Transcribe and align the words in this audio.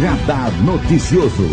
Radar 0.00 0.50
Noticioso. 0.62 1.48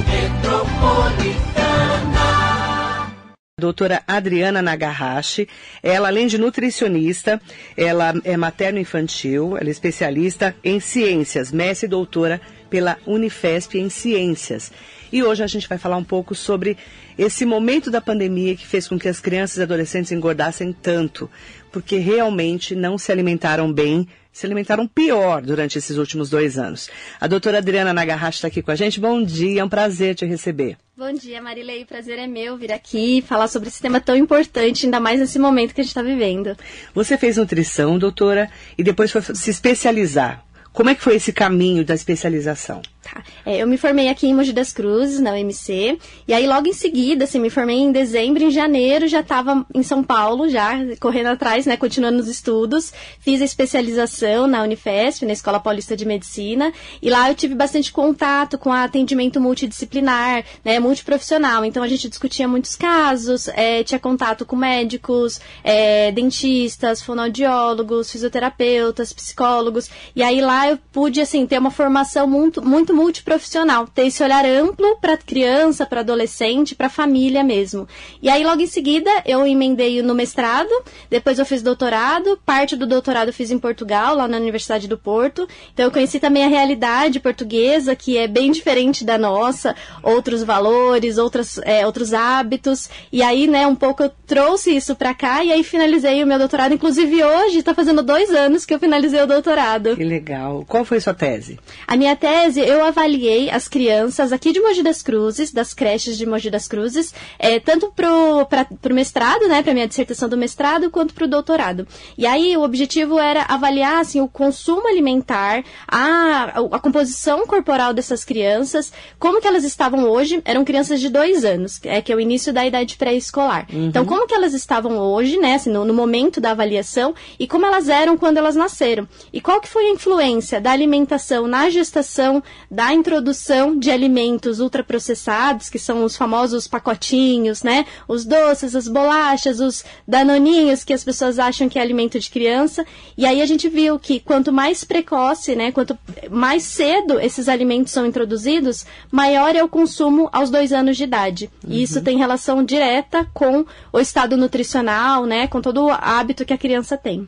Doutora 3.60 4.02
Adriana 4.08 4.62
Nagahashi, 4.62 5.48
ela 5.84 6.08
além 6.08 6.26
de 6.26 6.38
nutricionista, 6.38 7.42
ela 7.76 8.14
é 8.24 8.38
materno-infantil, 8.38 9.58
ela 9.58 9.68
é 9.68 9.72
especialista 9.72 10.56
em 10.64 10.80
ciências, 10.80 11.52
mestre 11.52 11.88
e 11.88 11.90
doutora 11.90 12.40
pela 12.70 12.98
Unifesp 13.06 13.78
em 13.78 13.90
ciências. 13.90 14.72
E 15.12 15.22
hoje 15.22 15.44
a 15.44 15.48
gente 15.48 15.68
vai 15.68 15.78
falar 15.78 15.98
um 15.98 16.04
pouco 16.04 16.34
sobre 16.34 16.78
esse 17.18 17.46
momento 17.46 17.92
da 17.92 18.00
pandemia 18.00 18.56
que 18.56 18.66
fez 18.66 18.88
com 18.88 18.98
que 18.98 19.10
as 19.10 19.20
crianças 19.20 19.58
e 19.58 19.64
adolescentes 19.64 20.14
engordassem 20.14 20.72
tanto, 20.72 21.30
porque 21.74 21.98
realmente 21.98 22.74
não 22.74 22.98
se 22.98 23.12
alimentaram 23.12 23.72
bem, 23.72 24.08
se 24.32 24.46
alimentaram 24.46 24.88
pior 24.88 25.42
durante 25.42 25.78
esses 25.78 25.98
últimos 25.98 26.30
dois 26.30 26.58
anos. 26.58 26.90
A 27.20 27.28
doutora 27.28 27.58
Adriana 27.58 27.94
Nagahashi 27.94 28.38
está 28.38 28.48
aqui 28.48 28.62
com 28.62 28.72
a 28.72 28.76
gente. 28.76 29.00
Bom 29.00 29.24
dia, 29.24 29.62
é 29.62 29.64
um 29.64 29.70
prazer 29.70 30.16
te 30.16 30.26
receber. 30.26 30.78
Bom 30.96 31.14
dia, 31.14 31.42
Marilei. 31.42 31.86
Prazer 31.86 32.20
é 32.20 32.28
meu 32.28 32.58
vir 32.58 32.74
aqui 32.74 33.24
falar 33.26 33.48
sobre 33.48 33.70
esse 33.70 33.82
tema 33.82 34.02
tão 34.02 34.16
importante, 34.16 34.86
ainda 34.86 35.00
mais 35.00 35.20
nesse 35.20 35.40
momento 35.40 35.74
que 35.74 35.82
a 35.82 35.84
gente 35.84 35.92
está 35.92 36.02
vivendo. 36.02 36.58
Você 36.94 37.18
fez 37.18 37.38
nutrição, 37.38 37.98
doutora, 37.98 38.50
e 38.78 38.84
depois 38.84 39.12
foi 39.12 39.22
se 39.22 39.50
especializar. 39.50 40.44
Como 40.74 40.90
é 40.90 40.96
que 40.96 41.02
foi 41.02 41.16
esse 41.16 41.34
caminho 41.34 41.84
da 41.84 41.96
especialização? 41.96 42.82
Tá. 43.02 43.24
É, 43.46 43.58
eu 43.58 43.68
me 43.68 43.78
formei 43.78 44.10
aqui 44.10 44.28
em 44.28 44.34
Mogi 44.34 44.52
das 44.52 44.74
Cruzes, 44.74 45.22
na 45.22 45.32
UMC, 45.32 45.98
e 46.28 46.34
aí 46.34 46.46
logo 46.46 46.68
em 46.68 46.74
seguida, 46.74 47.24
assim, 47.24 47.40
me 47.40 47.50
formei 47.50 47.78
em 47.78 47.94
dezembro, 47.94 48.44
em 48.44 48.52
janeiro 48.52 49.08
já 49.08 49.22
estava 49.22 49.66
em 49.74 49.82
São 49.82 50.04
Paulo, 50.04 50.50
já 50.50 50.74
correndo 51.00 51.28
atrás, 51.28 51.66
né, 51.66 51.78
continuando 51.78 52.20
os 52.20 52.28
estudos, 52.28 52.92
fiz 53.20 53.42
a 53.42 53.46
especialização 53.46 54.48
na 54.48 54.62
Unifesp, 54.64 55.26
na 55.26 55.32
Escola 55.32 55.62
Paulista 55.62 55.96
de 55.96 56.06
Medicina, 56.06 56.74
e 57.02 57.10
lá 57.10 57.30
eu 57.30 57.36
tive 57.36 57.56
bastante 57.56 57.90
contato 57.92 58.58
com 58.58 58.72
atendimento 58.72 59.40
multidisciplinar, 59.40 60.44
né, 60.64 60.78
multiprofissional, 60.78 61.64
então 61.64 61.82
a 61.82 61.88
gente 61.88 62.10
discutia 62.10 62.50
muitos 62.50 62.76
casos, 62.76 63.48
é, 63.48 63.82
tinha 63.82 64.00
contato 64.00 64.46
com 64.46 64.58
médicos, 64.58 65.40
é, 65.64 66.12
dentistas, 66.12 67.02
fonoaudiólogos, 67.02 68.12
fisioterapeutas, 68.12 69.14
psicólogos, 69.14 69.90
e 70.14 70.22
aí 70.22 70.42
lá 70.42 70.70
eu 70.70 70.78
pude, 70.92 71.22
assim, 71.22 71.48
ter 71.48 71.58
uma 71.58 71.72
formação 71.72 72.28
muito, 72.28 72.62
muito 72.62 72.89
muito 72.94 73.20
multiprofissional, 73.20 73.88
ter 73.88 74.08
esse 74.08 74.24
olhar 74.24 74.46
amplo 74.46 74.98
para 74.98 75.18
criança, 75.18 75.86
para 75.86 76.02
adolescente, 76.02 76.76
para 76.76 76.90
família 76.90 77.44
mesmo. 77.44 77.88
E 78.22 78.30
aí 78.30 78.44
logo 78.44 78.62
em 78.62 78.68
seguida 78.68 79.10
eu 79.26 79.46
emendei 79.46 80.02
no 80.02 80.14
mestrado, 80.14 80.70
depois 81.10 81.40
eu 81.40 81.46
fiz 81.46 81.62
doutorado, 81.62 82.40
parte 82.46 82.76
do 82.76 82.86
doutorado 82.86 83.30
eu 83.30 83.34
fiz 83.34 83.52
em 83.52 83.58
Portugal, 83.58 84.16
lá 84.16 84.28
na 84.28 84.38
Universidade 84.38 84.88
do 84.88 84.98
Porto. 84.98 85.48
Então 85.74 85.86
eu 85.86 85.92
conheci 85.92 86.20
também 86.20 86.44
a 86.44 86.48
realidade 86.48 87.20
portuguesa, 87.20 87.96
que 87.96 88.18
é 88.18 88.28
bem 88.28 88.52
diferente 88.52 89.04
da 89.04 89.18
nossa, 89.18 89.76
outros 90.04 90.44
valores, 90.44 91.18
outras, 91.18 91.58
é, 91.64 91.86
outros 91.86 92.14
hábitos. 92.14 92.90
E 93.12 93.22
aí, 93.22 93.48
né, 93.48 93.66
um 93.66 93.76
pouco 93.76 94.04
eu 94.04 94.12
trouxe 94.28 94.76
isso 94.76 94.96
para 94.96 95.14
cá 95.14 95.44
e 95.44 95.52
aí 95.52 95.64
finalizei 95.64 96.24
o 96.24 96.28
meu 96.28 96.38
doutorado. 96.38 96.74
Inclusive 96.74 97.24
hoje 97.24 97.60
está 97.60 97.74
fazendo 97.74 98.04
dois 98.04 98.30
anos 98.30 98.66
que 98.66 98.74
eu 98.74 98.80
finalizei 98.80 99.22
o 99.22 99.28
doutorado. 99.28 99.96
Que 99.98 100.04
legal. 100.04 100.64
Qual 100.68 100.86
foi 100.86 100.98
a 100.98 101.02
sua 101.02 101.14
tese? 101.14 101.60
A 101.88 101.98
minha 101.98 102.16
tese, 102.16 102.60
eu 102.60 102.79
eu 102.80 102.86
avaliei 102.86 103.50
as 103.50 103.68
crianças 103.68 104.32
aqui 104.32 104.52
de 104.52 104.60
Mogi 104.60 104.82
das 104.82 105.02
Cruzes, 105.02 105.52
das 105.52 105.74
creches 105.74 106.18
de 106.18 106.26
Mogi 106.26 106.50
das 106.50 106.68
Cruzes, 106.68 107.14
é, 107.38 107.60
tanto 107.60 107.92
pro, 107.96 108.46
pra, 108.46 108.66
pro 108.66 108.94
mestrado, 108.94 109.48
né, 109.48 109.62
pra 109.62 109.74
minha 109.74 109.88
dissertação 109.88 110.28
do 110.30 110.38
mestrado, 110.38 110.90
quanto 110.90 111.14
pro 111.14 111.28
doutorado. 111.28 111.88
E 112.18 112.26
aí 112.26 112.56
o 112.56 112.64
objetivo 112.64 113.20
era 113.20 113.44
avaliar, 113.44 114.00
assim, 114.00 114.22
o 114.22 114.28
consumo 114.28 114.88
alimentar, 114.88 115.64
a, 115.88 116.60
a 116.72 116.80
composição 116.80 117.46
corporal 117.46 117.94
dessas 117.94 118.24
crianças, 118.24 118.92
como 119.18 119.42
que 119.42 119.48
elas 119.48 119.64
estavam 119.64 120.10
hoje, 120.10 120.42
eram 120.46 120.64
crianças 120.64 121.00
de 121.00 121.10
dois 121.10 121.44
anos, 121.44 121.80
é 121.84 122.02
que 122.02 122.12
é 122.12 122.16
o 122.16 122.20
início 122.20 122.54
da 122.54 122.66
idade 122.66 122.98
pré-escolar. 122.98 123.68
Uhum. 123.72 123.88
Então, 123.88 124.06
como 124.06 124.28
que 124.28 124.34
elas 124.34 124.54
estavam 124.54 124.98
hoje, 124.98 125.38
né, 125.38 125.56
assim, 125.56 125.70
no, 125.70 125.86
no 125.86 125.94
momento 125.94 126.40
da 126.40 126.52
avaliação, 126.52 127.14
e 127.40 127.48
como 127.48 127.66
elas 127.66 127.90
eram 127.90 128.18
quando 128.18 128.38
elas 128.38 128.56
nasceram. 128.56 129.08
E 129.34 129.42
qual 129.42 129.60
que 129.60 129.68
foi 129.68 129.86
a 129.86 129.92
influência 129.92 130.62
da 130.62 130.72
alimentação 130.72 131.48
na 131.48 131.70
gestação, 131.70 132.42
da 132.70 132.94
introdução 132.94 133.78
de 133.78 133.90
alimentos 133.90 134.60
ultraprocessados, 134.60 135.70
que 135.70 135.80
são 135.80 136.04
os 136.04 136.16
famosos 136.16 136.68
pacotinhos, 136.68 137.64
né? 137.64 137.86
Os 138.08 138.26
doces, 138.26 138.76
as 138.76 138.88
bolachas, 138.88 139.60
os 139.60 139.84
danoninhos 140.08 140.84
que 140.84 140.94
as 140.94 141.04
pessoas 141.04 141.40
acham 141.40 141.68
que 141.68 141.80
é 141.80 141.82
alimento 141.82 142.20
de 142.20 142.30
criança. 142.30 142.86
E 143.18 143.26
aí 143.26 143.42
a 143.42 143.46
gente 143.46 143.68
viu 143.68 143.98
que 143.98 144.20
quanto 144.20 144.54
mais 144.54 144.84
precoce, 144.84 145.56
né? 145.56 145.72
Quanto 145.72 145.98
mais 146.30 146.64
cedo 146.64 147.20
esses 147.20 147.50
alimentos 147.50 147.92
são 147.92 148.06
introduzidos, 148.06 148.86
maior 149.12 149.56
é 149.56 149.64
o 149.64 149.70
consumo 149.70 150.30
aos 150.32 150.52
dois 150.52 150.72
anos 150.72 150.96
de 150.96 151.04
idade. 151.04 151.50
Uhum. 151.64 151.74
E 151.74 151.82
isso 151.82 152.02
tem 152.02 152.18
relação 152.18 152.64
direta 152.64 153.26
com 153.34 153.66
o 153.92 154.00
estado 154.00 154.38
nutricional, 154.38 155.26
né? 155.26 155.48
Com 155.48 155.60
todo 155.60 155.86
o 155.86 155.92
hábito 155.92 156.46
que 156.46 156.54
a 156.54 156.58
criança 156.58 156.96
tem. 156.98 157.28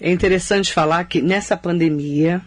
É 0.00 0.10
interessante 0.10 0.72
falar 0.72 1.04
que 1.04 1.22
nessa 1.22 1.56
pandemia 1.56 2.42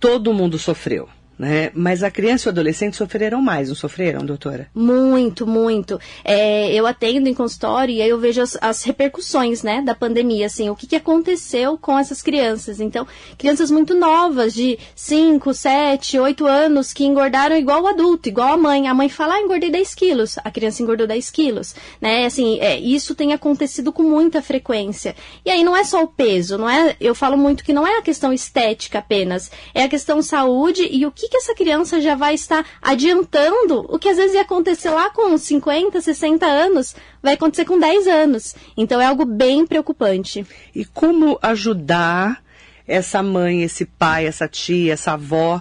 todo 0.00 0.34
mundo 0.34 0.58
sofreu. 0.58 1.08
Né? 1.38 1.70
Mas 1.74 2.02
a 2.02 2.10
criança 2.10 2.48
e 2.48 2.48
o 2.48 2.52
adolescente 2.52 2.96
sofreram 2.96 3.42
mais, 3.42 3.68
não 3.68 3.74
sofreram, 3.74 4.24
doutora? 4.24 4.68
Muito, 4.74 5.46
muito. 5.46 6.00
É, 6.24 6.72
eu 6.72 6.86
atendo 6.86 7.28
em 7.28 7.34
consultório 7.34 7.94
e 7.94 8.00
aí 8.00 8.08
eu 8.08 8.18
vejo 8.18 8.40
as, 8.40 8.56
as, 8.60 8.82
repercussões, 8.84 9.62
né, 9.62 9.82
da 9.82 9.94
pandemia, 9.94 10.46
assim, 10.46 10.70
o 10.70 10.74
que, 10.74 10.86
que 10.86 10.96
aconteceu 10.96 11.76
com 11.76 11.98
essas 11.98 12.22
crianças. 12.22 12.80
Então, 12.80 13.06
crianças 13.36 13.70
muito 13.70 13.94
novas, 13.94 14.54
de 14.54 14.78
5, 14.94 15.52
7, 15.52 16.18
8 16.18 16.46
anos, 16.46 16.94
que 16.94 17.04
engordaram 17.04 17.54
igual 17.54 17.82
o 17.82 17.86
adulto, 17.86 18.30
igual 18.30 18.54
a 18.54 18.56
mãe. 18.56 18.88
A 18.88 18.94
mãe 18.94 19.10
fala, 19.10 19.34
ah, 19.34 19.40
engordei 19.40 19.70
10 19.70 19.94
quilos, 19.94 20.38
a 20.42 20.50
criança 20.50 20.82
engordou 20.82 21.06
10 21.06 21.30
quilos, 21.30 21.74
né? 22.00 22.24
Assim, 22.24 22.58
é, 22.60 22.78
isso 22.78 23.14
tem 23.14 23.34
acontecido 23.34 23.92
com 23.92 24.02
muita 24.02 24.40
frequência. 24.40 25.14
E 25.44 25.50
aí 25.50 25.62
não 25.62 25.76
é 25.76 25.84
só 25.84 26.02
o 26.02 26.08
peso, 26.08 26.56
não 26.56 26.68
é, 26.68 26.96
eu 26.98 27.14
falo 27.14 27.36
muito 27.36 27.62
que 27.62 27.74
não 27.74 27.86
é 27.86 27.98
a 27.98 28.02
questão 28.02 28.32
estética 28.32 29.00
apenas, 29.00 29.50
é 29.74 29.82
a 29.82 29.88
questão 29.88 30.22
saúde 30.22 30.88
e 30.90 31.04
o 31.04 31.12
que 31.12 31.25
que, 31.26 31.28
que 31.28 31.36
essa 31.36 31.54
criança 31.54 32.00
já 32.00 32.14
vai 32.14 32.34
estar 32.34 32.64
adiantando 32.80 33.84
o 33.88 33.98
que 33.98 34.08
às 34.08 34.16
vezes 34.16 34.34
ia 34.34 34.42
acontecer 34.42 34.90
lá 34.90 35.10
com 35.10 35.36
50, 35.36 36.00
60 36.00 36.46
anos, 36.46 36.94
vai 37.22 37.34
acontecer 37.34 37.64
com 37.64 37.78
10 37.78 38.06
anos. 38.06 38.54
Então 38.76 39.00
é 39.00 39.06
algo 39.06 39.24
bem 39.24 39.66
preocupante. 39.66 40.46
E 40.74 40.84
como 40.84 41.38
ajudar 41.42 42.42
essa 42.86 43.22
mãe, 43.22 43.62
esse 43.62 43.84
pai, 43.84 44.26
essa 44.26 44.46
tia, 44.46 44.92
essa 44.92 45.12
avó 45.12 45.60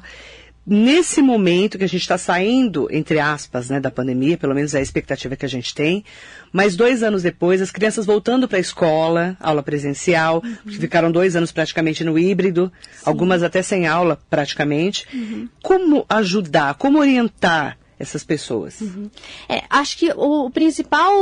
nesse 0.65 1.21
momento 1.21 1.77
que 1.77 1.83
a 1.83 1.87
gente 1.87 2.01
está 2.01 2.17
saindo, 2.17 2.87
entre 2.91 3.19
aspas, 3.19 3.69
né, 3.69 3.79
da 3.79 3.91
pandemia, 3.91 4.37
pelo 4.37 4.55
menos 4.55 4.73
é 4.73 4.79
a 4.79 4.81
expectativa 4.81 5.35
que 5.35 5.45
a 5.45 5.49
gente 5.49 5.75
tem, 5.75 6.03
mas 6.51 6.75
dois 6.75 7.03
anos 7.03 7.21
depois, 7.21 7.61
as 7.61 7.71
crianças 7.71 8.05
voltando 8.05 8.47
para 8.47 8.57
a 8.57 8.61
escola, 8.61 9.37
aula 9.39 9.61
presencial, 9.61 10.41
uhum. 10.43 10.71
ficaram 10.71 11.11
dois 11.11 11.35
anos 11.35 11.51
praticamente 11.51 12.03
no 12.03 12.17
híbrido, 12.17 12.71
Sim. 12.91 13.01
algumas 13.05 13.43
até 13.43 13.61
sem 13.61 13.85
aula 13.85 14.19
praticamente. 14.29 15.05
Uhum. 15.13 15.47
Como 15.61 16.05
ajudar, 16.09 16.75
como 16.75 16.99
orientar 16.99 17.77
essas 17.97 18.23
pessoas. 18.23 18.81
Uhum. 18.81 19.09
É, 19.47 19.63
acho 19.69 19.97
que 19.97 20.11
o, 20.16 20.50
principal 20.50 21.16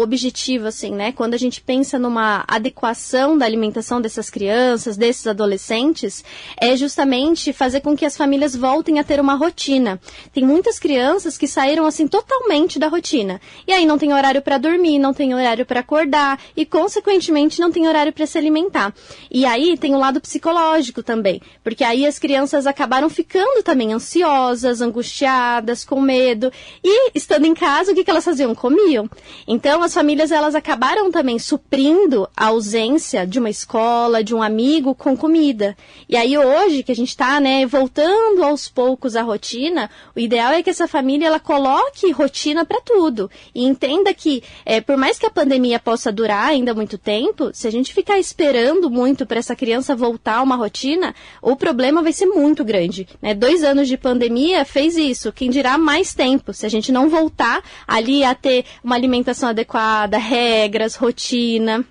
objetivo, 0.00 0.66
assim, 0.66 0.92
né, 0.92 1.10
quando 1.12 1.34
a 1.34 1.38
gente 1.38 1.60
pensa 1.60 1.98
numa 1.98 2.44
adequação 2.46 3.36
da 3.36 3.46
alimentação 3.46 4.00
dessas 4.00 4.28
crianças, 4.28 4.96
desses 4.96 5.26
adolescentes, 5.26 6.22
é 6.60 6.76
justamente 6.76 7.52
fazer 7.52 7.80
com 7.80 7.96
que 7.96 8.04
as 8.04 8.16
famílias 8.16 8.54
voltem 8.54 8.98
a 8.98 9.04
ter 9.04 9.20
uma 9.20 9.34
rotina. 9.34 9.98
Tem 10.32 10.44
muitas 10.44 10.78
crianças 10.78 11.38
que 11.38 11.48
saíram 11.48 11.86
assim 11.86 12.06
totalmente 12.06 12.78
da 12.78 12.88
rotina. 12.88 13.40
E 13.66 13.72
aí 13.72 13.86
não 13.86 13.96
tem 13.96 14.12
horário 14.12 14.42
para 14.42 14.58
dormir, 14.58 14.98
não 14.98 15.14
tem 15.14 15.34
horário 15.34 15.64
para 15.64 15.80
acordar 15.80 16.38
e 16.54 16.66
consequentemente 16.66 17.60
não 17.60 17.72
tem 17.72 17.88
horário 17.88 18.12
para 18.12 18.26
se 18.26 18.36
alimentar. 18.36 18.94
E 19.30 19.46
aí 19.46 19.78
tem 19.78 19.94
o 19.94 19.98
lado 19.98 20.20
psicológico 20.20 21.02
também, 21.02 21.40
porque 21.64 21.84
aí 21.84 22.04
as 22.04 22.18
crianças 22.18 22.66
acabaram 22.66 23.08
ficando 23.08 23.62
também 23.62 23.94
ansiosas, 23.94 24.82
angustiadas, 24.82 25.84
com 25.84 26.00
medo 26.00 26.17
cedo. 26.18 26.52
E, 26.82 27.10
estando 27.14 27.46
em 27.46 27.54
casa, 27.54 27.92
o 27.92 27.94
que, 27.94 28.02
que 28.02 28.10
elas 28.10 28.24
faziam? 28.24 28.54
Comiam. 28.54 29.08
Então, 29.46 29.82
as 29.82 29.94
famílias, 29.94 30.32
elas 30.32 30.54
acabaram 30.54 31.10
também 31.10 31.38
suprindo 31.38 32.28
a 32.36 32.46
ausência 32.46 33.26
de 33.26 33.38
uma 33.38 33.50
escola, 33.50 34.24
de 34.24 34.34
um 34.34 34.42
amigo 34.42 34.94
com 34.94 35.16
comida. 35.16 35.76
E 36.08 36.16
aí, 36.16 36.36
hoje, 36.36 36.82
que 36.82 36.92
a 36.92 36.96
gente 36.96 37.10
está, 37.10 37.40
né, 37.40 37.64
voltando 37.66 38.42
aos 38.42 38.68
poucos 38.68 39.14
à 39.14 39.22
rotina, 39.22 39.88
o 40.14 40.20
ideal 40.20 40.52
é 40.52 40.62
que 40.62 40.70
essa 40.70 40.88
família, 40.88 41.26
ela 41.26 41.40
coloque 41.40 42.10
rotina 42.10 42.64
para 42.64 42.80
tudo. 42.80 43.30
E 43.54 43.64
entenda 43.64 44.12
que, 44.12 44.42
é, 44.64 44.80
por 44.80 44.96
mais 44.96 45.18
que 45.18 45.26
a 45.26 45.30
pandemia 45.30 45.78
possa 45.78 46.10
durar 46.10 46.48
ainda 46.48 46.74
muito 46.74 46.98
tempo, 46.98 47.50
se 47.52 47.68
a 47.68 47.70
gente 47.70 47.94
ficar 47.94 48.18
esperando 48.18 48.90
muito 48.90 49.24
para 49.24 49.38
essa 49.38 49.54
criança 49.54 49.94
voltar 49.94 50.38
a 50.38 50.42
uma 50.42 50.56
rotina, 50.56 51.14
o 51.40 51.54
problema 51.54 52.02
vai 52.02 52.12
ser 52.12 52.26
muito 52.26 52.64
grande. 52.64 53.06
Né? 53.22 53.34
Dois 53.34 53.62
anos 53.62 53.86
de 53.86 53.96
pandemia 53.96 54.64
fez 54.64 54.96
isso. 54.96 55.32
Quem 55.32 55.50
dirá 55.50 55.78
mais 55.78 56.07
mais 56.08 56.14
tempo. 56.14 56.52
Se 56.52 56.64
a 56.64 56.68
gente 56.68 56.90
não 56.90 57.08
voltar 57.08 57.62
ali 57.86 58.24
a 58.24 58.34
ter 58.34 58.64
uma 58.82 58.94
alimentação 58.94 59.48
adequada, 59.50 60.18
regras, 60.18 60.94
rotina. 60.94 61.84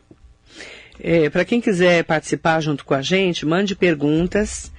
É, 1.00 1.30
para 1.30 1.46
quem 1.46 1.62
quiser 1.62 2.04
participar 2.04 2.60
junto 2.60 2.84
com 2.84 2.94
a 2.94 3.02
gente, 3.02 3.46
mande 3.46 3.76
perguntas 3.76 4.72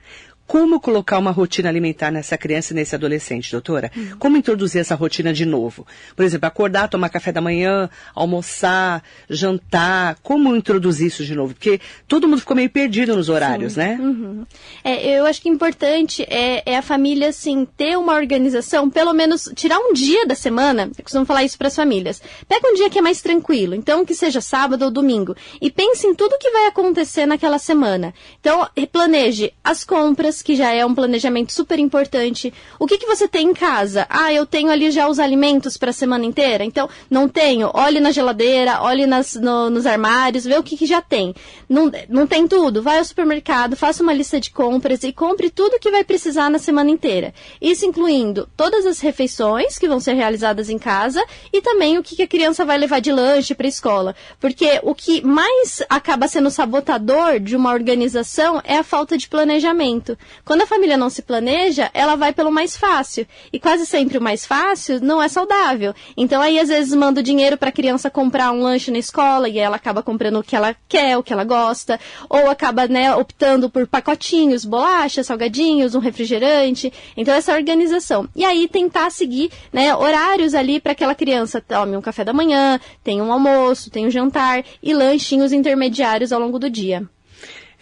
Como 0.50 0.80
colocar 0.80 1.16
uma 1.16 1.30
rotina 1.30 1.68
alimentar 1.68 2.10
nessa 2.10 2.36
criança 2.36 2.72
e 2.72 2.74
nesse 2.74 2.92
adolescente, 2.92 3.52
doutora? 3.52 3.88
Uhum. 3.96 4.16
Como 4.18 4.36
introduzir 4.36 4.80
essa 4.80 4.96
rotina 4.96 5.32
de 5.32 5.46
novo? 5.46 5.86
Por 6.16 6.24
exemplo, 6.24 6.48
acordar, 6.48 6.88
tomar 6.88 7.08
café 7.08 7.30
da 7.30 7.40
manhã, 7.40 7.88
almoçar, 8.12 9.00
jantar. 9.28 10.16
Como 10.24 10.56
introduzir 10.56 11.06
isso 11.06 11.24
de 11.24 11.36
novo? 11.36 11.54
Porque 11.54 11.80
todo 12.08 12.26
mundo 12.26 12.40
ficou 12.40 12.56
meio 12.56 12.68
perdido 12.68 13.14
nos 13.14 13.28
horários, 13.28 13.74
Sim. 13.74 13.78
né? 13.78 13.98
Uhum. 14.00 14.44
É, 14.82 15.20
eu 15.20 15.24
acho 15.24 15.40
que 15.40 15.48
importante 15.48 16.24
é, 16.28 16.64
é, 16.66 16.76
a 16.76 16.82
família, 16.82 17.28
assim, 17.28 17.64
ter 17.76 17.96
uma 17.96 18.16
organização, 18.16 18.90
pelo 18.90 19.12
menos 19.12 19.48
tirar 19.54 19.78
um 19.78 19.92
dia 19.92 20.26
da 20.26 20.34
semana. 20.34 20.90
Eu 20.98 21.04
costumo 21.04 21.24
falar 21.24 21.44
isso 21.44 21.56
para 21.56 21.68
as 21.68 21.76
famílias. 21.76 22.20
Pega 22.48 22.68
um 22.68 22.74
dia 22.74 22.90
que 22.90 22.98
é 22.98 23.02
mais 23.02 23.22
tranquilo, 23.22 23.76
então 23.76 24.04
que 24.04 24.16
seja 24.16 24.40
sábado 24.40 24.84
ou 24.84 24.90
domingo, 24.90 25.32
e 25.62 25.70
pense 25.70 26.08
em 26.08 26.12
tudo 26.12 26.36
que 26.40 26.50
vai 26.50 26.66
acontecer 26.66 27.24
naquela 27.24 27.60
semana. 27.60 28.12
Então, 28.40 28.68
planeje 28.90 29.52
as 29.62 29.84
compras 29.84 30.39
que 30.42 30.54
já 30.54 30.72
é 30.72 30.84
um 30.84 30.94
planejamento 30.94 31.52
super 31.52 31.78
importante. 31.78 32.52
O 32.78 32.86
que, 32.86 32.98
que 32.98 33.06
você 33.06 33.26
tem 33.26 33.48
em 33.48 33.54
casa? 33.54 34.06
Ah, 34.08 34.32
eu 34.32 34.46
tenho 34.46 34.70
ali 34.70 34.90
já 34.90 35.08
os 35.08 35.18
alimentos 35.18 35.76
para 35.76 35.90
a 35.90 35.92
semana 35.92 36.24
inteira. 36.24 36.64
Então, 36.64 36.88
não 37.10 37.28
tenho. 37.28 37.70
Olhe 37.74 38.00
na 38.00 38.10
geladeira, 38.10 38.82
olhe 38.82 39.06
nas, 39.06 39.34
no, 39.34 39.70
nos 39.70 39.86
armários, 39.86 40.44
vê 40.44 40.56
o 40.56 40.62
que, 40.62 40.76
que 40.76 40.86
já 40.86 41.00
tem. 41.00 41.34
Não, 41.68 41.90
não 42.08 42.26
tem 42.26 42.46
tudo? 42.46 42.82
Vai 42.82 42.98
ao 42.98 43.04
supermercado, 43.04 43.76
faça 43.76 44.02
uma 44.02 44.12
lista 44.12 44.40
de 44.40 44.50
compras 44.50 45.02
e 45.02 45.12
compre 45.12 45.50
tudo 45.50 45.78
que 45.78 45.90
vai 45.90 46.04
precisar 46.04 46.50
na 46.50 46.58
semana 46.58 46.90
inteira. 46.90 47.32
Isso 47.60 47.86
incluindo 47.86 48.48
todas 48.56 48.86
as 48.86 49.00
refeições 49.00 49.78
que 49.78 49.88
vão 49.88 50.00
ser 50.00 50.14
realizadas 50.14 50.68
em 50.68 50.78
casa 50.78 51.24
e 51.52 51.60
também 51.60 51.98
o 51.98 52.02
que, 52.02 52.16
que 52.16 52.22
a 52.22 52.28
criança 52.28 52.64
vai 52.64 52.78
levar 52.78 53.00
de 53.00 53.12
lanche 53.12 53.54
para 53.54 53.66
a 53.66 53.68
escola. 53.68 54.14
Porque 54.38 54.80
o 54.82 54.94
que 54.94 55.24
mais 55.24 55.82
acaba 55.88 56.28
sendo 56.28 56.50
sabotador 56.50 57.40
de 57.40 57.56
uma 57.56 57.72
organização 57.72 58.60
é 58.64 58.76
a 58.76 58.82
falta 58.82 59.16
de 59.16 59.28
planejamento. 59.28 60.16
Quando 60.44 60.62
a 60.62 60.66
família 60.66 60.96
não 60.96 61.10
se 61.10 61.22
planeja, 61.22 61.90
ela 61.92 62.16
vai 62.16 62.32
pelo 62.32 62.50
mais 62.50 62.76
fácil. 62.76 63.26
E 63.52 63.58
quase 63.58 63.86
sempre 63.86 64.18
o 64.18 64.22
mais 64.22 64.44
fácil 64.46 65.00
não 65.00 65.22
é 65.22 65.28
saudável. 65.28 65.94
Então 66.16 66.40
aí 66.40 66.58
às 66.58 66.68
vezes 66.68 66.94
manda 66.94 67.20
o 67.20 67.22
dinheiro 67.22 67.56
para 67.56 67.68
a 67.68 67.72
criança 67.72 68.10
comprar 68.10 68.52
um 68.52 68.62
lanche 68.62 68.90
na 68.90 68.98
escola 68.98 69.48
e 69.48 69.58
ela 69.58 69.76
acaba 69.76 70.02
comprando 70.02 70.38
o 70.38 70.42
que 70.42 70.56
ela 70.56 70.74
quer, 70.88 71.16
o 71.16 71.22
que 71.22 71.32
ela 71.32 71.44
gosta, 71.44 71.98
ou 72.28 72.50
acaba 72.50 72.86
né, 72.86 73.14
optando 73.14 73.70
por 73.70 73.86
pacotinhos, 73.86 74.64
bolachas, 74.64 75.26
salgadinhos, 75.26 75.94
um 75.94 76.00
refrigerante. 76.00 76.92
Então 77.16 77.34
essa 77.34 77.54
organização. 77.54 78.28
E 78.34 78.44
aí 78.44 78.68
tentar 78.68 79.10
seguir 79.10 79.50
né, 79.72 79.94
horários 79.94 80.54
ali 80.54 80.80
para 80.80 80.92
aquela 80.92 81.14
criança 81.14 81.60
tome 81.60 81.96
um 81.96 82.02
café 82.02 82.24
da 82.24 82.32
manhã, 82.32 82.80
tenha 83.04 83.22
um 83.22 83.32
almoço, 83.32 83.90
tenha 83.90 84.08
um 84.08 84.10
jantar 84.10 84.64
e 84.82 84.94
lanchinhos 84.94 85.52
intermediários 85.52 86.32
ao 86.32 86.40
longo 86.40 86.58
do 86.58 86.68
dia. 86.68 87.08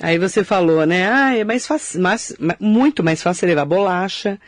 Aí 0.00 0.18
você 0.18 0.44
falou, 0.44 0.86
né? 0.86 1.08
Ah, 1.08 1.36
é 1.36 1.44
mais 1.44 1.66
fácil, 1.66 2.00
mais, 2.00 2.34
muito 2.60 3.02
mais 3.02 3.22
fácil 3.22 3.48
levar 3.48 3.64
bolacha, 3.64 4.38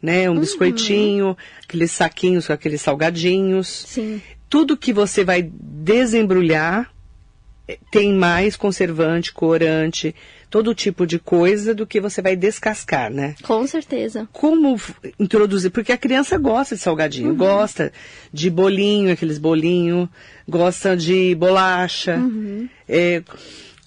né? 0.00 0.28
Um 0.28 0.34
uhum. 0.34 0.40
biscoitinho, 0.40 1.36
aqueles 1.62 1.90
saquinhos 1.92 2.46
com 2.46 2.52
aqueles 2.52 2.80
salgadinhos. 2.80 3.68
Sim. 3.86 4.22
Tudo 4.48 4.76
que 4.76 4.92
você 4.92 5.24
vai 5.24 5.42
desembrulhar 5.42 6.90
eh, 7.68 7.78
tem 7.90 8.12
mais 8.14 8.56
conservante, 8.56 9.32
corante, 9.32 10.14
todo 10.54 10.74
tipo 10.74 11.06
de 11.06 11.18
coisa 11.18 11.74
do 11.74 11.86
que 11.86 12.00
você 12.00 12.22
vai 12.22 12.36
descascar, 12.36 13.10
né? 13.10 13.34
Com 13.42 13.66
certeza. 13.66 14.28
Como 14.32 14.80
introduzir? 15.18 15.70
Porque 15.70 15.90
a 15.90 15.98
criança 15.98 16.38
gosta 16.38 16.76
de 16.76 16.80
salgadinho, 16.80 17.30
uhum. 17.30 17.36
gosta 17.36 17.92
de 18.32 18.48
bolinho, 18.48 19.12
aqueles 19.12 19.36
bolinhos, 19.36 20.08
gosta 20.48 20.96
de 20.96 21.34
bolacha. 21.34 22.16
Uhum. 22.16 22.68
É, 22.88 23.22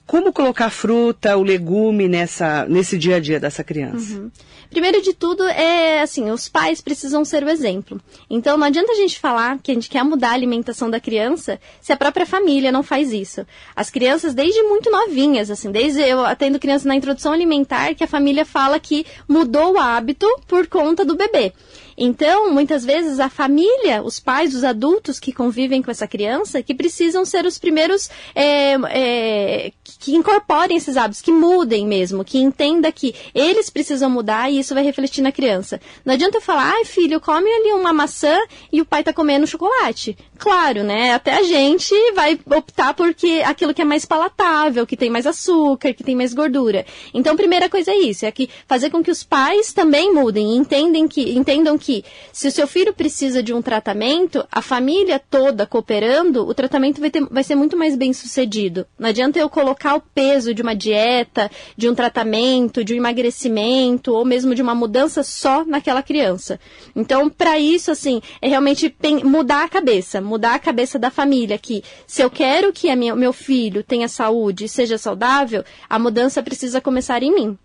como 0.07 0.31
colocar 0.31 0.69
fruta, 0.69 1.35
o 1.35 1.43
legume 1.43 2.07
nessa, 2.07 2.65
nesse 2.65 2.97
dia 2.97 3.17
a 3.17 3.19
dia 3.19 3.39
dessa 3.39 3.61
criança? 3.61 4.15
Uhum. 4.15 4.31
Primeiro 4.69 5.01
de 5.01 5.13
tudo, 5.13 5.43
é 5.43 6.01
assim, 6.01 6.29
os 6.29 6.47
pais 6.49 6.81
precisam 6.81 7.23
ser 7.23 7.43
o 7.43 7.49
exemplo. 7.49 8.01
Então, 8.29 8.57
não 8.57 8.65
adianta 8.65 8.91
a 8.91 8.95
gente 8.95 9.19
falar 9.19 9.59
que 9.59 9.71
a 9.71 9.73
gente 9.73 9.89
quer 9.89 10.03
mudar 10.03 10.31
a 10.31 10.33
alimentação 10.33 10.89
da 10.89 10.99
criança 10.99 11.59
se 11.81 11.91
a 11.91 11.97
própria 11.97 12.25
família 12.25 12.71
não 12.71 12.83
faz 12.83 13.11
isso. 13.11 13.45
As 13.75 13.89
crianças, 13.89 14.33
desde 14.33 14.61
muito 14.63 14.89
novinhas, 14.89 15.51
assim, 15.51 15.71
desde 15.71 16.01
eu 16.01 16.25
atendo 16.25 16.59
crianças 16.59 16.85
na 16.85 16.95
introdução 16.95 17.33
alimentar, 17.33 17.93
que 17.93 18.03
a 18.03 18.07
família 18.07 18.45
fala 18.45 18.79
que 18.79 19.05
mudou 19.27 19.73
o 19.73 19.79
hábito 19.79 20.27
por 20.47 20.67
conta 20.67 21.05
do 21.05 21.15
bebê. 21.15 21.53
Então, 21.97 22.53
muitas 22.53 22.85
vezes, 22.85 23.19
a 23.19 23.27
família, 23.27 24.03
os 24.03 24.19
pais, 24.19 24.53
os 24.53 24.63
adultos 24.63 25.19
que 25.19 25.33
convivem 25.33 25.81
com 25.81 25.89
essa 25.89 26.07
criança, 26.07 26.61
que 26.61 26.75
precisam 26.75 27.25
ser 27.25 27.45
os 27.45 27.57
primeiros 27.57 28.07
é, 28.35 28.73
é, 28.89 29.71
que 29.99 30.15
incorporem 30.15 30.77
esses 30.77 30.95
hábitos, 30.95 31.21
que 31.21 31.31
mudem 31.31 31.87
mesmo, 31.87 32.23
que 32.23 32.37
entenda 32.37 32.91
que 32.91 33.15
eles 33.33 33.69
precisam 33.69 34.09
mudar 34.09 34.51
e 34.51 34.59
isso 34.59 34.75
vai 34.75 34.83
refletir 34.83 35.23
na 35.23 35.31
criança. 35.31 35.81
Não 36.05 36.13
adianta 36.13 36.37
eu 36.37 36.41
falar, 36.41 36.71
ai 36.71 36.85
filho, 36.85 37.19
come 37.19 37.49
ali 37.49 37.71
uma 37.71 37.91
maçã 37.91 38.37
e 38.71 38.79
o 38.79 38.85
pai 38.85 39.03
tá 39.03 39.11
comendo 39.11 39.47
chocolate. 39.47 40.15
Claro, 40.37 40.83
né? 40.83 41.13
Até 41.13 41.33
a 41.33 41.43
gente 41.43 41.95
vai 42.13 42.39
optar 42.45 42.93
por 42.93 43.11
que, 43.13 43.41
aquilo 43.41 43.73
que 43.73 43.81
é 43.81 43.85
mais 43.85 44.05
palatável, 44.05 44.85
que 44.85 44.95
tem 44.95 45.09
mais 45.09 45.25
açúcar, 45.25 45.93
que 45.93 46.03
tem 46.03 46.15
mais 46.15 46.33
gordura. 46.33 46.85
Então, 47.11 47.35
primeira 47.35 47.67
coisa 47.69 47.91
é 47.91 47.97
isso, 47.97 48.23
é 48.25 48.31
que 48.31 48.49
fazer 48.67 48.91
com 48.91 49.01
que 49.01 49.09
os 49.09 49.23
pais 49.23 49.73
também 49.73 50.13
mudem 50.13 50.55
entendem 50.55 51.07
que, 51.07 51.35
entendam 51.35 51.77
que 51.77 51.86
que 51.87 52.03
se 52.33 52.49
o 52.49 52.51
seu 52.51 52.67
filho 52.67 52.93
precisa 52.93 53.41
de 53.41 53.53
um 53.53 53.61
tratamento, 53.61 54.45
a 54.51 54.61
família 54.61 55.17
toda 55.17 55.65
cooperando, 55.65 56.45
o 56.45 56.53
tratamento 56.53 56.99
vai, 56.99 57.09
ter, 57.09 57.23
vai 57.31 57.45
ser 57.45 57.55
muito 57.55 57.77
mais 57.77 57.95
bem 57.95 58.11
sucedido. 58.11 58.85
Não 58.99 59.07
adianta 59.07 59.39
eu 59.39 59.49
colocar 59.49 59.95
o 59.95 60.01
peso 60.01 60.53
de 60.53 60.61
uma 60.61 60.75
dieta, 60.75 61.49
de 61.77 61.89
um 61.89 61.95
tratamento, 61.95 62.83
de 62.83 62.93
um 62.93 62.97
emagrecimento 62.97 64.13
ou 64.13 64.25
mesmo 64.25 64.53
de 64.53 64.61
uma 64.61 64.75
mudança 64.75 65.23
só 65.23 65.63
naquela 65.63 66.03
criança. 66.03 66.59
Então, 66.93 67.29
para 67.29 67.57
isso, 67.57 67.89
assim, 67.89 68.21
é 68.41 68.49
realmente 68.49 68.93
mudar 69.23 69.63
a 69.63 69.69
cabeça, 69.69 70.19
mudar 70.19 70.55
a 70.55 70.59
cabeça 70.59 70.99
da 70.99 71.09
família, 71.09 71.57
que 71.57 71.85
se 72.05 72.21
eu 72.21 72.29
quero 72.29 72.73
que 72.73 72.91
o 72.91 73.15
meu 73.15 73.31
filho 73.31 73.81
tenha 73.81 74.09
saúde 74.09 74.65
e 74.65 74.69
seja 74.69 74.97
saudável, 74.97 75.63
a 75.89 75.97
mudança 75.97 76.43
precisa 76.43 76.81
começar 76.81 77.23
em 77.23 77.33
mim. 77.33 77.57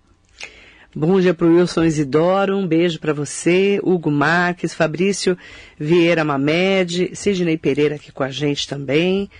Bom 0.94 1.18
dia 1.18 1.32
para 1.32 1.46
o 1.46 1.56
Wilson 1.56 1.84
Isidoro, 1.84 2.54
um 2.54 2.66
beijo 2.66 3.00
para 3.00 3.14
você, 3.14 3.80
Hugo 3.82 4.10
Marques, 4.10 4.74
Fabrício 4.74 5.38
Vieira 5.80 6.22
Mamed, 6.22 7.12
Sidney 7.14 7.56
Pereira 7.56 7.94
aqui 7.94 8.12
com 8.12 8.22
a 8.22 8.28
gente 8.28 8.68
também. 8.68 9.30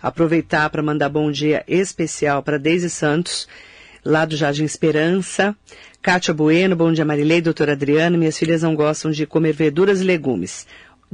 Aproveitar 0.00 0.70
para 0.70 0.82
mandar 0.82 1.10
bom 1.10 1.30
dia 1.30 1.62
especial 1.68 2.42
para 2.42 2.56
Deise 2.56 2.88
Santos, 2.88 3.46
lá 4.02 4.24
do 4.24 4.38
Jardim 4.38 4.64
Esperança. 4.64 5.54
Kátia 6.00 6.32
Bueno, 6.32 6.74
bom 6.74 6.90
dia 6.90 7.04
Marilei, 7.04 7.42
doutora 7.42 7.72
Adriana, 7.72 8.16
minhas 8.16 8.38
filhas 8.38 8.62
não 8.62 8.74
gostam 8.74 9.10
de 9.10 9.26
comer 9.26 9.52
verduras 9.52 10.00
e 10.00 10.04
legumes. 10.04 10.66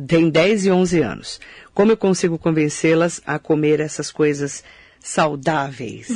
Tem 0.06 0.30
10 0.30 0.66
e 0.66 0.70
11 0.70 1.00
anos. 1.00 1.40
Como 1.74 1.90
eu 1.90 1.96
consigo 1.96 2.38
convencê-las 2.38 3.20
a 3.26 3.36
comer 3.36 3.80
essas 3.80 4.12
coisas 4.12 4.62
saudáveis. 5.08 6.08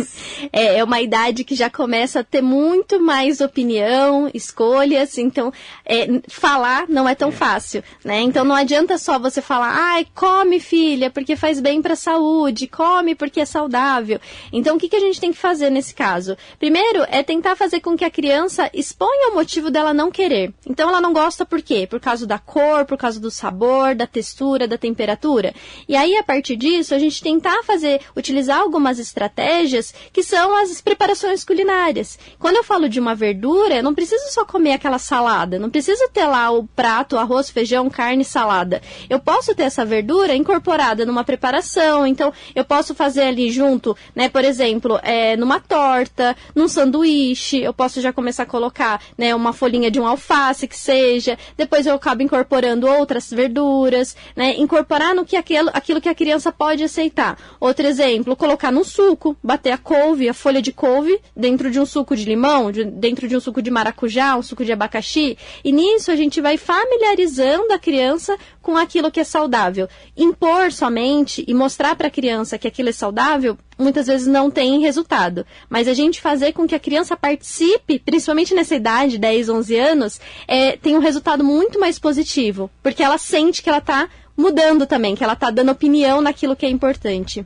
é, 0.50 0.78
é 0.78 0.84
uma 0.84 1.00
idade 1.00 1.44
que 1.44 1.54
já 1.54 1.68
começa 1.68 2.20
a 2.20 2.24
ter 2.24 2.40
muito 2.40 2.98
mais 2.98 3.42
opinião, 3.42 4.30
escolhas, 4.32 5.18
então 5.18 5.52
é, 5.84 6.06
falar 6.26 6.86
não 6.88 7.06
é 7.06 7.14
tão 7.14 7.28
é. 7.28 7.32
fácil, 7.32 7.84
né? 8.02 8.20
Então 8.22 8.42
não 8.42 8.56
adianta 8.56 8.96
só 8.96 9.18
você 9.18 9.42
falar, 9.42 9.74
ai, 9.76 10.06
come 10.14 10.58
filha, 10.58 11.10
porque 11.10 11.36
faz 11.36 11.60
bem 11.60 11.82
para 11.82 11.92
a 11.92 11.96
saúde, 11.96 12.66
come 12.66 13.14
porque 13.14 13.40
é 13.40 13.44
saudável. 13.44 14.18
Então 14.50 14.76
o 14.76 14.78
que, 14.78 14.88
que 14.88 14.96
a 14.96 15.00
gente 15.00 15.20
tem 15.20 15.32
que 15.32 15.38
fazer 15.38 15.68
nesse 15.68 15.94
caso? 15.94 16.36
Primeiro 16.58 17.04
é 17.10 17.22
tentar 17.22 17.56
fazer 17.56 17.80
com 17.80 17.94
que 17.94 18.06
a 18.06 18.10
criança 18.10 18.70
exponha 18.72 19.32
o 19.32 19.34
motivo 19.34 19.70
dela 19.70 19.92
não 19.92 20.10
querer. 20.10 20.54
Então 20.66 20.88
ela 20.88 21.00
não 21.00 21.12
gosta 21.12 21.44
por 21.44 21.60
quê? 21.60 21.86
Por 21.86 22.00
causa 22.00 22.26
da 22.26 22.38
cor, 22.38 22.86
por 22.86 22.96
causa 22.96 23.20
do 23.20 23.30
sabor, 23.30 23.94
da 23.94 24.06
textura, 24.06 24.66
da 24.66 24.78
temperatura. 24.78 25.52
E 25.86 25.94
aí 25.94 26.16
a 26.16 26.24
partir 26.24 26.56
disso 26.56 26.94
a 26.94 26.98
gente 26.98 27.22
tentar 27.22 27.62
fazer 27.64 28.00
o 28.16 28.29
utilizar 28.30 28.60
algumas 28.60 29.00
estratégias 29.00 29.92
que 30.12 30.22
são 30.22 30.56
as 30.56 30.80
preparações 30.80 31.44
culinárias. 31.44 32.16
Quando 32.38 32.56
eu 32.56 32.64
falo 32.64 32.88
de 32.88 33.00
uma 33.00 33.12
verdura, 33.12 33.76
eu 33.76 33.82
não 33.82 33.92
preciso 33.92 34.32
só 34.32 34.44
comer 34.44 34.74
aquela 34.74 34.98
salada, 34.98 35.58
não 35.58 35.68
preciso 35.68 36.08
ter 36.12 36.26
lá 36.26 36.50
o 36.50 36.64
prato, 36.64 37.18
arroz, 37.18 37.50
feijão, 37.50 37.90
carne, 37.90 38.24
salada. 38.24 38.80
Eu 39.08 39.18
posso 39.18 39.52
ter 39.52 39.64
essa 39.64 39.84
verdura 39.84 40.34
incorporada 40.34 41.04
numa 41.04 41.24
preparação, 41.24 42.06
então 42.06 42.32
eu 42.54 42.64
posso 42.64 42.94
fazer 42.94 43.22
ali 43.22 43.50
junto, 43.50 43.96
né, 44.14 44.28
por 44.28 44.44
exemplo, 44.44 45.00
é, 45.02 45.36
numa 45.36 45.58
torta, 45.58 46.36
num 46.54 46.68
sanduíche, 46.68 47.60
eu 47.60 47.74
posso 47.74 48.00
já 48.00 48.12
começar 48.12 48.44
a 48.44 48.46
colocar, 48.46 49.02
né, 49.18 49.34
uma 49.34 49.52
folhinha 49.52 49.90
de 49.90 49.98
um 49.98 50.06
alface 50.06 50.68
que 50.68 50.76
seja, 50.76 51.36
depois 51.56 51.84
eu 51.84 51.94
acabo 51.94 52.22
incorporando 52.22 52.86
outras 52.86 53.28
verduras, 53.30 54.16
né, 54.36 54.54
incorporar 54.56 55.16
no 55.16 55.24
que 55.24 55.36
aquilo, 55.36 55.70
aquilo 55.72 56.00
que 56.00 56.08
a 56.08 56.14
criança 56.14 56.52
pode 56.52 56.84
aceitar. 56.84 57.36
Outro 57.58 57.86
exemplo, 57.86 58.09
colocar 58.36 58.70
num 58.70 58.84
suco, 58.84 59.36
bater 59.42 59.72
a 59.72 59.78
couve, 59.78 60.28
a 60.28 60.34
folha 60.34 60.62
de 60.62 60.72
couve 60.72 61.20
dentro 61.36 61.70
de 61.70 61.78
um 61.78 61.86
suco 61.86 62.16
de 62.16 62.24
limão, 62.24 62.70
de, 62.70 62.84
dentro 62.84 63.28
de 63.28 63.36
um 63.36 63.40
suco 63.40 63.62
de 63.62 63.70
maracujá, 63.70 64.36
um 64.36 64.42
suco 64.42 64.64
de 64.64 64.72
abacaxi, 64.72 65.36
e 65.64 65.72
nisso 65.72 66.10
a 66.10 66.16
gente 66.16 66.40
vai 66.40 66.56
familiarizando 66.56 67.72
a 67.72 67.78
criança 67.78 68.36
com 68.62 68.76
aquilo 68.76 69.10
que 69.10 69.20
é 69.20 69.24
saudável. 69.24 69.88
Impor 70.16 70.72
somente 70.72 71.44
e 71.46 71.54
mostrar 71.54 71.96
para 71.96 72.08
a 72.08 72.10
criança 72.10 72.58
que 72.58 72.68
aquilo 72.68 72.88
é 72.88 72.92
saudável 72.92 73.56
muitas 73.78 74.06
vezes 74.06 74.26
não 74.26 74.50
tem 74.50 74.80
resultado. 74.80 75.46
Mas 75.68 75.88
a 75.88 75.94
gente 75.94 76.20
fazer 76.20 76.52
com 76.52 76.66
que 76.66 76.74
a 76.74 76.80
criança 76.80 77.16
participe, 77.16 77.98
principalmente 77.98 78.54
nessa 78.54 78.76
idade, 78.76 79.18
10, 79.18 79.48
11 79.48 79.78
anos, 79.78 80.20
é, 80.46 80.76
tem 80.76 80.96
um 80.96 81.00
resultado 81.00 81.42
muito 81.42 81.80
mais 81.80 81.98
positivo. 81.98 82.70
Porque 82.82 83.02
ela 83.02 83.18
sente 83.18 83.62
que 83.62 83.68
ela 83.68 83.78
está 83.78 84.08
mudando 84.36 84.86
também, 84.86 85.14
que 85.14 85.24
ela 85.24 85.34
está 85.34 85.50
dando 85.50 85.72
opinião 85.72 86.20
naquilo 86.20 86.56
que 86.56 86.66
é 86.66 86.70
importante. 86.70 87.44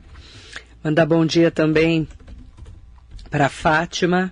Mandar 0.85 1.05
bom 1.07 1.25
dia 1.25 1.49
também 1.49 2.07
para 3.31 3.49
Fátima, 3.49 4.31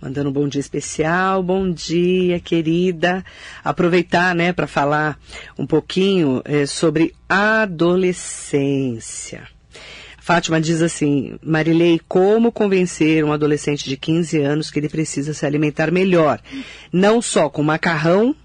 mandando 0.00 0.30
um 0.30 0.32
bom 0.32 0.46
dia 0.46 0.60
especial. 0.60 1.42
Bom 1.42 1.72
dia, 1.72 2.38
querida. 2.38 3.24
Aproveitar, 3.64 4.32
né, 4.32 4.52
para 4.52 4.68
falar 4.68 5.18
um 5.58 5.66
pouquinho 5.66 6.40
é, 6.44 6.66
sobre 6.66 7.16
adolescência. 7.28 9.48
Fátima 10.20 10.60
diz 10.60 10.82
assim: 10.82 11.36
Marilei, 11.42 12.00
como 12.06 12.52
convencer 12.52 13.24
um 13.24 13.32
adolescente 13.32 13.88
de 13.88 13.96
15 13.96 14.40
anos 14.40 14.70
que 14.70 14.78
ele 14.78 14.88
precisa 14.88 15.34
se 15.34 15.44
alimentar 15.44 15.90
melhor, 15.90 16.40
não 16.92 17.20
só 17.20 17.50
com 17.50 17.64
macarrão, 17.64 18.36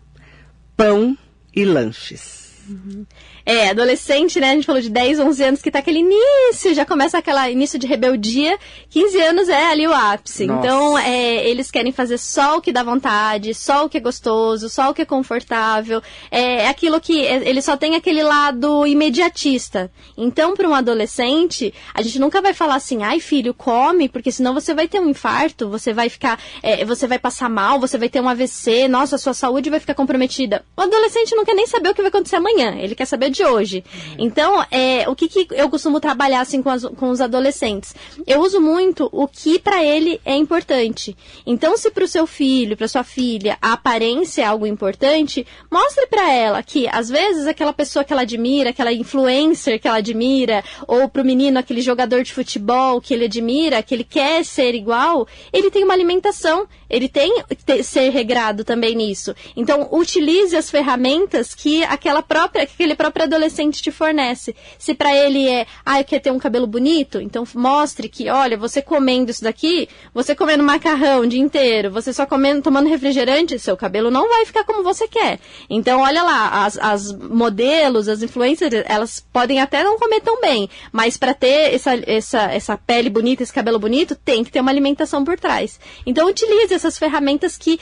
pão 0.76 1.16
e 1.56 1.64
lanches? 1.64 2.43
Uhum. 2.68 3.06
É, 3.46 3.70
adolescente, 3.70 4.40
né? 4.40 4.52
A 4.52 4.54
gente 4.54 4.66
falou 4.66 4.82
de 4.82 4.90
10, 4.90 5.20
11 5.20 5.44
anos 5.44 5.62
que 5.62 5.70
tá 5.70 5.80
aquele 5.80 6.00
início, 6.00 6.74
já 6.74 6.86
começa 6.86 7.18
aquela 7.18 7.50
início 7.50 7.78
de 7.78 7.88
rebeldia. 7.88 8.58
15 8.90 9.22
anos 9.22 9.50
é 9.50 9.66
ali 9.66 9.88
o 9.88 9.94
ápice. 9.94 10.46
Nossa. 10.46 10.60
Então, 10.60 10.98
é, 10.98 11.48
eles 11.48 11.70
querem 11.70 11.92
fazer 11.92 12.18
só 12.18 12.58
o 12.58 12.62
que 12.62 12.72
dá 12.72 12.84
vontade, 12.84 13.54
só 13.54 13.86
o 13.86 13.90
que 13.90 13.98
é 13.98 14.02
gostoso, 14.02 14.70
só 14.70 14.90
o 14.90 14.94
que 14.94 15.02
é 15.02 15.06
confortável. 15.06 16.02
É, 16.32 16.64
é 16.64 16.68
aquilo 16.68 17.00
que 17.02 17.26
é, 17.26 17.48
ele 17.48 17.62
só 17.62 17.76
tem 17.76 17.96
aquele 17.96 18.24
lado 18.24 18.88
imediatista. 18.88 19.92
Então, 20.18 20.54
para 20.56 20.68
um 20.68 20.74
adolescente, 20.74 21.74
a 21.94 22.02
gente 22.02 22.20
nunca 22.20 22.42
vai 22.42 22.54
falar 22.54 22.76
assim, 22.76 23.04
ai 23.04 23.20
filho, 23.20 23.54
come, 23.54 24.08
porque 24.08 24.32
senão 24.32 24.54
você 24.54 24.74
vai 24.74 24.88
ter 24.88 25.00
um 25.00 25.10
infarto, 25.10 25.70
você 25.70 25.94
vai 25.94 26.10
ficar, 26.10 26.40
é, 26.62 26.86
você 26.86 27.08
vai 27.08 27.20
passar 27.20 27.50
mal, 27.50 27.80
você 27.80 27.98
vai 27.98 28.10
ter 28.10 28.22
um 28.22 28.30
AVC, 28.30 28.88
nossa, 28.88 29.16
a 29.16 29.20
sua 29.20 29.34
saúde 29.34 29.70
vai 29.70 29.80
ficar 29.80 29.96
comprometida. 29.96 30.64
O 30.78 30.82
adolescente 30.82 31.36
não 31.36 31.44
quer 31.44 31.56
nem 31.56 31.68
saber 31.68 31.90
o 31.90 31.94
que 31.94 32.02
vai 32.02 32.10
acontecer 32.10 32.38
amanhã, 32.38 32.53
ele 32.62 32.96
quer 32.96 33.06
saber 33.06 33.30
de 33.30 33.44
hoje. 33.44 33.84
Então, 34.18 34.64
é, 34.72 35.08
o 35.10 35.16
que, 35.16 35.28
que 35.28 35.48
eu 35.52 35.70
costumo 35.70 36.00
trabalhar 36.00 36.42
assim 36.42 36.62
com, 36.62 36.70
as, 36.70 36.84
com 36.84 37.10
os 37.10 37.22
adolescentes? 37.22 37.96
Eu 38.26 38.42
uso 38.42 38.60
muito 38.60 39.10
o 39.12 39.28
que 39.28 39.60
para 39.60 39.84
ele 39.84 40.20
é 40.26 40.36
importante. 40.36 41.16
Então, 41.46 41.78
se 41.78 41.90
para 41.92 42.04
o 42.04 42.08
seu 42.08 42.26
filho, 42.28 42.78
para 42.78 42.88
sua 42.88 43.04
filha, 43.04 43.58
a 43.62 43.74
aparência 43.74 44.42
é 44.42 44.46
algo 44.46 44.66
importante, 44.66 45.46
mostre 45.72 46.08
para 46.08 46.32
ela 46.32 46.64
que 46.64 46.88
às 46.88 47.10
vezes 47.10 47.48
aquela 47.48 47.74
pessoa 47.74 48.04
que 48.04 48.14
ela 48.14 48.24
admira, 48.24 48.70
aquela 48.70 48.92
influencer 48.92 49.80
que 49.80 49.88
ela 49.88 49.98
admira, 49.98 50.64
ou 50.88 51.10
para 51.10 51.22
o 51.22 51.26
menino 51.26 51.60
aquele 51.60 51.82
jogador 51.82 52.24
de 52.24 52.34
futebol 52.34 53.02
que 53.02 53.14
ele 53.14 53.26
admira, 53.26 53.84
que 53.84 53.94
ele 53.94 54.04
quer 54.04 54.44
ser 54.46 54.76
igual, 54.76 55.28
ele 55.52 55.70
tem 55.70 55.84
uma 55.84 55.94
alimentação, 55.94 56.68
ele 56.94 57.10
tem 57.10 57.44
que 57.66 57.82
ser 57.82 58.10
regrado 58.10 58.64
também 58.64 58.96
nisso. 58.96 59.36
Então, 59.56 59.90
utilize 59.92 60.56
as 60.56 60.70
ferramentas 60.70 61.56
que 61.56 61.84
aquela 61.86 62.22
própria, 62.22 62.64
aquele 62.64 62.94
próprio 62.94 63.26
adolescente 63.26 63.82
te 63.82 63.90
fornece. 63.90 64.56
Se 64.78 64.94
para 64.94 65.12
ele 65.16 65.50
é, 65.50 65.66
ah, 65.84 66.00
eu 66.00 66.06
quero 66.06 66.22
ter 66.22 66.32
um 66.32 66.38
cabelo 66.38 66.68
bonito, 66.68 67.20
então 67.20 67.46
mostre 67.56 68.08
que, 68.08 68.30
olha, 68.30 68.56
você 68.56 68.80
comendo 68.80 69.32
isso 69.32 69.44
daqui, 69.44 69.90
você 70.14 70.36
comendo 70.36 70.64
macarrão 70.64 71.22
o 71.22 71.28
dia 71.28 71.40
inteiro, 71.40 71.90
você 71.90 72.14
só 72.14 72.28
comendo, 72.28 72.62
tomando 72.62 72.88
refrigerante, 72.88 73.58
seu 73.58 73.76
cabelo 73.76 74.12
não 74.12 74.30
vai 74.30 74.46
ficar 74.46 74.64
como 74.64 74.84
você 74.84 75.08
quer. 75.08 75.40
Então, 75.68 76.02
olha 76.02 76.22
lá, 76.22 76.66
as, 76.66 76.78
as 76.78 77.12
modelos, 77.12 78.08
as 78.08 78.22
influencers, 78.22 78.84
elas 78.86 79.20
podem 79.34 79.60
até 79.60 79.84
não 79.84 79.98
comer 79.98 80.22
tão 80.22 80.40
bem, 80.40 80.70
mas 80.92 81.18
para 81.18 81.34
ter 81.34 81.74
essa, 81.74 81.96
essa, 82.06 82.42
essa 82.52 82.78
pele 82.78 83.10
bonita, 83.10 83.42
esse 83.42 83.52
cabelo 83.52 83.80
bonito, 83.80 84.16
tem 84.16 84.44
que 84.44 84.52
ter 84.52 84.60
uma 84.60 84.70
alimentação 84.70 85.24
por 85.24 85.40
trás. 85.40 85.80
Então, 86.06 86.28
utilize 86.28 86.83
essas 86.84 86.98
ferramentas 86.98 87.58
que 87.58 87.80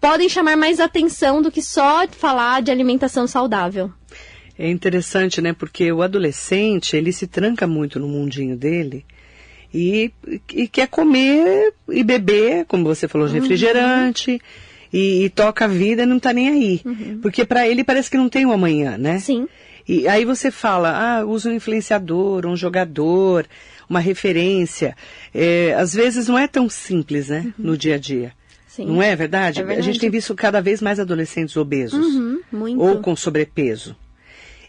podem 0.00 0.28
chamar 0.28 0.56
mais 0.56 0.80
atenção 0.80 1.42
do 1.42 1.50
que 1.50 1.62
só 1.62 2.06
falar 2.08 2.62
de 2.62 2.70
alimentação 2.70 3.26
saudável. 3.26 3.90
É 4.58 4.70
interessante, 4.70 5.40
né? 5.40 5.52
Porque 5.52 5.90
o 5.90 6.02
adolescente, 6.02 6.96
ele 6.96 7.12
se 7.12 7.26
tranca 7.26 7.66
muito 7.66 7.98
no 7.98 8.06
mundinho 8.06 8.56
dele 8.56 9.04
e, 9.72 10.12
e 10.52 10.68
quer 10.68 10.86
comer 10.86 11.74
e 11.88 12.04
beber, 12.04 12.64
como 12.66 12.84
você 12.84 13.08
falou, 13.08 13.26
uhum. 13.26 13.32
refrigerante. 13.32 14.40
E, 14.92 15.24
e, 15.24 15.28
toca 15.28 15.64
a 15.64 15.68
vida 15.68 16.04
e 16.04 16.06
não 16.06 16.20
tá 16.20 16.32
nem 16.32 16.48
aí. 16.48 16.80
Uhum. 16.84 17.18
Porque 17.20 17.44
para 17.44 17.66
ele 17.66 17.82
parece 17.82 18.08
que 18.08 18.16
não 18.16 18.28
tem 18.28 18.46
o 18.46 18.50
um 18.50 18.52
amanhã, 18.52 18.96
né? 18.96 19.18
Sim. 19.18 19.48
E 19.88 20.06
aí 20.06 20.24
você 20.24 20.52
fala, 20.52 21.18
ah, 21.18 21.24
usa 21.24 21.50
um 21.50 21.52
influenciador, 21.52 22.46
um 22.46 22.56
jogador, 22.56 23.44
uma 23.90 23.98
referência. 23.98 24.96
É, 25.34 25.74
às 25.74 25.92
vezes 25.92 26.28
não 26.28 26.38
é 26.38 26.46
tão 26.46 26.68
simples, 26.68 27.28
né? 27.28 27.40
Uhum. 27.58 27.64
No 27.70 27.76
dia 27.76 27.96
a 27.96 27.98
dia. 27.98 28.32
Sim. 28.74 28.86
Não 28.86 29.00
é 29.00 29.14
verdade? 29.14 29.60
é 29.60 29.62
verdade? 29.62 29.78
A 29.78 29.92
gente 29.92 30.00
tem 30.00 30.10
visto 30.10 30.34
cada 30.34 30.60
vez 30.60 30.82
mais 30.82 30.98
adolescentes 30.98 31.56
obesos. 31.56 32.04
Uhum, 32.04 32.40
ou 32.76 33.00
com 33.00 33.14
sobrepeso. 33.14 33.94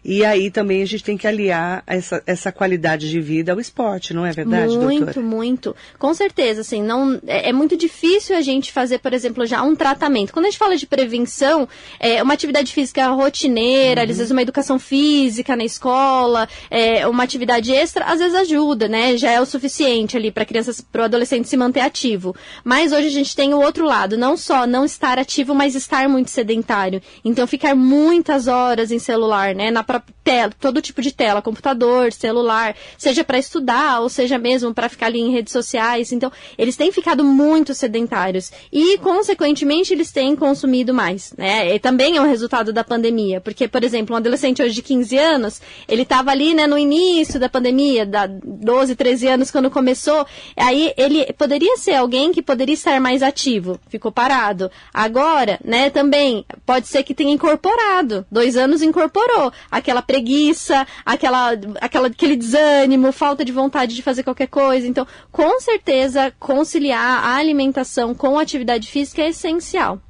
E 0.07 0.24
aí 0.24 0.51
também 0.51 0.83
a 0.83 0.85
gente 0.85 1.03
tem 1.03 1.17
que 1.17 1.25
aliar 1.25 1.83
essa, 1.88 2.21
essa 2.27 2.51
qualidade 2.51 3.09
de 3.09 3.19
vida 3.19 3.51
ao 3.51 3.59
esporte, 3.59 4.13
não 4.13 4.24
é 4.24 4.31
verdade, 4.31 4.77
muito, 4.77 4.79
doutora? 4.81 5.19
Muito, 5.19 5.21
muito. 5.24 5.75
Com 5.97 6.13
certeza, 6.13 6.62
assim, 6.62 6.83
não, 6.83 7.19
é, 7.25 7.50
é, 7.50 7.51
muito 7.51 7.75
difícil 7.75 8.38
a 8.38 8.41
gente 8.41 8.71
fazer, 8.71 9.00
por 9.00 9.13
exemplo, 9.13 9.47
já 9.47 9.63
um 9.63 9.75
tratamento. 9.75 10.31
Quando 10.31 10.45
a 10.45 10.50
gente 10.50 10.59
fala 10.59 10.77
de 10.77 10.85
prevenção, 10.85 11.67
é 12.00 12.21
uma 12.21 12.35
atividade 12.35 12.71
física 12.71 13.07
rotineira, 13.07 14.03
uhum. 14.03 14.12
às 14.12 14.17
vezes 14.17 14.31
uma 14.31 14.43
educação 14.43 14.77
física 14.77 15.55
na 15.55 15.63
escola, 15.63 16.47
é, 16.69 17.07
uma 17.07 17.24
atividade 17.24 17.74
extra, 17.74 18.05
às 18.05 18.19
vezes 18.19 18.35
ajuda, 18.35 18.88
né? 18.88 19.17
Já 19.17 19.31
é 19.31 19.41
o 19.41 19.45
suficiente 19.45 20.15
ali 20.15 20.31
para 20.31 20.45
crianças, 20.45 20.81
para 20.81 21.01
o 21.01 21.05
adolescente 21.05 21.50
se 21.50 21.57
manter 21.57 21.79
ativo. 21.79 22.35
Mas 22.63 22.91
hoje 22.91 23.07
a 23.07 23.12
gente 23.12 23.35
tem 23.35 23.55
o 23.55 23.59
outro 23.59 23.83
lado, 23.83 24.19
não 24.19 24.38
só 24.38 24.67
não 24.67 24.85
estar 24.85 25.17
ativo, 25.17 25.55
mas 25.55 25.74
estar 25.74 26.07
muito 26.07 26.29
sedentário. 26.29 27.01
Então 27.24 27.47
ficar 27.47 27.74
muitas 27.74 28.47
horas 28.47 28.91
em 28.91 29.00
celular, 29.00 29.55
né? 29.55 29.71
Na 29.71 29.83
tela, 30.24 30.52
todo 30.60 30.82
tipo 30.82 31.02
de 31.02 31.12
tela, 31.12 31.42
computador, 31.42 32.12
celular, 32.12 32.75
seja 32.98 33.24
para 33.24 33.38
estudar 33.38 34.02
ou 34.02 34.10
seja 34.10 34.38
mesmo 34.38 34.74
para 34.74 34.90
ficar 34.90 35.08
ali 35.08 35.20
em 35.20 35.32
redes 35.32 35.54
sociais. 35.54 36.12
Então, 36.12 36.32
eles 36.58 36.75
têm 36.75 36.92
ficado 36.92 37.24
muito 37.24 37.74
sedentários 37.74 38.52
e, 38.72 38.98
consequentemente, 38.98 39.94
eles 39.94 40.12
têm 40.12 40.36
consumido 40.36 40.94
mais, 40.94 41.34
né? 41.38 41.74
E 41.74 41.80
também 41.80 42.18
é 42.18 42.22
um 42.22 42.28
resultado 42.28 42.74
da 42.74 42.84
pandemia, 42.84 43.40
porque, 43.40 43.68
por 43.68 43.84
exemplo, 43.84 44.14
um 44.14 44.18
adolescente 44.18 44.62
hoje 44.62 44.74
de 44.74 44.82
15 44.82 45.18
anos, 45.18 45.62
ele 45.88 46.02
estava 46.02 46.32
ali, 46.32 46.54
né, 46.54 46.66
no 46.68 46.78
início 46.78 47.40
da 47.40 47.48
pandemia, 47.48 48.06
da 48.06 48.28
12, 48.28 48.96
13 48.96 49.28
anos 49.28 49.52
quando 49.52 49.70
começou, 49.70 50.25
aí 50.58 50.94
ele 50.98 51.32
poderia 51.34 51.78
ser 51.78 51.96
alguém 51.96 52.32
que 52.32 52.42
poderia 52.42 52.74
estar 52.74 53.00
mais 53.00 53.22
ativo, 53.22 53.80
ficou 53.90 54.12
parado. 54.12 54.72
Agora, 54.94 55.60
né, 55.64 55.90
também 55.90 56.46
pode 56.66 56.88
ser 56.88 57.04
que 57.04 57.14
tenha 57.14 57.34
incorporado, 57.34 58.25
dois 58.32 58.58
anos 58.58 58.82
incorporou 58.82 59.52
aquela 59.86 60.01
preguiça, 60.01 60.86
aquela, 61.06 61.51
aquela, 61.80 62.08
aquele 62.08 62.36
desânimo, 62.36 63.12
falta 63.12 63.46
de 63.46 63.51
vontade 63.51 63.94
de 63.94 64.01
fazer 64.01 64.24
qualquer 64.24 64.48
coisa. 64.48 64.88
Então, 64.88 65.06
com 65.32 65.60
certeza, 65.60 66.34
conciliar 66.39 67.24
a 67.24 67.36
alimentação 67.36 68.15
com 68.15 68.38
a 68.39 68.42
atividade 68.42 68.88
física 68.88 69.22
é 69.22 69.30
essencial. 69.30 70.01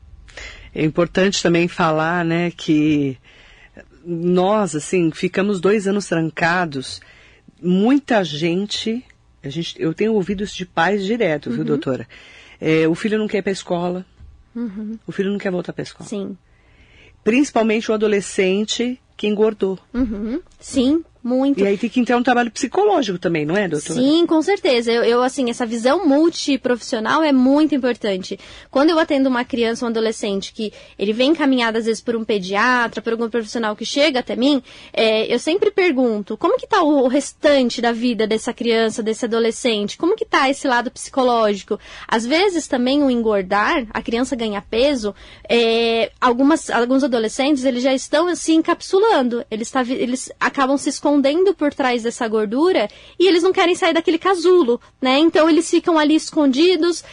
É 0.74 0.84
importante 0.84 1.44
também 1.44 1.68
falar, 1.68 2.24
né, 2.24 2.52
que 2.52 3.18
nós, 4.06 4.76
assim, 4.76 5.12
ficamos 5.12 5.60
dois 5.60 5.88
anos 5.88 6.08
trancados. 6.08 7.02
Muita 7.62 8.24
gente, 8.24 9.04
a 9.44 9.50
gente 9.50 9.76
eu 9.80 9.94
tenho 9.94 10.14
ouvido 10.14 10.44
isso 10.44 10.56
de 10.56 10.66
pais 10.66 11.04
direto, 11.04 11.50
uhum. 11.50 11.56
viu, 11.56 11.66
doutora? 11.66 12.08
É, 12.62 12.88
o 12.88 12.96
filho 12.96 13.18
não 13.18 13.28
quer 13.28 13.40
ir 13.40 13.42
para 13.42 13.52
a 13.52 13.54
escola. 13.54 14.06
Uhum. 14.56 14.98
O 15.06 15.12
filho 15.12 15.32
não 15.32 15.38
quer 15.38 15.52
voltar 15.52 15.74
para 15.74 15.82
a 15.82 15.84
escola. 15.84 16.10
Sim. 16.10 16.38
Principalmente 17.24 17.92
o 17.92 17.94
adolescente 17.94 19.00
que 19.18 19.28
engordou. 19.28 19.80
Uhum. 19.94 20.42
Sim, 20.60 21.04
muito. 21.26 21.60
E 21.60 21.66
aí 21.66 21.76
tem 21.76 21.90
que 21.90 22.00
entrar 22.00 22.18
um 22.18 22.24
trabalho 22.24 22.52
psicológico 22.52 23.18
também, 23.18 23.46
não 23.46 23.58
é, 23.58 23.68
doutora? 23.68 24.00
Sim, 24.00 24.28
com 24.28 24.40
certeza. 24.44 24.92
Eu, 24.92 25.04
eu, 25.04 25.24
assim, 25.24 25.50
essa 25.50 25.66
visão 25.66 26.06
multiprofissional 26.06 27.24
é 27.24 27.32
muito 27.32 27.74
importante. 27.74 28.40
Quando 28.70 28.92
eu 28.92 29.00
atendo 29.00 29.28
uma 29.28 29.44
criança, 29.44 29.86
um 29.86 29.88
adolescente, 29.88 30.54
que 30.54 30.72
ele 31.00 31.12
vem 31.12 31.32
encaminhado 31.32 31.80
às 31.80 31.86
vezes 31.86 32.00
por 32.00 32.16
um 32.16 32.24
pediatra, 32.24 33.02
por 33.02 33.12
algum 33.12 33.28
profissional 33.28 33.76
que 33.76 33.84
chega 33.86 34.20
até 34.20 34.36
mim, 34.36 34.62
é, 34.94 35.34
eu 35.34 35.40
sempre 35.40 35.72
pergunto, 35.72 36.38
como 36.38 36.60
que 36.60 36.68
tá 36.68 36.84
o 36.84 37.08
restante 37.08 37.82
da 37.82 37.92
vida 37.92 38.28
dessa 38.28 38.54
criança, 38.54 39.02
desse 39.02 39.26
adolescente? 39.26 39.98
Como 39.98 40.16
que 40.16 40.26
tá 40.26 40.48
esse 40.48 40.68
lado 40.68 40.92
psicológico? 40.92 41.80
Às 42.08 42.24
vezes 42.24 42.68
também 42.68 43.02
o 43.02 43.10
engordar, 43.10 43.88
a 43.90 44.02
criança 44.04 44.36
ganha 44.36 44.62
peso, 44.62 45.16
é, 45.50 46.12
algumas, 46.22 46.70
alguns 46.70 47.04
adolescentes, 47.04 47.66
eles 47.66 47.82
já 47.82 47.96
estão 47.96 48.28
se 48.28 48.32
assim, 48.32 48.56
encapsulando. 48.60 49.44
Eles, 49.50 49.72
tá, 49.72 49.82
eles 49.82 50.32
acabam 50.40 50.78
se 50.78 50.90
escondendo 50.90 51.15
por 51.54 51.74
trás 51.74 52.04
dessa 52.04 52.28
gordura 52.28 52.90
e 53.20 53.28
eles 53.28 53.44
não 53.44 53.52
querem 53.52 53.76
sair 53.76 53.94
daquele 53.94 54.18
casulo, 54.18 54.80
né? 55.02 55.20
Então 55.20 55.50
eles 55.50 55.70
ficam 55.70 55.98
ali 55.98 56.16
escondidos, 56.16 57.04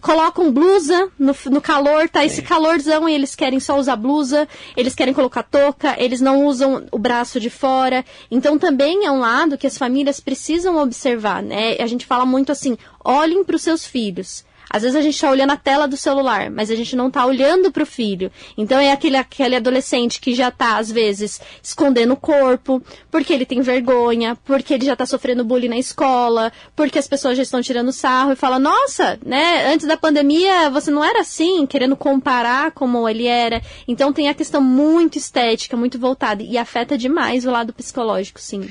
colocam 0.00 0.52
blusa 0.52 1.10
no, 1.18 1.34
no 1.50 1.60
calor, 1.60 2.08
tá 2.08 2.24
esse 2.24 2.42
calorzão 2.42 3.08
e 3.08 3.14
eles 3.14 3.34
querem 3.34 3.60
só 3.60 3.78
usar 3.78 3.96
blusa, 3.96 4.48
eles 4.76 4.94
querem 4.94 5.14
colocar 5.14 5.42
touca, 5.42 5.94
eles 5.98 6.20
não 6.20 6.46
usam 6.46 6.86
o 6.90 6.98
braço 6.98 7.40
de 7.40 7.50
fora. 7.50 8.04
Então 8.30 8.58
também 8.58 9.06
é 9.06 9.10
um 9.10 9.20
lado 9.20 9.58
que 9.58 9.66
as 9.66 9.78
famílias 9.78 10.20
precisam 10.20 10.78
observar, 10.78 11.42
né? 11.42 11.76
A 11.78 11.86
gente 11.86 12.06
fala 12.06 12.26
muito 12.26 12.52
assim, 12.52 12.76
olhem 13.04 13.44
para 13.44 13.56
os 13.56 13.62
seus 13.62 13.84
filhos. 13.84 14.44
Às 14.72 14.82
vezes 14.82 14.96
a 14.96 15.02
gente 15.02 15.14
está 15.14 15.28
olhando 15.28 15.50
a 15.50 15.56
tela 15.56 15.88
do 15.88 15.96
celular, 15.96 16.48
mas 16.48 16.70
a 16.70 16.76
gente 16.76 16.94
não 16.94 17.08
está 17.08 17.26
olhando 17.26 17.72
para 17.72 17.82
o 17.82 17.86
filho. 17.86 18.30
Então 18.56 18.78
é 18.78 18.92
aquele, 18.92 19.16
aquele 19.16 19.56
adolescente 19.56 20.20
que 20.20 20.32
já 20.32 20.48
está, 20.48 20.78
às 20.78 20.92
vezes, 20.92 21.40
escondendo 21.60 22.12
o 22.12 22.16
corpo, 22.16 22.80
porque 23.10 23.32
ele 23.32 23.44
tem 23.44 23.60
vergonha, 23.60 24.38
porque 24.44 24.74
ele 24.74 24.86
já 24.86 24.92
está 24.92 25.04
sofrendo 25.04 25.44
bullying 25.44 25.68
na 25.68 25.78
escola, 25.78 26.52
porque 26.76 27.00
as 27.00 27.08
pessoas 27.08 27.36
já 27.36 27.42
estão 27.42 27.60
tirando 27.60 27.90
sarro 27.90 28.30
e 28.30 28.36
fala, 28.36 28.60
nossa, 28.60 29.18
né, 29.26 29.72
antes 29.72 29.88
da 29.88 29.96
pandemia 29.96 30.70
você 30.70 30.90
não 30.90 31.04
era 31.04 31.20
assim, 31.20 31.66
querendo 31.66 31.96
comparar 31.96 32.70
como 32.70 33.08
ele 33.08 33.26
era. 33.26 33.60
Então 33.88 34.12
tem 34.12 34.28
a 34.28 34.34
questão 34.34 34.60
muito 34.60 35.18
estética, 35.18 35.76
muito 35.76 35.98
voltada, 35.98 36.44
e 36.44 36.56
afeta 36.56 36.96
demais 36.96 37.44
o 37.44 37.50
lado 37.50 37.72
psicológico, 37.72 38.40
sim. 38.40 38.68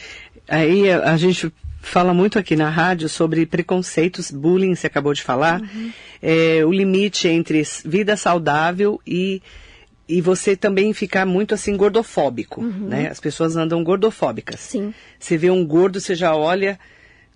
Aí 0.48 0.90
a 0.90 1.18
gente 1.18 1.52
fala 1.82 2.14
muito 2.14 2.38
aqui 2.38 2.56
na 2.56 2.70
rádio 2.70 3.10
sobre 3.10 3.46
preconceitos, 3.46 4.32
bullying, 4.32 4.76
você 4.76 4.88
acabou 4.88 5.14
de 5.14 5.24
falar, 5.24 5.62
uhum. 5.62 5.92
é, 6.22 6.64
o 6.66 6.72
limite 6.72 7.28
entre 7.28 7.64
vida 7.86 8.16
saudável 8.18 9.00
e 9.06 9.42
e 10.08 10.22
você 10.22 10.56
também 10.56 10.92
ficar 10.92 11.24
muito 11.24 11.54
assim 11.54 11.78
gordofóbico, 11.78 12.62
uhum. 12.62 12.88
né? 12.88 13.10
As 13.10 13.20
pessoas 13.20 13.56
andam 13.56 13.84
gordofóbicas. 13.84 14.60
Sim. 14.60 14.92
Você 15.20 15.38
vê 15.38 15.52
um 15.52 15.64
gordo, 15.64 16.02
você 16.02 16.16
já 16.16 16.36
olha 16.36 16.80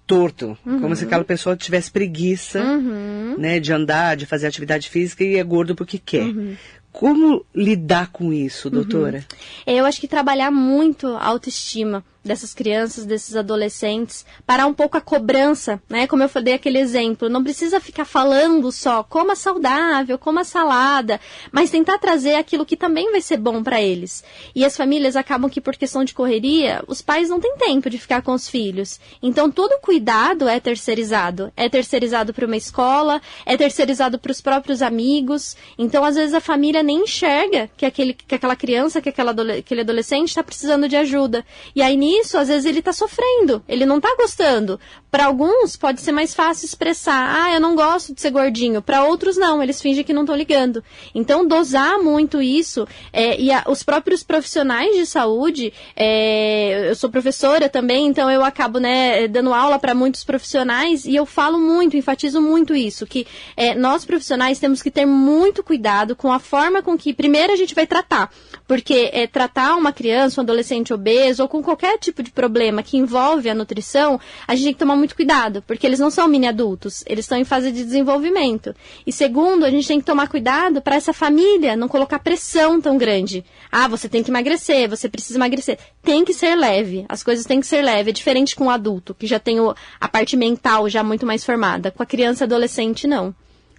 torto, 0.07 0.57
uhum. 0.65 0.81
como 0.81 0.95
se 0.95 1.05
aquela 1.05 1.23
pessoa 1.23 1.55
tivesse 1.55 1.91
preguiça, 1.91 2.61
uhum. 2.61 3.35
né, 3.37 3.59
de 3.59 3.71
andar, 3.71 4.17
de 4.17 4.25
fazer 4.25 4.47
atividade 4.47 4.89
física 4.89 5.23
e 5.23 5.37
é 5.37 5.43
gordo 5.43 5.75
porque 5.75 5.99
quer. 5.99 6.23
Uhum. 6.23 6.55
Como 6.91 7.45
lidar 7.53 8.11
com 8.11 8.33
isso, 8.33 8.71
doutora? 8.71 9.23
Uhum. 9.67 9.73
Eu 9.75 9.85
acho 9.85 10.01
que 10.01 10.07
trabalhar 10.07 10.49
muito 10.49 11.07
a 11.07 11.25
autoestima 11.25 12.03
dessas 12.23 12.53
crianças, 12.53 13.05
desses 13.05 13.35
adolescentes, 13.35 14.25
parar 14.45 14.65
um 14.65 14.73
pouco 14.73 14.97
a 14.97 15.01
cobrança, 15.01 15.81
né? 15.89 16.07
Como 16.07 16.23
eu 16.23 16.29
falei 16.29 16.53
aquele 16.53 16.79
exemplo, 16.79 17.29
não 17.29 17.43
precisa 17.43 17.79
ficar 17.79 18.05
falando 18.05 18.71
só 18.71 19.03
coma 19.03 19.35
saudável, 19.35 20.17
coma 20.17 20.43
salada, 20.43 21.19
mas 21.51 21.69
tentar 21.69 21.97
trazer 21.97 22.35
aquilo 22.35 22.65
que 22.65 22.77
também 22.77 23.11
vai 23.11 23.21
ser 23.21 23.37
bom 23.37 23.61
para 23.61 23.81
eles. 23.81 24.23
E 24.55 24.63
as 24.63 24.77
famílias 24.77 25.15
acabam 25.15 25.49
que 25.49 25.61
por 25.61 25.75
questão 25.75 26.03
de 26.03 26.13
correria, 26.13 26.83
os 26.87 27.01
pais 27.01 27.29
não 27.29 27.39
têm 27.39 27.57
tempo 27.57 27.89
de 27.89 27.97
ficar 27.97 28.21
com 28.21 28.33
os 28.33 28.47
filhos. 28.47 28.99
Então 29.21 29.51
todo 29.51 29.79
cuidado 29.81 30.47
é 30.47 30.59
terceirizado, 30.59 31.51
é 31.57 31.67
terceirizado 31.67 32.33
para 32.33 32.45
uma 32.45 32.57
escola, 32.57 33.21
é 33.45 33.57
terceirizado 33.57 34.17
para 34.17 34.31
os 34.31 34.41
próprios 34.41 34.81
amigos. 34.81 35.57
Então 35.77 36.03
às 36.03 36.15
vezes 36.15 36.33
a 36.33 36.39
família 36.39 36.81
nem 36.81 37.03
enxerga 37.03 37.69
que 37.75 37.85
aquele 37.85 38.13
que 38.13 38.35
aquela 38.35 38.55
criança, 38.55 39.01
que 39.01 39.09
aquela, 39.09 39.31
aquele 39.57 39.81
adolescente 39.81 40.29
está 40.29 40.43
precisando 40.43 40.87
de 40.87 40.95
ajuda. 40.95 41.45
E 41.75 41.81
aí 41.81 41.97
isso, 42.19 42.37
às 42.37 42.47
vezes 42.47 42.65
ele 42.65 42.79
está 42.79 42.93
sofrendo, 42.93 43.63
ele 43.67 43.85
não 43.85 43.97
está 43.97 44.15
gostando. 44.15 44.79
Para 45.09 45.25
alguns 45.25 45.75
pode 45.75 46.01
ser 46.01 46.11
mais 46.11 46.33
fácil 46.33 46.65
expressar, 46.65 47.43
ah, 47.43 47.53
eu 47.53 47.59
não 47.59 47.75
gosto 47.75 48.13
de 48.13 48.21
ser 48.21 48.31
gordinho. 48.31 48.81
Para 48.81 49.05
outros 49.05 49.37
não, 49.37 49.61
eles 49.61 49.81
fingem 49.81 50.03
que 50.03 50.13
não 50.13 50.23
estão 50.23 50.35
ligando. 50.35 50.83
Então 51.13 51.45
dosar 51.45 51.99
muito 51.99 52.41
isso 52.41 52.87
é, 53.11 53.39
e 53.39 53.51
a, 53.51 53.63
os 53.67 53.83
próprios 53.83 54.23
profissionais 54.23 54.95
de 54.95 55.05
saúde, 55.05 55.73
é, 55.95 56.89
eu 56.89 56.95
sou 56.95 57.09
professora 57.09 57.69
também, 57.69 58.07
então 58.07 58.29
eu 58.29 58.43
acabo 58.43 58.79
né, 58.79 59.27
dando 59.27 59.53
aula 59.53 59.77
para 59.77 59.93
muitos 59.93 60.23
profissionais 60.23 61.05
e 61.05 61.15
eu 61.15 61.25
falo 61.25 61.59
muito, 61.59 61.95
enfatizo 61.95 62.41
muito 62.41 62.73
isso, 62.75 63.05
que 63.05 63.27
é, 63.55 63.75
nós 63.75 64.05
profissionais 64.05 64.59
temos 64.59 64.81
que 64.81 64.89
ter 64.91 65.05
muito 65.05 65.63
cuidado 65.63 66.15
com 66.15 66.31
a 66.31 66.39
forma 66.39 66.81
com 66.81 66.97
que 66.97 67.13
primeiro 67.13 67.53
a 67.53 67.55
gente 67.55 67.75
vai 67.75 67.85
tratar, 67.85 68.31
porque 68.67 69.09
é, 69.13 69.27
tratar 69.27 69.75
uma 69.75 69.91
criança, 69.91 70.41
um 70.41 70.43
adolescente 70.43 70.93
obeso 70.93 71.43
ou 71.43 71.49
com 71.49 71.61
qualquer 71.61 71.97
tipo 72.03 72.21
de 72.21 72.31
problema 72.31 72.83
que 72.83 72.97
envolve 72.97 73.49
a 73.49 73.55
nutrição, 73.55 74.19
a 74.47 74.55
gente 74.55 74.65
tem 74.65 74.73
que 74.73 74.79
tomar 74.79 74.95
muito 74.95 75.15
cuidado, 75.15 75.63
porque 75.65 75.87
eles 75.87 75.99
não 75.99 76.09
são 76.09 76.27
mini 76.27 76.47
adultos, 76.47 77.03
eles 77.07 77.25
estão 77.25 77.37
em 77.37 77.45
fase 77.45 77.71
de 77.71 77.83
desenvolvimento. 77.83 78.75
E 79.05 79.11
segundo, 79.11 79.65
a 79.65 79.69
gente 79.69 79.87
tem 79.87 79.99
que 79.99 80.05
tomar 80.05 80.27
cuidado 80.27 80.81
para 80.81 80.95
essa 80.95 81.13
família 81.13 81.75
não 81.75 81.87
colocar 81.87 82.19
pressão 82.19 82.81
tão 82.81 82.97
grande. 82.97 83.43
Ah, 83.71 83.87
você 83.87 84.09
tem 84.09 84.23
que 84.23 84.31
emagrecer, 84.31 84.89
você 84.89 85.09
precisa 85.09 85.37
emagrecer. 85.37 85.77
Tem 86.01 86.23
que 86.25 86.33
ser 86.33 86.55
leve, 86.55 87.05
as 87.07 87.23
coisas 87.23 87.45
têm 87.45 87.59
que 87.59 87.67
ser 87.67 87.81
leve. 87.81 88.09
É 88.09 88.13
diferente 88.13 88.55
com 88.55 88.65
o 88.65 88.69
adulto, 88.69 89.13
que 89.13 89.27
já 89.27 89.39
tem 89.39 89.59
o, 89.59 89.73
a 89.99 90.07
parte 90.07 90.35
mental 90.35 90.89
já 90.89 91.03
muito 91.03 91.25
mais 91.25 91.43
formada. 91.43 91.91
Com 91.91 92.03
a 92.03 92.05
criança 92.05 92.43
e 92.43 92.45
adolescente, 92.45 93.07
não. 93.07 93.33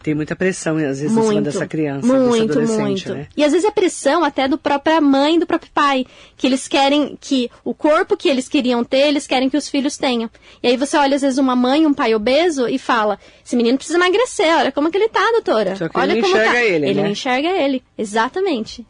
Tem 0.04 0.14
muita 0.14 0.36
pressão, 0.36 0.76
às 0.76 1.00
vezes, 1.00 1.10
muito, 1.10 1.24
em 1.24 1.28
cima 1.30 1.40
dessa 1.40 1.66
criança, 1.66 2.06
muito, 2.06 2.28
desse 2.30 2.74
adolescente, 2.74 3.08
muito. 3.08 3.14
né? 3.14 3.26
E 3.34 3.42
às 3.42 3.52
vezes 3.52 3.66
é 3.66 3.70
pressão 3.70 4.22
até 4.22 4.46
do 4.46 4.58
própria 4.58 5.00
mãe 5.00 5.38
do 5.38 5.46
próprio 5.46 5.70
pai, 5.72 6.04
que 6.36 6.46
eles 6.46 6.68
querem 6.68 7.16
que 7.18 7.50
o 7.64 7.72
corpo 7.72 8.14
que 8.14 8.28
eles 8.28 8.46
queriam 8.46 8.84
ter, 8.84 9.08
eles 9.08 9.26
querem 9.26 9.48
que 9.48 9.56
os 9.56 9.66
filhos 9.66 9.96
tenham. 9.96 10.28
E 10.62 10.68
aí 10.68 10.76
você 10.76 10.98
olha, 10.98 11.16
às 11.16 11.22
vezes, 11.22 11.38
uma 11.38 11.56
mãe, 11.56 11.86
um 11.86 11.94
pai 11.94 12.14
obeso 12.14 12.68
e 12.68 12.78
fala, 12.78 13.18
esse 13.42 13.56
menino 13.56 13.78
precisa 13.78 13.96
emagrecer, 13.96 14.54
olha 14.58 14.70
como 14.70 14.90
que 14.90 14.98
ele 14.98 15.08
tá, 15.08 15.26
doutora. 15.32 15.74
Só 15.74 15.88
que 15.88 15.98
olha 15.98 16.12
ele 16.12 16.20
como 16.20 16.36
enxerga 16.36 16.52
tá. 16.52 16.62
ele, 16.62 16.86
Ele 16.86 16.94
né? 16.94 17.02
não 17.02 17.10
enxerga 17.10 17.48
ele, 17.48 17.82
exatamente. 17.96 18.86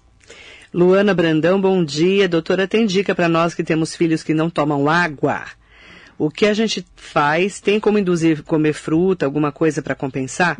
Luana 0.72 1.14
Brandão, 1.14 1.60
bom 1.60 1.84
dia. 1.84 2.28
Doutora, 2.28 2.66
tem 2.66 2.86
dica 2.86 3.14
para 3.14 3.28
nós 3.28 3.54
que 3.54 3.62
temos 3.62 3.94
filhos 3.94 4.24
que 4.24 4.34
não 4.34 4.50
tomam 4.50 4.90
água? 4.90 5.44
O 6.18 6.28
que 6.28 6.46
a 6.46 6.54
gente 6.54 6.84
faz? 6.96 7.60
Tem 7.60 7.78
como 7.78 7.98
induzir 7.98 8.42
comer 8.42 8.72
fruta, 8.72 9.24
alguma 9.24 9.52
coisa 9.52 9.80
para 9.80 9.94
compensar? 9.94 10.58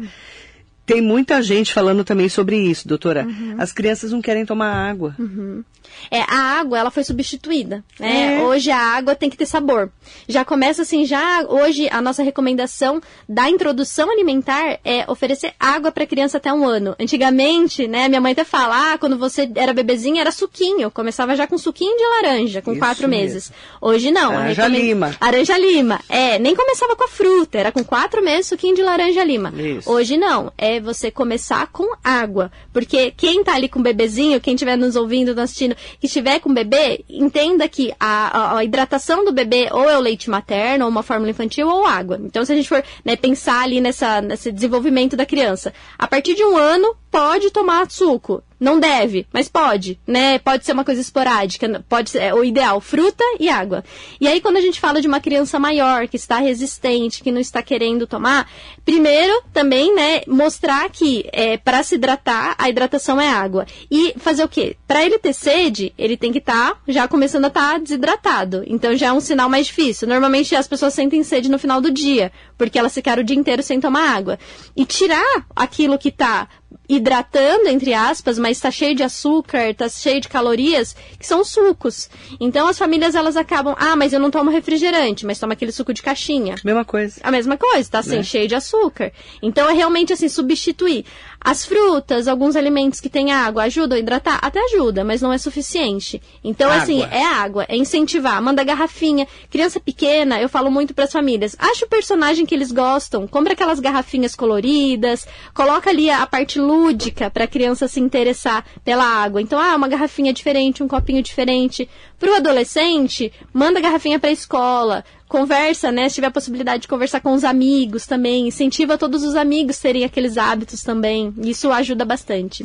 Tem 0.86 1.00
muita 1.00 1.42
gente 1.42 1.72
falando 1.72 2.04
também 2.04 2.28
sobre 2.28 2.56
isso, 2.56 2.86
doutora. 2.86 3.24
Uhum. 3.26 3.56
As 3.58 3.72
crianças 3.72 4.12
não 4.12 4.20
querem 4.20 4.44
tomar 4.44 4.72
água. 4.72 5.14
Uhum. 5.18 5.64
É, 6.10 6.20
a 6.22 6.58
água, 6.60 6.78
ela 6.78 6.90
foi 6.90 7.04
substituída. 7.04 7.84
Né? 7.98 8.38
É. 8.38 8.42
Hoje 8.42 8.70
a 8.70 8.78
água 8.78 9.14
tem 9.14 9.30
que 9.30 9.36
ter 9.36 9.46
sabor. 9.46 9.90
Já 10.28 10.44
começa 10.44 10.82
assim, 10.82 11.04
já 11.04 11.44
hoje 11.48 11.88
a 11.90 12.00
nossa 12.00 12.22
recomendação 12.22 13.00
da 13.28 13.48
introdução 13.48 14.10
alimentar 14.10 14.78
é 14.84 15.10
oferecer 15.10 15.54
água 15.58 15.90
para 15.90 16.06
criança 16.06 16.38
até 16.38 16.52
um 16.52 16.66
ano. 16.66 16.94
Antigamente, 16.98 17.86
né, 17.86 18.08
minha 18.08 18.20
mãe 18.20 18.32
até 18.32 18.44
fala, 18.44 18.92
ah, 18.92 18.98
quando 18.98 19.16
você 19.16 19.50
era 19.54 19.72
bebezinha 19.72 20.20
era 20.20 20.32
suquinho. 20.32 20.90
Começava 20.90 21.36
já 21.36 21.46
com 21.46 21.56
suquinho 21.56 21.96
de 21.96 22.04
laranja, 22.04 22.62
com 22.62 22.72
isso 22.72 22.80
quatro 22.80 23.08
mesmo. 23.08 23.24
meses. 23.24 23.52
Hoje 23.80 24.10
não. 24.10 24.32
Laranja 24.32 24.62
recomend... 24.62 24.86
lima. 24.86 25.16
Laranja 25.20 25.58
lima. 25.58 26.00
É, 26.08 26.38
nem 26.38 26.54
começava 26.54 26.96
com 26.96 27.04
a 27.04 27.08
fruta, 27.08 27.58
era 27.58 27.72
com 27.72 27.84
quatro 27.84 28.22
meses 28.22 28.46
suquinho 28.46 28.74
de 28.74 28.82
laranja 28.82 29.22
lima. 29.24 29.52
Isso. 29.56 29.90
Hoje 29.90 30.16
não. 30.16 30.52
É 30.58 30.73
você 30.80 31.10
começar 31.10 31.66
com 31.68 31.94
água. 32.02 32.50
Porque 32.72 33.10
quem 33.10 33.42
tá 33.42 33.54
ali 33.54 33.68
com 33.68 33.80
o 33.80 33.82
bebezinho, 33.82 34.40
quem 34.40 34.54
estiver 34.54 34.76
nos 34.76 34.96
ouvindo, 34.96 35.34
nos 35.34 35.44
assistindo, 35.44 35.74
que 36.00 36.06
estiver 36.06 36.40
com 36.40 36.52
bebê, 36.52 37.04
entenda 37.08 37.68
que 37.68 37.92
a, 37.98 38.38
a, 38.38 38.58
a, 38.58 38.64
hidratação 38.64 39.24
do 39.24 39.32
bebê 39.32 39.68
ou 39.72 39.88
é 39.88 39.96
o 39.96 40.00
leite 40.00 40.30
materno, 40.30 40.84
ou 40.84 40.90
uma 40.90 41.02
fórmula 41.02 41.30
infantil, 41.30 41.68
ou 41.68 41.86
água. 41.86 42.20
Então, 42.22 42.44
se 42.44 42.52
a 42.52 42.56
gente 42.56 42.68
for 42.68 42.82
né, 43.04 43.16
pensar 43.16 43.62
ali 43.62 43.80
nessa, 43.80 44.20
nesse 44.20 44.50
desenvolvimento 44.50 45.16
da 45.16 45.26
criança, 45.26 45.72
a 45.98 46.06
partir 46.06 46.34
de 46.34 46.44
um 46.44 46.56
ano, 46.56 46.96
pode 47.10 47.50
tomar 47.50 47.90
suco. 47.90 48.42
Não 48.64 48.80
deve, 48.80 49.26
mas 49.30 49.46
pode, 49.46 50.00
né? 50.06 50.38
Pode 50.38 50.64
ser 50.64 50.72
uma 50.72 50.86
coisa 50.86 50.98
esporádica, 50.98 51.84
pode 51.86 52.08
ser 52.08 52.22
é, 52.22 52.34
o 52.34 52.42
ideal, 52.42 52.80
fruta 52.80 53.22
e 53.38 53.50
água. 53.50 53.84
E 54.18 54.26
aí 54.26 54.40
quando 54.40 54.56
a 54.56 54.60
gente 54.62 54.80
fala 54.80 55.02
de 55.02 55.06
uma 55.06 55.20
criança 55.20 55.58
maior 55.58 56.08
que 56.08 56.16
está 56.16 56.38
resistente, 56.38 57.22
que 57.22 57.30
não 57.30 57.40
está 57.40 57.62
querendo 57.62 58.06
tomar, 58.06 58.50
primeiro 58.82 59.42
também, 59.52 59.94
né, 59.94 60.22
mostrar 60.26 60.88
que 60.88 61.28
é, 61.30 61.58
para 61.58 61.82
se 61.82 61.96
hidratar, 61.96 62.54
a 62.56 62.70
hidratação 62.70 63.20
é 63.20 63.28
água. 63.28 63.66
E 63.90 64.14
fazer 64.16 64.42
o 64.42 64.48
quê? 64.48 64.76
Para 64.88 65.04
ele 65.04 65.18
ter 65.18 65.34
sede, 65.34 65.92
ele 65.98 66.16
tem 66.16 66.32
que 66.32 66.38
estar 66.38 66.70
tá 66.70 66.78
já 66.88 67.06
começando 67.06 67.44
a 67.44 67.48
estar 67.48 67.72
tá 67.72 67.78
desidratado. 67.78 68.64
Então 68.66 68.96
já 68.96 69.08
é 69.08 69.12
um 69.12 69.20
sinal 69.20 69.50
mais 69.50 69.66
difícil. 69.66 70.08
Normalmente 70.08 70.56
as 70.56 70.66
pessoas 70.66 70.94
sentem 70.94 71.22
sede 71.22 71.50
no 71.50 71.58
final 71.58 71.82
do 71.82 71.90
dia, 71.90 72.32
porque 72.56 72.78
elas 72.78 72.94
ficaram 72.94 73.22
o 73.22 73.24
dia 73.24 73.36
inteiro 73.36 73.62
sem 73.62 73.80
tomar 73.80 74.14
água. 74.14 74.38
E 74.76 74.84
tirar 74.84 75.46
aquilo 75.54 75.98
que 75.98 76.08
está 76.08 76.48
hidratando, 76.88 77.68
entre 77.68 77.94
aspas, 77.94 78.38
mas 78.38 78.58
está 78.58 78.70
cheio 78.70 78.94
de 78.94 79.02
açúcar, 79.02 79.70
está 79.70 79.88
cheio 79.88 80.20
de 80.20 80.28
calorias, 80.28 80.94
que 81.18 81.26
são 81.26 81.44
sucos. 81.44 82.10
Então 82.38 82.66
as 82.66 82.78
famílias 82.78 83.14
elas 83.14 83.36
acabam, 83.36 83.74
ah, 83.78 83.96
mas 83.96 84.12
eu 84.12 84.20
não 84.20 84.30
tomo 84.30 84.50
refrigerante, 84.50 85.24
mas 85.24 85.38
toma 85.38 85.54
aquele 85.54 85.72
suco 85.72 85.94
de 85.94 86.02
caixinha. 86.02 86.56
Mesma 86.64 86.84
coisa. 86.84 87.20
A 87.22 87.30
mesma 87.30 87.56
coisa, 87.56 87.90
tá 87.90 87.98
assim, 88.00 88.16
né? 88.16 88.22
cheio 88.22 88.48
de 88.48 88.54
açúcar. 88.54 89.12
Então 89.42 89.68
é 89.68 89.72
realmente 89.72 90.12
assim, 90.12 90.28
substituir. 90.28 91.04
As 91.40 91.64
frutas, 91.64 92.26
alguns 92.26 92.56
alimentos 92.56 93.00
que 93.00 93.10
têm 93.10 93.30
água, 93.30 93.64
ajudam 93.64 93.96
a 93.96 94.00
hidratar? 94.00 94.38
Até 94.40 94.58
ajuda, 94.64 95.04
mas 95.04 95.20
não 95.20 95.30
é 95.30 95.36
suficiente. 95.36 96.22
Então, 96.42 96.70
assim, 96.70 97.02
água. 97.02 97.06
assim, 97.06 97.16
é 97.18 97.26
água, 97.26 97.66
é 97.68 97.76
incentivar, 97.76 98.40
manda 98.40 98.64
garrafinha. 98.64 99.28
Criança 99.50 99.78
pequena, 99.78 100.40
eu 100.40 100.48
falo 100.48 100.70
muito 100.70 100.94
para 100.94 101.04
as 101.04 101.12
famílias, 101.12 101.54
acha 101.58 101.84
o 101.84 101.88
personagem 101.88 102.43
que 102.44 102.54
eles 102.54 102.72
gostam, 102.72 103.26
compra 103.26 103.52
aquelas 103.52 103.80
garrafinhas 103.80 104.34
coloridas, 104.34 105.26
coloca 105.52 105.90
ali 105.90 106.10
a 106.10 106.26
parte 106.26 106.58
lúdica 106.58 107.30
para 107.30 107.44
a 107.44 107.48
criança 107.48 107.88
se 107.88 108.00
interessar 108.00 108.64
pela 108.84 109.04
água. 109.04 109.40
Então, 109.40 109.58
ah, 109.58 109.76
uma 109.76 109.88
garrafinha 109.88 110.32
diferente, 110.32 110.82
um 110.82 110.88
copinho 110.88 111.22
diferente. 111.22 111.88
Para 112.18 112.32
o 112.32 112.34
adolescente, 112.34 113.32
manda 113.52 113.80
garrafinha 113.80 114.18
para 114.18 114.30
a 114.30 114.32
escola, 114.32 115.04
conversa, 115.28 115.90
né? 115.90 116.08
Se 116.08 116.16
tiver 116.16 116.28
a 116.28 116.30
possibilidade 116.30 116.82
de 116.82 116.88
conversar 116.88 117.20
com 117.20 117.34
os 117.34 117.44
amigos 117.44 118.06
também, 118.06 118.48
incentiva 118.48 118.96
todos 118.96 119.22
os 119.22 119.34
amigos 119.34 119.78
a 119.78 119.82
terem 119.82 120.04
aqueles 120.04 120.38
hábitos 120.38 120.82
também. 120.82 121.34
Isso 121.38 121.70
ajuda 121.70 122.04
bastante. 122.04 122.64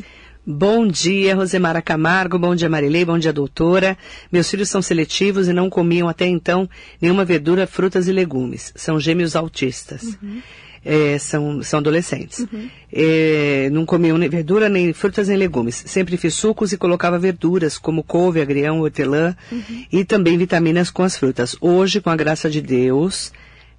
Bom 0.51 0.87
dia, 0.87 1.35
Rosemara 1.35 1.81
Camargo. 1.81 2.39
Bom 2.39 2.55
dia, 2.55 2.67
Marilei. 2.67 3.05
Bom 3.05 3.19
dia, 3.19 3.31
doutora. 3.31 3.95
Meus 4.31 4.49
filhos 4.49 4.69
são 4.69 4.81
seletivos 4.81 5.47
e 5.47 5.53
não 5.53 5.69
comiam 5.69 6.09
até 6.09 6.25
então 6.25 6.67
nenhuma 6.99 7.23
verdura, 7.23 7.67
frutas 7.67 8.07
e 8.07 8.11
legumes. 8.11 8.73
São 8.75 8.99
gêmeos 8.99 9.35
autistas. 9.35 10.17
Uhum 10.21 10.41
é, 10.83 11.17
são, 11.19 11.61
são 11.61 11.79
adolescentes. 11.79 12.39
Uhum. 12.39 12.69
É, 12.91 13.69
não 13.71 13.85
comiam 13.85 14.17
nem 14.17 14.29
verdura, 14.29 14.69
nem 14.69 14.93
frutas, 14.93 15.27
nem 15.27 15.37
legumes. 15.37 15.83
Sempre 15.85 16.17
fiz 16.17 16.33
sucos 16.33 16.71
e 16.71 16.77
colocava 16.77 17.19
verduras, 17.19 17.77
como 17.77 18.03
couve, 18.03 18.41
agrião, 18.41 18.81
hortelã, 18.81 19.35
uhum. 19.51 19.85
e 19.91 20.05
também 20.05 20.37
vitaminas 20.37 20.89
com 20.89 21.03
as 21.03 21.17
frutas. 21.17 21.55
Hoje, 21.59 22.01
com 22.01 22.09
a 22.09 22.15
graça 22.15 22.49
de 22.49 22.61
Deus, 22.61 23.31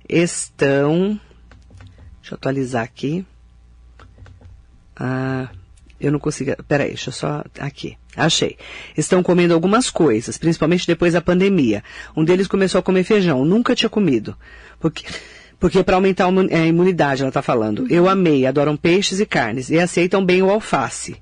estão. 0.08 1.18
Deixa 2.20 2.34
eu 2.34 2.36
atualizar 2.36 2.84
aqui. 2.84 3.24
Ah, 4.96 5.48
eu 6.00 6.10
não 6.10 6.18
consigo. 6.18 6.52
Peraí, 6.66 6.88
deixa 6.88 7.10
eu 7.10 7.14
só. 7.14 7.44
Aqui. 7.58 7.96
Achei. 8.16 8.56
Estão 8.96 9.22
comendo 9.22 9.54
algumas 9.54 9.90
coisas, 9.90 10.38
principalmente 10.38 10.86
depois 10.86 11.12
da 11.12 11.20
pandemia. 11.20 11.82
Um 12.16 12.24
deles 12.24 12.48
começou 12.48 12.78
a 12.78 12.82
comer 12.82 13.04
feijão. 13.04 13.44
Nunca 13.44 13.74
tinha 13.74 13.90
comido. 13.90 14.36
Porque 14.78 15.04
porque 15.58 15.82
para 15.82 15.96
aumentar 15.96 16.24
a 16.26 16.66
imunidade, 16.66 17.20
ela 17.20 17.28
está 17.28 17.42
falando. 17.42 17.80
Uhum. 17.80 17.88
Eu 17.90 18.08
amei, 18.08 18.46
adoram 18.46 18.78
peixes 18.78 19.20
e 19.20 19.26
carnes 19.26 19.68
e 19.68 19.78
aceitam 19.78 20.24
bem 20.24 20.42
o 20.42 20.50
alface 20.50 21.18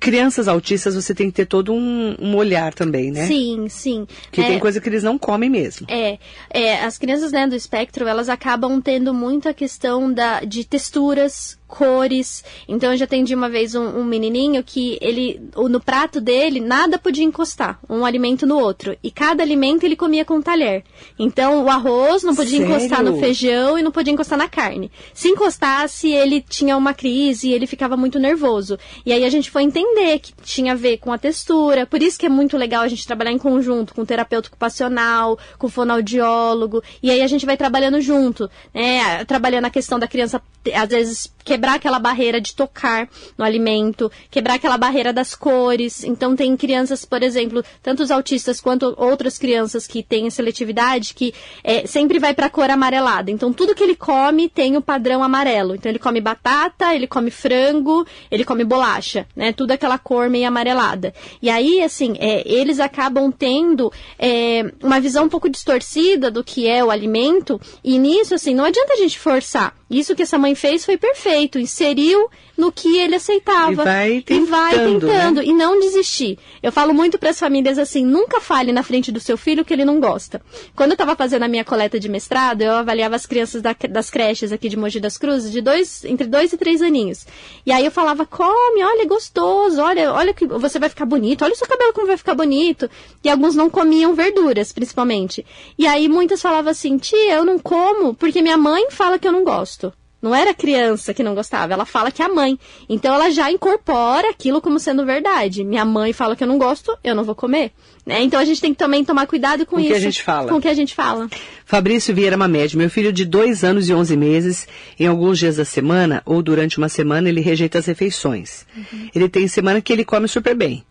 crianças 0.00 0.48
autistas 0.48 0.94
você 0.94 1.14
tem 1.14 1.30
que 1.30 1.36
ter 1.36 1.46
todo 1.46 1.72
um, 1.72 2.16
um 2.18 2.34
olhar 2.34 2.72
também, 2.72 3.10
né? 3.10 3.26
Sim, 3.26 3.68
sim. 3.68 4.06
Que 4.32 4.40
é, 4.40 4.46
tem 4.46 4.58
coisa 4.58 4.80
que 4.80 4.88
eles 4.88 5.02
não 5.02 5.18
comem 5.18 5.50
mesmo. 5.50 5.86
É, 5.90 6.18
é 6.48 6.82
as 6.82 6.96
crianças 6.96 7.30
né, 7.30 7.46
do 7.46 7.54
espectro, 7.54 8.08
elas 8.08 8.28
acabam 8.28 8.80
tendo 8.80 9.12
muito 9.12 9.48
a 9.48 9.54
questão 9.54 10.10
da, 10.12 10.40
de 10.40 10.64
texturas, 10.64 11.58
cores. 11.70 12.44
Então 12.68 12.90
eu 12.92 12.98
já 12.98 13.04
atendi 13.04 13.34
uma 13.34 13.48
vez 13.48 13.74
um, 13.74 14.00
um, 14.00 14.04
menininho 14.04 14.62
que 14.62 14.98
ele 15.00 15.40
no 15.56 15.80
prato 15.80 16.20
dele 16.20 16.60
nada 16.60 16.98
podia 16.98 17.24
encostar, 17.24 17.78
um 17.88 18.04
alimento 18.04 18.46
no 18.46 18.58
outro. 18.58 18.96
E 19.02 19.10
cada 19.10 19.42
alimento 19.42 19.84
ele 19.84 19.96
comia 19.96 20.24
com 20.24 20.34
um 20.34 20.42
talher. 20.42 20.82
Então 21.18 21.64
o 21.64 21.70
arroz 21.70 22.22
não 22.22 22.34
podia 22.34 22.58
Sério? 22.58 22.74
encostar 22.74 23.02
no 23.04 23.18
feijão 23.18 23.78
e 23.78 23.82
não 23.82 23.92
podia 23.92 24.12
encostar 24.12 24.36
na 24.36 24.48
carne. 24.48 24.90
Se 25.14 25.28
encostasse, 25.28 26.10
ele 26.10 26.42
tinha 26.42 26.76
uma 26.76 26.92
crise 26.92 27.48
e 27.48 27.52
ele 27.52 27.66
ficava 27.66 27.96
muito 27.96 28.18
nervoso. 28.18 28.78
E 29.06 29.12
aí 29.12 29.24
a 29.24 29.30
gente 29.30 29.50
foi 29.50 29.62
entender 29.62 30.18
que 30.18 30.32
tinha 30.42 30.72
a 30.72 30.76
ver 30.76 30.98
com 30.98 31.12
a 31.12 31.18
textura. 31.18 31.86
Por 31.86 32.02
isso 32.02 32.18
que 32.18 32.26
é 32.26 32.28
muito 32.28 32.56
legal 32.56 32.82
a 32.82 32.88
gente 32.88 33.06
trabalhar 33.06 33.32
em 33.32 33.38
conjunto 33.38 33.94
com 33.94 34.02
o 34.02 34.06
terapeuta 34.06 34.48
ocupacional, 34.48 35.38
com 35.56 35.68
o 35.68 35.70
fonoaudiólogo. 35.70 36.82
E 37.00 37.10
aí 37.10 37.22
a 37.22 37.26
gente 37.28 37.46
vai 37.46 37.56
trabalhando 37.56 38.00
junto, 38.00 38.50
né? 38.74 39.24
Trabalhando 39.24 39.66
a 39.66 39.70
questão 39.70 39.98
da 39.98 40.08
criança 40.08 40.42
às 40.74 40.88
vezes 40.88 41.32
quebrar 41.44 41.74
aquela 41.74 41.98
barreira 41.98 42.40
de 42.40 42.54
tocar 42.54 43.08
no 43.36 43.44
alimento, 43.44 44.10
quebrar 44.30 44.54
aquela 44.54 44.76
barreira 44.76 45.12
das 45.12 45.34
cores. 45.34 46.04
Então 46.04 46.36
tem 46.36 46.56
crianças, 46.56 47.04
por 47.04 47.22
exemplo, 47.22 47.64
tanto 47.82 48.02
os 48.02 48.10
autistas 48.10 48.60
quanto 48.60 48.94
outras 48.96 49.38
crianças 49.38 49.86
que 49.86 50.02
têm 50.02 50.30
seletividade 50.30 51.14
que 51.14 51.34
é, 51.62 51.86
sempre 51.86 52.18
vai 52.18 52.34
para 52.34 52.46
a 52.46 52.50
cor 52.50 52.70
amarelada. 52.70 53.30
Então 53.30 53.52
tudo 53.52 53.74
que 53.74 53.82
ele 53.82 53.96
come 53.96 54.48
tem 54.48 54.76
o 54.76 54.82
padrão 54.82 55.22
amarelo. 55.22 55.74
Então 55.74 55.90
ele 55.90 55.98
come 55.98 56.20
batata, 56.20 56.94
ele 56.94 57.06
come 57.06 57.30
frango, 57.30 58.06
ele 58.30 58.44
come 58.44 58.64
bolacha, 58.64 59.26
né? 59.34 59.52
Tudo 59.52 59.72
aquela 59.72 59.98
cor 59.98 60.28
meio 60.28 60.46
amarelada. 60.46 61.14
E 61.42 61.48
aí, 61.50 61.82
assim, 61.82 62.16
é, 62.18 62.42
eles 62.46 62.80
acabam 62.80 63.30
tendo 63.30 63.92
é, 64.18 64.72
uma 64.82 65.00
visão 65.00 65.24
um 65.24 65.28
pouco 65.28 65.48
distorcida 65.48 66.30
do 66.30 66.44
que 66.44 66.68
é 66.68 66.84
o 66.84 66.90
alimento. 66.90 67.60
E 67.82 67.98
nisso, 67.98 68.34
assim, 68.34 68.54
não 68.54 68.64
adianta 68.64 68.92
a 68.92 68.96
gente 68.96 69.18
forçar. 69.18 69.79
Isso 69.90 70.14
que 70.14 70.22
essa 70.22 70.38
mãe 70.38 70.54
fez 70.54 70.84
foi 70.84 70.96
perfeito, 70.96 71.58
inseriu 71.58 72.30
no 72.56 72.70
que 72.70 72.98
ele 72.98 73.16
aceitava. 73.16 73.72
E 73.72 73.74
vai 73.74 74.22
tentando. 74.24 74.46
E 74.46 74.50
vai 74.50 74.78
tentando, 74.78 75.36
né? 75.38 75.46
e 75.46 75.52
não 75.52 75.80
desistir. 75.80 76.38
Eu 76.62 76.70
falo 76.70 76.94
muito 76.94 77.18
para 77.18 77.30
as 77.30 77.38
famílias 77.38 77.78
assim, 77.78 78.04
nunca 78.04 78.40
fale 78.40 78.70
na 78.70 78.82
frente 78.82 79.10
do 79.10 79.18
seu 79.18 79.36
filho 79.36 79.64
que 79.64 79.72
ele 79.72 79.84
não 79.84 79.98
gosta. 79.98 80.40
Quando 80.76 80.90
eu 80.90 80.94
estava 80.94 81.16
fazendo 81.16 81.42
a 81.42 81.48
minha 81.48 81.64
coleta 81.64 81.98
de 81.98 82.08
mestrado, 82.08 82.62
eu 82.62 82.72
avaliava 82.72 83.16
as 83.16 83.26
crianças 83.26 83.62
da, 83.62 83.74
das 83.88 84.10
creches 84.10 84.52
aqui 84.52 84.68
de 84.68 84.76
Mogi 84.76 85.00
das 85.00 85.16
Cruzes, 85.16 85.50
de 85.50 85.60
dois, 85.60 86.04
entre 86.04 86.26
dois 86.26 86.52
e 86.52 86.56
três 86.58 86.82
aninhos. 86.82 87.26
E 87.64 87.72
aí 87.72 87.84
eu 87.84 87.90
falava, 87.90 88.26
come, 88.26 88.84
olha, 88.84 89.02
é 89.02 89.06
gostoso, 89.06 89.80
olha, 89.80 90.12
olha 90.12 90.34
que 90.34 90.46
você 90.46 90.78
vai 90.78 90.88
ficar 90.88 91.06
bonito, 91.06 91.42
olha 91.42 91.54
o 91.54 91.56
seu 91.56 91.66
cabelo 91.66 91.92
como 91.94 92.06
vai 92.06 92.16
ficar 92.16 92.34
bonito. 92.34 92.88
E 93.24 93.28
alguns 93.28 93.56
não 93.56 93.70
comiam 93.70 94.14
verduras, 94.14 94.70
principalmente. 94.70 95.44
E 95.78 95.86
aí 95.86 96.08
muitas 96.08 96.42
falavam 96.42 96.70
assim, 96.70 96.98
tia, 96.98 97.34
eu 97.34 97.44
não 97.44 97.58
como 97.58 98.14
porque 98.14 98.42
minha 98.42 98.58
mãe 98.58 98.90
fala 98.90 99.18
que 99.18 99.26
eu 99.26 99.32
não 99.32 99.42
gosto. 99.44 99.79
Não 100.22 100.34
era 100.34 100.50
a 100.50 100.54
criança 100.54 101.14
que 101.14 101.22
não 101.22 101.34
gostava, 101.34 101.72
ela 101.72 101.86
fala 101.86 102.10
que 102.10 102.20
é 102.22 102.26
a 102.26 102.28
mãe. 102.28 102.58
Então 102.88 103.14
ela 103.14 103.30
já 103.30 103.50
incorpora 103.50 104.28
aquilo 104.30 104.60
como 104.60 104.78
sendo 104.78 105.04
verdade. 105.06 105.64
Minha 105.64 105.84
mãe 105.84 106.12
fala 106.12 106.36
que 106.36 106.44
eu 106.44 106.48
não 106.48 106.58
gosto, 106.58 106.96
eu 107.02 107.14
não 107.14 107.24
vou 107.24 107.34
comer. 107.34 107.72
Né? 108.04 108.22
Então 108.22 108.38
a 108.38 108.44
gente 108.44 108.60
tem 108.60 108.72
que 108.72 108.78
também 108.78 109.04
tomar 109.04 109.26
cuidado 109.26 109.64
com, 109.64 109.76
com 109.76 109.80
isso. 109.80 109.88
Com 109.88 109.94
o 109.94 109.98
que 109.98 110.02
a 110.02 110.10
gente 110.10 110.22
fala. 110.22 110.48
Com 110.48 110.56
o 110.56 110.60
que 110.60 110.68
a 110.68 110.74
gente 110.74 110.94
fala. 110.94 111.28
Fabrício 111.64 112.14
Vieira 112.14 112.36
Mamed, 112.36 112.76
meu 112.76 112.90
filho 112.90 113.12
de 113.12 113.24
dois 113.24 113.64
anos 113.64 113.88
e 113.88 113.94
onze 113.94 114.16
meses, 114.16 114.68
em 114.98 115.06
alguns 115.06 115.38
dias 115.38 115.56
da 115.56 115.64
semana 115.64 116.22
ou 116.26 116.42
durante 116.42 116.78
uma 116.78 116.88
semana 116.88 117.28
ele 117.28 117.40
rejeita 117.40 117.78
as 117.78 117.86
refeições. 117.86 118.66
Uhum. 118.76 119.08
Ele 119.14 119.28
tem 119.28 119.48
semana 119.48 119.80
que 119.80 119.92
ele 119.92 120.04
come 120.04 120.28
super 120.28 120.54
bem. 120.54 120.84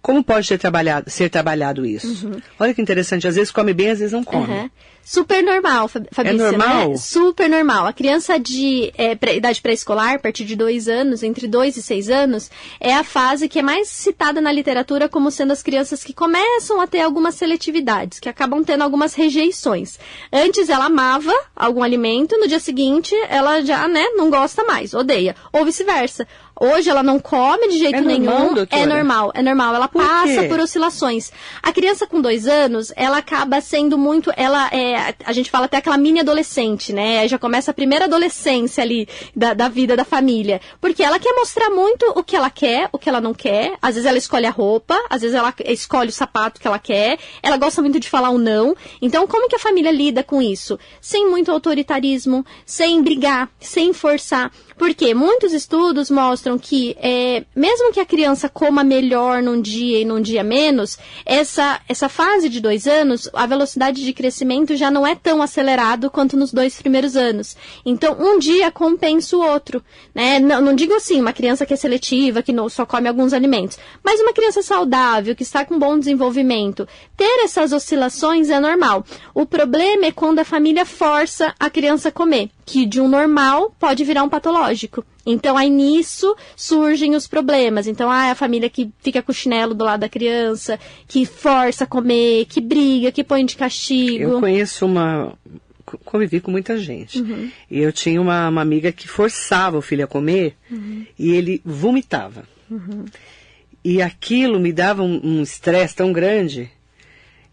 Como 0.00 0.22
pode 0.22 0.46
ser 0.46 0.58
trabalhado, 0.58 1.10
ser 1.10 1.28
trabalhado 1.28 1.84
isso? 1.84 2.26
Uhum. 2.26 2.40
Olha 2.60 2.72
que 2.72 2.80
interessante, 2.80 3.26
às 3.26 3.34
vezes 3.34 3.50
come 3.50 3.72
bem, 3.72 3.90
às 3.90 3.98
vezes 3.98 4.12
não 4.12 4.22
come. 4.22 4.52
Uhum. 4.52 4.70
Super 5.08 5.40
normal, 5.40 5.86
Fabrício. 5.86 6.18
É 6.18 6.50
normal? 6.50 6.88
Né? 6.88 6.96
Super 6.96 7.48
normal. 7.48 7.86
A 7.86 7.92
criança 7.92 8.40
de 8.40 8.92
é, 8.98 9.14
pré, 9.14 9.36
idade 9.36 9.62
pré-escolar, 9.62 10.16
a 10.16 10.18
partir 10.18 10.44
de 10.44 10.56
dois 10.56 10.88
anos, 10.88 11.22
entre 11.22 11.46
dois 11.46 11.76
e 11.76 11.82
seis 11.82 12.10
anos, 12.10 12.50
é 12.80 12.92
a 12.92 13.04
fase 13.04 13.48
que 13.48 13.60
é 13.60 13.62
mais 13.62 13.86
citada 13.88 14.40
na 14.40 14.50
literatura 14.50 15.08
como 15.08 15.30
sendo 15.30 15.52
as 15.52 15.62
crianças 15.62 16.02
que 16.02 16.12
começam 16.12 16.80
a 16.80 16.88
ter 16.88 17.02
algumas 17.02 17.36
seletividades, 17.36 18.18
que 18.18 18.28
acabam 18.28 18.64
tendo 18.64 18.82
algumas 18.82 19.14
rejeições. 19.14 19.96
Antes 20.32 20.68
ela 20.68 20.86
amava 20.86 21.32
algum 21.54 21.84
alimento, 21.84 22.36
no 22.36 22.48
dia 22.48 22.58
seguinte 22.58 23.14
ela 23.28 23.60
já, 23.60 23.86
né, 23.86 24.08
não 24.16 24.28
gosta 24.28 24.64
mais, 24.64 24.92
odeia. 24.92 25.36
Ou 25.52 25.64
vice-versa. 25.64 26.26
Hoje 26.58 26.88
ela 26.88 27.02
não 27.02 27.18
come 27.18 27.68
de 27.68 27.78
jeito 27.78 27.96
é 27.96 28.00
nenhum. 28.00 28.54
Normal, 28.54 28.66
é 28.70 28.86
normal, 28.86 29.32
é 29.34 29.42
normal. 29.42 29.74
Ela 29.74 29.88
por 29.88 30.02
passa 30.02 30.42
quê? 30.42 30.48
por 30.48 30.58
oscilações. 30.58 31.30
A 31.62 31.70
criança 31.70 32.06
com 32.06 32.18
dois 32.18 32.46
anos, 32.46 32.90
ela 32.96 33.18
acaba 33.18 33.60
sendo 33.60 33.98
muito. 33.98 34.32
Ela 34.34 34.68
é. 34.72 34.95
A 35.24 35.32
gente 35.32 35.50
fala 35.50 35.66
até 35.66 35.76
aquela 35.76 35.96
mini 35.96 36.20
adolescente, 36.20 36.92
né? 36.92 37.26
Já 37.28 37.38
começa 37.38 37.70
a 37.70 37.74
primeira 37.74 38.06
adolescência 38.06 38.82
ali 38.82 39.08
da, 39.34 39.54
da 39.54 39.68
vida 39.68 39.96
da 39.96 40.04
família. 40.04 40.60
Porque 40.80 41.02
ela 41.02 41.18
quer 41.18 41.34
mostrar 41.34 41.70
muito 41.70 42.04
o 42.16 42.22
que 42.22 42.36
ela 42.36 42.50
quer, 42.50 42.88
o 42.92 42.98
que 42.98 43.08
ela 43.08 43.20
não 43.20 43.34
quer. 43.34 43.76
Às 43.80 43.94
vezes 43.94 44.06
ela 44.06 44.18
escolhe 44.18 44.46
a 44.46 44.50
roupa, 44.50 44.98
às 45.10 45.22
vezes 45.22 45.36
ela 45.36 45.54
escolhe 45.66 46.08
o 46.08 46.12
sapato 46.12 46.60
que 46.60 46.66
ela 46.66 46.78
quer. 46.78 47.18
Ela 47.42 47.56
gosta 47.56 47.80
muito 47.82 48.00
de 48.00 48.08
falar 48.08 48.30
o 48.30 48.38
não. 48.38 48.74
Então, 49.00 49.26
como 49.26 49.48
que 49.48 49.56
a 49.56 49.60
família 49.60 49.90
lida 49.90 50.22
com 50.22 50.40
isso? 50.40 50.78
Sem 51.00 51.28
muito 51.28 51.50
autoritarismo, 51.50 52.44
sem 52.64 53.02
brigar, 53.02 53.48
sem 53.60 53.92
forçar. 53.92 54.50
Porque 54.78 55.14
muitos 55.14 55.52
estudos 55.52 56.10
mostram 56.10 56.58
que, 56.58 56.96
é, 57.00 57.44
mesmo 57.54 57.92
que 57.92 58.00
a 58.00 58.04
criança 58.04 58.48
coma 58.48 58.84
melhor 58.84 59.42
num 59.42 59.60
dia 59.60 60.00
e 60.00 60.04
num 60.04 60.20
dia 60.20 60.44
menos, 60.44 60.98
essa, 61.24 61.80
essa 61.88 62.08
fase 62.08 62.48
de 62.48 62.60
dois 62.60 62.86
anos, 62.86 63.28
a 63.32 63.46
velocidade 63.46 64.04
de 64.04 64.12
crescimento 64.12 64.76
já 64.76 64.90
não 64.90 65.06
é 65.06 65.14
tão 65.14 65.40
acelerado 65.40 66.10
quanto 66.10 66.36
nos 66.36 66.52
dois 66.52 66.80
primeiros 66.80 67.16
anos. 67.16 67.56
Então, 67.84 68.16
um 68.20 68.38
dia 68.38 68.70
compensa 68.70 69.36
o 69.36 69.42
outro. 69.42 69.82
Né? 70.14 70.38
Não, 70.38 70.60
não 70.60 70.74
digo 70.74 70.94
assim, 70.94 71.20
uma 71.20 71.32
criança 71.32 71.64
que 71.64 71.72
é 71.72 71.76
seletiva, 71.76 72.42
que 72.42 72.52
não, 72.52 72.68
só 72.68 72.84
come 72.84 73.08
alguns 73.08 73.32
alimentos, 73.32 73.78
mas 74.02 74.20
uma 74.20 74.32
criança 74.32 74.62
saudável, 74.62 75.34
que 75.34 75.42
está 75.42 75.64
com 75.64 75.78
bom 75.78 75.98
desenvolvimento, 75.98 76.86
ter 77.16 77.44
essas 77.44 77.72
oscilações 77.72 78.50
é 78.50 78.60
normal. 78.60 79.04
O 79.34 79.46
problema 79.46 80.06
é 80.06 80.12
quando 80.12 80.38
a 80.38 80.44
família 80.44 80.84
força 80.84 81.54
a 81.58 81.70
criança 81.70 82.10
a 82.10 82.12
comer, 82.12 82.50
que 82.66 82.84
de 82.84 83.00
um 83.00 83.06
normal 83.06 83.74
pode 83.78 84.02
virar 84.02 84.24
um 84.24 84.28
patológico. 84.28 85.04
Então, 85.24 85.56
aí 85.56 85.70
nisso 85.70 86.36
surgem 86.56 87.14
os 87.14 87.28
problemas. 87.28 87.86
Então, 87.86 88.10
ah, 88.10 88.26
é 88.26 88.30
a 88.32 88.34
família 88.34 88.68
que 88.68 88.90
fica 88.98 89.22
com 89.22 89.30
o 89.30 89.34
chinelo 89.34 89.72
do 89.72 89.84
lado 89.84 90.00
da 90.00 90.08
criança, 90.08 90.78
que 91.06 91.24
força 91.24 91.84
a 91.84 91.86
comer, 91.86 92.46
que 92.46 92.60
briga, 92.60 93.12
que 93.12 93.22
põe 93.22 93.46
de 93.46 93.56
castigo. 93.56 94.24
Eu 94.24 94.40
conheço 94.40 94.84
uma. 94.84 95.32
Convivi 96.04 96.40
com 96.40 96.50
muita 96.50 96.76
gente. 96.76 97.20
Uhum. 97.20 97.50
E 97.70 97.78
eu 97.78 97.92
tinha 97.92 98.20
uma, 98.20 98.48
uma, 98.48 98.60
amiga 98.60 98.90
que 98.90 99.06
forçava 99.06 99.78
o 99.78 99.82
filho 99.82 100.04
a 100.04 100.08
comer 100.08 100.56
uhum. 100.68 101.06
e 101.16 101.30
ele 101.30 101.62
vomitava. 101.64 102.42
Uhum. 102.68 103.04
E 103.84 104.02
aquilo 104.02 104.58
me 104.58 104.72
dava 104.72 105.04
um 105.04 105.42
estresse 105.42 105.94
um 105.94 105.96
tão 105.98 106.12
grande 106.12 106.68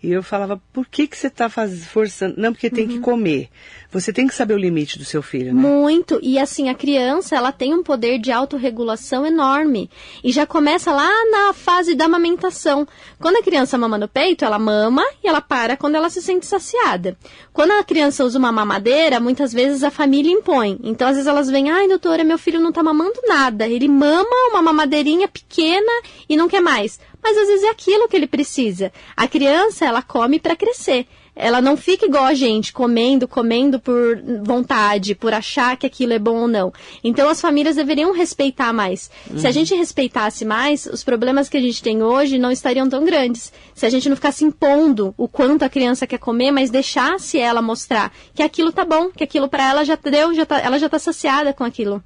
e 0.04 0.12
eu 0.12 0.22
falava, 0.22 0.62
por 0.74 0.86
que, 0.86 1.08
que 1.08 1.18
você 1.18 1.28
está 1.28 1.50
forçando? 1.50 2.36
Não, 2.38 2.52
porque 2.52 2.70
tem 2.70 2.86
uhum. 2.86 2.92
que 2.92 3.00
comer. 3.00 3.50
Você 3.90 4.12
tem 4.12 4.28
que 4.28 4.36
saber 4.36 4.54
o 4.54 4.58
limite 4.58 5.00
do 5.00 5.06
seu 5.06 5.22
filho, 5.22 5.54
né? 5.54 5.62
Muito. 5.62 6.20
E 6.22 6.38
assim, 6.38 6.68
a 6.68 6.76
criança, 6.76 7.38
ela 7.38 7.54
tem 7.54 7.74
um 7.74 7.82
poder 7.82 8.20
de 8.20 8.30
autorregulação 8.30 9.26
enorme. 9.26 9.90
E 10.22 10.30
já 10.34 10.46
começa 10.46 10.92
lá 10.92 11.10
na 11.32 11.54
fase 11.54 11.96
da 11.96 12.04
amamentação. 12.04 12.86
Quando 13.18 13.38
a 13.38 13.44
criança 13.44 13.78
mama 13.78 13.98
no 13.98 14.10
peito, 14.10 14.44
ela 14.44 14.60
mama 14.60 15.06
e 15.24 15.28
ela 15.28 15.40
para 15.40 15.78
quando 15.78 15.96
ela 15.96 16.10
se 16.10 16.22
sente 16.22 16.46
saciada. 16.46 17.16
Quando 17.54 17.72
a 17.72 17.84
criança 17.84 18.26
usa 18.26 18.38
uma 18.38 18.52
mamadeira, 18.52 19.22
muitas 19.22 19.54
vezes 19.54 19.84
a 19.84 19.92
família 19.92 20.34
impõe. 20.34 20.78
Então, 20.84 21.08
às 21.08 21.14
vezes 21.14 21.28
elas 21.28 21.50
vêm, 21.50 21.70
ai, 21.70 21.88
doutora, 21.88 22.26
meu 22.26 22.38
filho 22.38 22.60
não 22.60 22.70
está 22.70 22.84
mamando 22.84 23.22
nada. 23.26 23.70
Ele 23.70 23.88
mama 23.88 24.50
uma 24.50 24.62
mamadeirinha 24.62 25.30
pequena 25.30 25.92
e 26.28 26.36
não 26.36 26.50
quer 26.50 26.62
mais 26.62 27.00
mas 27.24 27.38
às 27.38 27.48
vezes 27.48 27.64
é 27.64 27.70
aquilo 27.70 28.08
que 28.08 28.16
ele 28.16 28.28
precisa. 28.28 28.92
A 29.16 29.28
criança, 29.28 29.86
ela 29.86 30.02
come 30.02 30.40
para 30.40 30.56
crescer. 30.56 31.08
Ela 31.36 31.62
não 31.62 31.76
fica 31.76 32.06
igual 32.06 32.26
a 32.26 32.34
gente, 32.36 32.72
comendo, 32.72 33.28
comendo 33.28 33.80
por 33.80 34.22
vontade, 34.44 35.16
por 35.16 35.34
achar 35.34 35.76
que 35.78 35.86
aquilo 35.86 36.14
é 36.14 36.20
bom 36.20 36.42
ou 36.42 36.48
não. 36.48 36.72
Então 37.04 37.28
as 37.28 37.42
famílias 37.42 37.76
deveriam 37.76 38.14
respeitar 38.14 38.72
mais. 38.72 39.10
Uhum. 39.30 39.40
Se 39.40 39.48
a 39.48 39.50
uhum. 39.50 39.54
gente 39.54 39.74
respeitasse 39.74 40.46
mais, 40.46 40.86
os 40.86 41.04
problemas 41.04 41.50
que 41.50 41.58
a 41.58 41.62
gente 41.62 41.82
tem 41.82 42.04
hoje 42.04 42.38
não 42.38 42.52
estariam 42.52 42.88
tão 42.88 43.04
grandes. 43.04 43.52
Se 43.74 43.86
a 43.86 43.90
gente 43.90 44.08
não 44.08 44.16
ficasse 44.16 44.46
impondo 44.46 45.14
o 45.18 45.28
quanto 45.28 45.64
a 45.64 45.70
criança 45.70 46.06
quer 46.06 46.20
comer, 46.20 46.52
mas 46.52 46.70
deixasse 46.70 47.40
ela 47.40 47.64
mostrar 47.64 48.14
que 48.36 48.44
aquilo 48.44 48.72
tá 48.72 48.86
bom, 48.86 49.10
que 49.10 49.24
aquilo 49.24 49.50
para 49.50 49.68
ela 49.68 49.84
já 49.84 49.96
deu, 49.96 50.36
já 50.36 50.46
tá, 50.46 50.60
ela 50.60 50.78
já 50.78 50.88
tá 50.88 51.00
saciada 51.00 51.52
com 51.52 51.64
aquilo. 51.64 52.04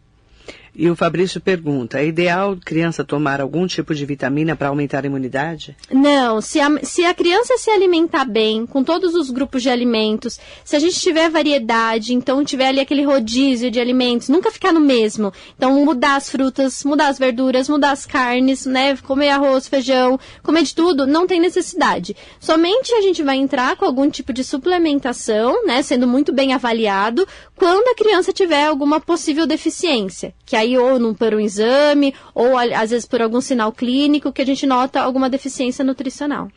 E 0.79 0.91
o 0.91 0.95
Fabrício 0.95 1.41
pergunta: 1.41 1.99
é 1.99 2.05
ideal 2.05 2.55
criança 2.63 3.03
tomar 3.03 3.41
algum 3.41 3.65
tipo 3.65 3.95
de 3.95 4.05
vitamina 4.05 4.55
para 4.55 4.67
aumentar 4.67 5.03
a 5.03 5.07
imunidade? 5.07 5.75
Não. 5.91 6.39
Se 6.39 6.59
a, 6.59 6.69
se 6.83 7.03
a 7.03 7.15
criança 7.15 7.57
se 7.57 7.71
alimentar 7.71 8.25
bem, 8.25 8.63
com 8.67 8.83
todos 8.83 9.15
os 9.15 9.31
grupos 9.31 9.63
de 9.63 9.71
alimentos, 9.71 10.39
se 10.63 10.75
a 10.75 10.79
gente 10.79 10.99
tiver 10.99 11.31
variedade, 11.31 12.13
então 12.13 12.45
tiver 12.45 12.67
ali 12.67 12.79
aquele 12.79 13.03
rodízio 13.03 13.71
de 13.71 13.79
alimentos, 13.79 14.29
nunca 14.29 14.51
ficar 14.51 14.71
no 14.71 14.79
mesmo. 14.79 15.33
Então, 15.57 15.83
mudar 15.83 16.15
as 16.15 16.29
frutas, 16.29 16.83
mudar 16.83 17.07
as 17.07 17.17
verduras, 17.17 17.67
mudar 17.67 17.89
as 17.89 18.05
carnes, 18.05 18.67
né? 18.67 18.95
Comer 18.97 19.29
arroz, 19.29 19.67
feijão, 19.67 20.19
comer 20.43 20.61
de 20.61 20.75
tudo, 20.75 21.07
não 21.07 21.25
tem 21.25 21.39
necessidade. 21.39 22.15
Somente 22.39 22.93
a 22.93 23.01
gente 23.01 23.23
vai 23.23 23.37
entrar 23.37 23.75
com 23.77 23.85
algum 23.85 24.07
tipo 24.11 24.31
de 24.31 24.43
suplementação, 24.43 25.65
né? 25.65 25.81
Sendo 25.81 26.05
muito 26.05 26.31
bem 26.31 26.53
avaliado, 26.53 27.27
quando 27.55 27.87
a 27.87 27.95
criança 27.95 28.31
tiver 28.31 28.67
alguma 28.67 29.01
possível 29.01 29.47
deficiência. 29.47 30.35
Que 30.45 30.55
aí 30.55 30.66
aí 30.67 30.77
ou 30.77 30.99
num, 30.99 31.13
por 31.13 31.33
um 31.33 31.39
exame, 31.39 32.13
ou 32.35 32.57
às 32.57 32.89
vezes 32.89 33.05
por 33.05 33.21
algum 33.21 33.39
sinal 33.39 33.71
clínico 33.71 34.31
que 34.31 34.41
a 34.41 34.45
gente 34.45 34.65
nota 34.65 35.01
alguma 35.01 35.29
deficiência 35.29 35.83
nutricional. 35.83 36.49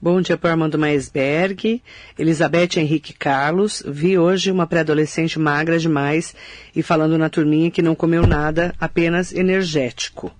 Bom 0.00 0.20
dia 0.20 0.36
para 0.36 0.50
Armando 0.50 0.78
Maisberg, 0.78 1.82
Elizabeth 2.18 2.76
Henrique 2.76 3.14
Carlos. 3.14 3.82
Vi 3.86 4.18
hoje 4.18 4.50
uma 4.50 4.66
pré-adolescente 4.66 5.38
magra 5.38 5.78
demais 5.78 6.34
e 6.74 6.82
falando 6.82 7.16
na 7.16 7.30
turminha 7.30 7.70
que 7.70 7.80
não 7.80 7.94
comeu 7.94 8.26
nada, 8.26 8.74
apenas 8.78 9.32
energético. 9.32 10.30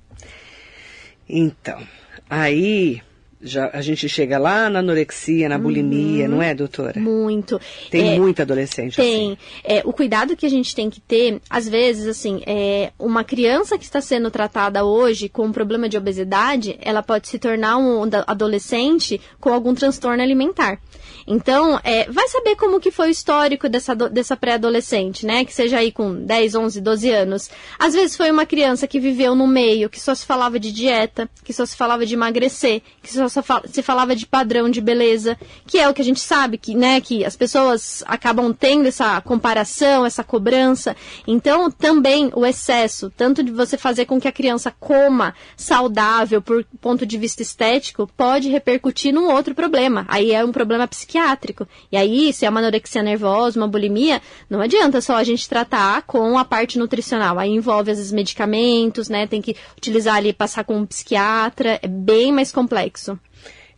Então, 1.26 1.81
aí 2.29 3.00
já, 3.40 3.70
a 3.72 3.81
gente 3.83 4.09
chega 4.09 4.38
lá 4.38 4.68
na 4.70 4.79
anorexia, 4.79 5.49
na 5.49 5.59
bulimia, 5.59 6.25
uhum, 6.25 6.31
não 6.33 6.42
é, 6.42 6.55
doutora? 6.55 6.99
Muito. 6.99 7.61
Tem 7.90 8.14
é, 8.14 8.18
muita 8.18 8.42
adolescente 8.42 8.96
tem. 8.96 9.33
assim. 9.33 9.38
É, 9.62 9.83
o 9.85 9.92
cuidado 9.92 10.37
que 10.37 10.46
a 10.46 10.51
gente 10.51 10.75
tem 10.75 10.88
que 10.88 11.01
ter, 11.01 11.40
às 11.49 11.68
vezes, 11.68 12.07
assim, 12.07 12.42
é, 12.46 12.92
uma 12.99 13.25
criança 13.25 13.77
que 13.79 13.85
está 13.85 14.01
sendo 14.01 14.31
tratada 14.31 14.85
hoje 14.85 15.29
com 15.29 15.46
um 15.46 15.53
problema 15.53 15.88
de 15.88 15.96
obesidade, 15.96 16.79
ela 16.81 17.03
pode 17.03 17.29
se 17.29 17.38
tornar 17.38 17.77
um 17.77 18.03
adolescente 18.27 19.20
com 19.40 19.53
algum 19.53 19.75
transtorno 19.75 20.22
alimentar. 20.22 20.81
Então, 21.27 21.81
é, 21.83 22.11
vai 22.11 22.29
saber 22.29 22.55
como 22.55 22.79
que 22.79 22.93
foi 22.93 23.09
o 23.09 23.11
histórico 23.11 23.69
dessa, 23.69 23.95
dessa 23.95 24.37
pré-adolescente, 24.37 25.27
né? 25.27 25.45
Que 25.45 25.53
seja 25.53 25.79
aí 25.79 25.91
com 25.91 26.15
10, 26.15 26.55
11, 26.55 26.81
12 26.81 27.11
anos. 27.11 27.51
Às 27.79 27.95
vezes 27.95 28.17
foi 28.17 28.31
uma 28.31 28.47
criança 28.47 28.87
que 28.87 29.01
viveu 29.01 29.35
no 29.35 29.47
meio, 29.47 29.91
que 29.91 30.01
só 30.01 30.15
se 30.15 30.25
falava 30.25 30.61
de 30.61 30.71
dieta, 30.71 31.29
que 31.43 31.53
só 31.53 31.67
se 31.67 31.77
falava 31.77 32.07
de 32.07 32.15
emagrecer, 32.15 32.81
que 33.03 33.12
só 33.12 33.27
se 33.29 33.83
falava 33.83 34.15
de 34.15 34.25
padrão 34.25 34.71
de 34.71 34.81
beleza, 34.81 35.37
que 35.67 35.79
é 35.79 35.89
o 35.89 35.95
que 35.95 36.03
a 36.03 36.05
gente 36.05 36.21
sabe, 36.21 36.59
que, 36.59 36.75
né, 36.77 37.01
que 37.01 37.25
as 37.25 37.35
pessoas 37.35 38.05
acabam 38.07 38.53
tendo 38.53 38.87
essa 38.87 39.21
comparação, 39.21 40.07
essa 40.07 40.23
cobrança. 40.23 40.95
Então, 41.27 41.71
também 41.71 42.31
o 42.35 42.47
excesso, 42.47 43.12
tanto 43.17 43.43
de 43.43 43.51
você 43.51 43.77
fazer 43.77 44.05
com 44.05 44.21
que 44.21 44.29
a 44.29 44.33
criança 44.33 44.73
coma 44.79 45.35
saudável 45.57 46.41
por 46.41 46.65
ponto 46.81 47.05
de 47.05 47.19
vista 47.19 47.43
estético, 47.43 48.09
pode 48.17 48.49
repercutir 48.49 49.12
num 49.12 49.29
outro 49.29 49.55
problema. 49.55 50.05
Aí 50.09 50.31
é 50.31 50.45
um 50.45 50.53
problema 50.53 50.87
psiquiátrico 50.87 51.15
psiquiátrico. 51.16 51.66
E 51.90 51.96
aí, 51.96 52.33
se 52.33 52.44
é 52.44 52.50
uma 52.50 52.61
anorexia 52.61 53.02
nervosa, 53.02 53.59
uma 53.59 53.68
bulimia, 53.68 54.20
não 54.48 54.61
adianta 54.61 55.00
só 55.00 55.16
a 55.16 55.24
gente 55.24 55.48
tratar 55.48 56.02
com 56.02 56.38
a 56.38 56.44
parte 56.44 56.79
nutricional. 56.79 57.38
Aí 57.38 57.50
envolve, 57.50 57.90
às 57.90 57.98
vezes, 57.98 58.12
medicamentos, 58.12 59.09
né? 59.09 59.26
Tem 59.26 59.40
que 59.40 59.57
utilizar 59.76 60.16
ali, 60.16 60.33
passar 60.33 60.64
com 60.64 60.76
um 60.76 60.87
psiquiatra. 60.87 61.79
É 61.83 61.88
bem 61.88 62.33
mais 62.33 62.52
complexo. 62.52 63.18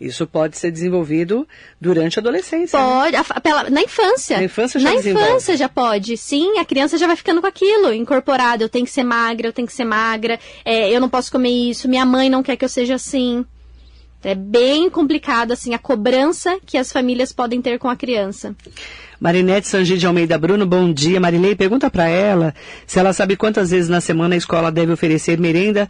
Isso 0.00 0.28
pode 0.28 0.56
ser 0.56 0.70
desenvolvido 0.70 1.46
durante 1.80 2.18
a 2.18 2.22
adolescência. 2.22 2.78
Né? 2.78 2.84
Pode, 2.84 3.12
né? 3.12 3.24
a, 3.28 3.40
pela, 3.40 3.68
na 3.68 3.82
infância. 3.82 4.36
Na 4.36 4.44
infância 4.44 4.78
já 4.78 4.90
Na 4.90 4.96
desenvolve. 4.96 5.28
infância 5.28 5.56
já 5.56 5.68
pode. 5.68 6.16
Sim, 6.16 6.58
a 6.58 6.64
criança 6.64 6.96
já 6.96 7.06
vai 7.08 7.16
ficando 7.16 7.40
com 7.40 7.48
aquilo 7.48 7.92
incorporado. 7.92 8.62
Eu 8.62 8.68
tenho 8.68 8.84
que 8.84 8.92
ser 8.92 9.02
magra, 9.02 9.48
eu 9.48 9.52
tenho 9.52 9.66
que 9.66 9.74
ser 9.74 9.84
magra, 9.84 10.38
é, 10.64 10.88
eu 10.88 11.00
não 11.00 11.08
posso 11.08 11.32
comer 11.32 11.50
isso, 11.50 11.88
minha 11.88 12.06
mãe 12.06 12.30
não 12.30 12.44
quer 12.44 12.56
que 12.56 12.64
eu 12.64 12.68
seja 12.68 12.94
assim. 12.94 13.44
É 14.22 14.34
bem 14.34 14.90
complicado, 14.90 15.52
assim, 15.52 15.74
a 15.74 15.78
cobrança 15.78 16.58
que 16.66 16.76
as 16.76 16.90
famílias 16.90 17.32
podem 17.32 17.62
ter 17.62 17.78
com 17.78 17.88
a 17.88 17.94
criança. 17.94 18.54
Marinete 19.20 19.68
Sangi 19.68 19.96
de 19.96 20.06
Almeida 20.06 20.36
Bruno, 20.36 20.66
bom 20.66 20.92
dia. 20.92 21.20
Marilei, 21.20 21.54
pergunta 21.54 21.90
para 21.90 22.08
ela 22.08 22.54
se 22.86 22.98
ela 22.98 23.12
sabe 23.12 23.36
quantas 23.36 23.70
vezes 23.70 23.88
na 23.88 24.00
semana 24.00 24.34
a 24.34 24.38
escola 24.38 24.70
deve 24.70 24.92
oferecer 24.92 25.38
merenda 25.38 25.88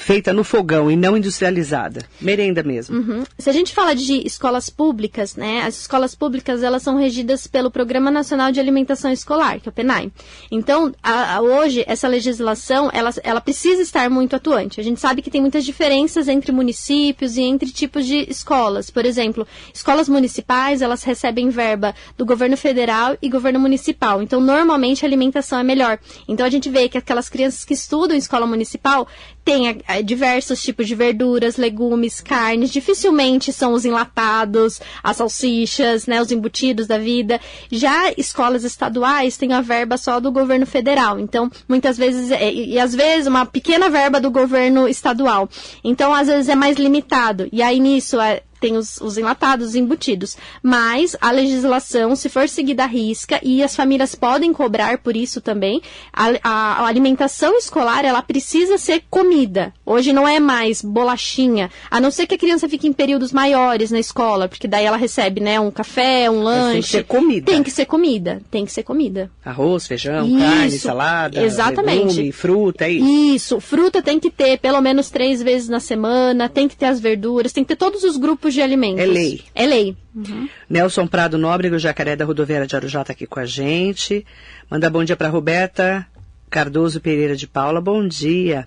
feita 0.00 0.32
no 0.32 0.42
fogão 0.42 0.90
e 0.90 0.96
não 0.96 1.14
industrializada. 1.14 2.02
Merenda 2.20 2.62
mesmo. 2.62 2.96
Uhum. 2.96 3.24
Se 3.38 3.50
a 3.50 3.52
gente 3.52 3.74
fala 3.74 3.94
de 3.94 4.26
escolas 4.26 4.70
públicas, 4.70 5.36
né? 5.36 5.60
As 5.60 5.78
escolas 5.78 6.14
públicas, 6.14 6.62
elas 6.62 6.82
são 6.82 6.96
regidas 6.96 7.46
pelo 7.46 7.70
Programa 7.70 8.10
Nacional 8.10 8.50
de 8.50 8.58
Alimentação 8.58 9.12
Escolar, 9.12 9.60
que 9.60 9.68
é 9.68 9.70
o 9.70 9.72
PENAI. 9.72 10.10
Então, 10.50 10.92
a, 11.02 11.36
a, 11.36 11.40
hoje, 11.42 11.84
essa 11.86 12.08
legislação, 12.08 12.90
ela, 12.94 13.10
ela 13.22 13.42
precisa 13.42 13.82
estar 13.82 14.08
muito 14.08 14.34
atuante. 14.34 14.80
A 14.80 14.82
gente 14.82 14.98
sabe 14.98 15.20
que 15.20 15.30
tem 15.30 15.42
muitas 15.42 15.66
diferenças 15.66 16.28
entre 16.28 16.50
municípios 16.50 17.36
e 17.36 17.42
entre 17.42 17.70
tipos 17.70 18.06
de 18.06 18.26
escolas. 18.28 18.88
Por 18.88 19.04
exemplo, 19.04 19.46
escolas 19.72 20.08
municipais, 20.08 20.80
elas 20.80 21.02
recebem 21.02 21.50
verba 21.50 21.94
do 22.16 22.24
governo 22.24 22.56
federal 22.56 23.18
e 23.20 23.28
governo 23.28 23.60
municipal. 23.60 24.22
Então, 24.22 24.40
normalmente, 24.40 25.04
a 25.04 25.08
alimentação 25.08 25.58
é 25.58 25.62
melhor. 25.62 25.98
Então, 26.26 26.46
a 26.46 26.50
gente 26.50 26.70
vê 26.70 26.88
que 26.88 26.96
aquelas 26.96 27.28
crianças 27.28 27.66
que 27.66 27.74
estudam 27.74 28.16
em 28.16 28.18
escola 28.18 28.46
municipal 28.46 29.06
têm 29.44 29.80
diversos 30.04 30.62
tipos 30.62 30.86
de 30.86 30.94
verduras, 30.94 31.56
legumes, 31.56 32.20
carnes. 32.20 32.70
Dificilmente 32.70 33.52
são 33.52 33.72
os 33.72 33.84
enlatados, 33.84 34.80
as 35.02 35.16
salsichas, 35.16 36.06
né, 36.06 36.20
os 36.20 36.30
embutidos 36.30 36.86
da 36.86 36.98
vida. 36.98 37.40
Já 37.70 38.12
escolas 38.16 38.64
estaduais 38.64 39.36
têm 39.36 39.52
a 39.52 39.60
verba 39.60 39.96
só 39.96 40.20
do 40.20 40.30
governo 40.30 40.66
federal. 40.66 41.18
Então, 41.18 41.50
muitas 41.68 41.96
vezes, 41.96 42.30
é, 42.30 42.52
e, 42.52 42.74
e 42.74 42.78
às 42.78 42.94
vezes 42.94 43.26
uma 43.26 43.46
pequena 43.46 43.88
verba 43.88 44.20
do 44.20 44.30
governo 44.30 44.88
estadual. 44.88 45.48
Então, 45.82 46.14
às 46.14 46.28
vezes 46.28 46.48
é 46.48 46.54
mais 46.54 46.76
limitado. 46.76 47.48
E 47.52 47.62
aí 47.62 47.80
nisso, 47.80 48.20
é, 48.20 48.42
tem 48.60 48.76
os, 48.76 49.00
os 49.00 49.16
enlatados, 49.16 49.68
os 49.68 49.74
embutidos. 49.74 50.36
Mas 50.62 51.16
a 51.20 51.30
legislação, 51.30 52.14
se 52.14 52.28
for 52.28 52.48
seguida 52.48 52.84
à 52.84 52.86
risca, 52.86 53.40
e 53.42 53.62
as 53.62 53.74
famílias 53.74 54.14
podem 54.14 54.52
cobrar 54.52 54.98
por 54.98 55.16
isso 55.16 55.40
também, 55.40 55.80
a, 56.12 56.28
a, 56.42 56.50
a 56.82 56.86
alimentação 56.86 57.56
escolar, 57.56 58.04
ela 58.04 58.22
precisa 58.22 58.78
ser 58.78 59.02
comida. 59.10 59.72
Hoje 59.84 60.12
não 60.12 60.28
é 60.28 60.38
mais 60.38 60.82
bolachinha, 60.82 61.70
a 61.90 62.00
não 62.00 62.10
ser 62.10 62.26
que 62.26 62.34
a 62.34 62.38
criança 62.38 62.68
fique 62.68 62.86
em 62.86 62.92
períodos 62.92 63.32
maiores 63.32 63.90
na 63.90 63.98
escola, 63.98 64.48
porque 64.48 64.68
daí 64.68 64.84
ela 64.84 64.96
recebe, 64.96 65.40
né, 65.40 65.58
um 65.58 65.70
café, 65.70 66.30
um 66.30 66.42
lanche. 66.42 66.72
tem 66.72 66.82
que 66.82 66.88
ser 66.88 67.04
comida. 67.04 67.52
Tem 67.52 67.62
que 67.62 67.70
ser 67.70 67.86
comida, 67.86 68.42
tem 68.50 68.64
que 68.64 68.72
ser 68.72 68.82
comida. 68.82 69.30
Arroz, 69.44 69.86
feijão, 69.86 70.26
isso, 70.26 70.38
carne, 70.38 70.78
salada, 70.78 71.42
exatamente. 71.42 72.16
legume, 72.16 72.32
fruta, 72.32 72.84
é 72.84 72.90
isso. 72.90 73.10
Isso, 73.34 73.60
fruta 73.60 74.02
tem 74.02 74.20
que 74.20 74.30
ter 74.30 74.58
pelo 74.58 74.80
menos 74.80 75.10
três 75.10 75.42
vezes 75.42 75.68
na 75.68 75.80
semana, 75.80 76.48
tem 76.48 76.68
que 76.68 76.76
ter 76.76 76.86
as 76.86 77.00
verduras, 77.00 77.52
tem 77.52 77.64
que 77.64 77.68
ter 77.68 77.76
todos 77.76 78.04
os 78.04 78.16
grupos 78.16 78.49
de 78.54 78.62
alimentos. 78.62 79.00
É 79.00 79.06
lei. 79.06 79.40
É 79.54 79.66
lei. 79.66 79.96
Uhum. 80.14 80.48
Nelson 80.68 81.06
Prado 81.06 81.38
Nóbrego, 81.38 81.78
Jacaré 81.78 82.16
da 82.16 82.24
Rodoviária 82.24 82.66
de 82.66 82.76
Arujá 82.76 83.00
está 83.00 83.12
aqui 83.12 83.26
com 83.26 83.40
a 83.40 83.46
gente. 83.46 84.26
Manda 84.70 84.90
bom 84.90 85.04
dia 85.04 85.16
para 85.16 85.28
Roberta 85.28 86.06
Cardoso 86.50 87.00
Pereira 87.00 87.36
de 87.36 87.46
Paula, 87.46 87.80
bom 87.80 88.06
dia. 88.06 88.66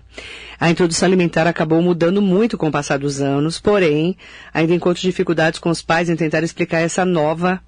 A 0.58 0.70
introdução 0.70 1.06
alimentar 1.06 1.46
acabou 1.46 1.82
mudando 1.82 2.22
muito 2.22 2.56
com 2.56 2.68
o 2.68 2.72
passar 2.72 2.98
dos 2.98 3.20
anos, 3.20 3.60
porém, 3.60 4.16
ainda 4.52 4.72
encontro 4.72 5.02
dificuldades 5.02 5.60
com 5.60 5.68
os 5.68 5.82
pais 5.82 6.08
em 6.08 6.16
tentar 6.16 6.42
explicar 6.42 6.80
essa 6.80 7.04
nova 7.04 7.60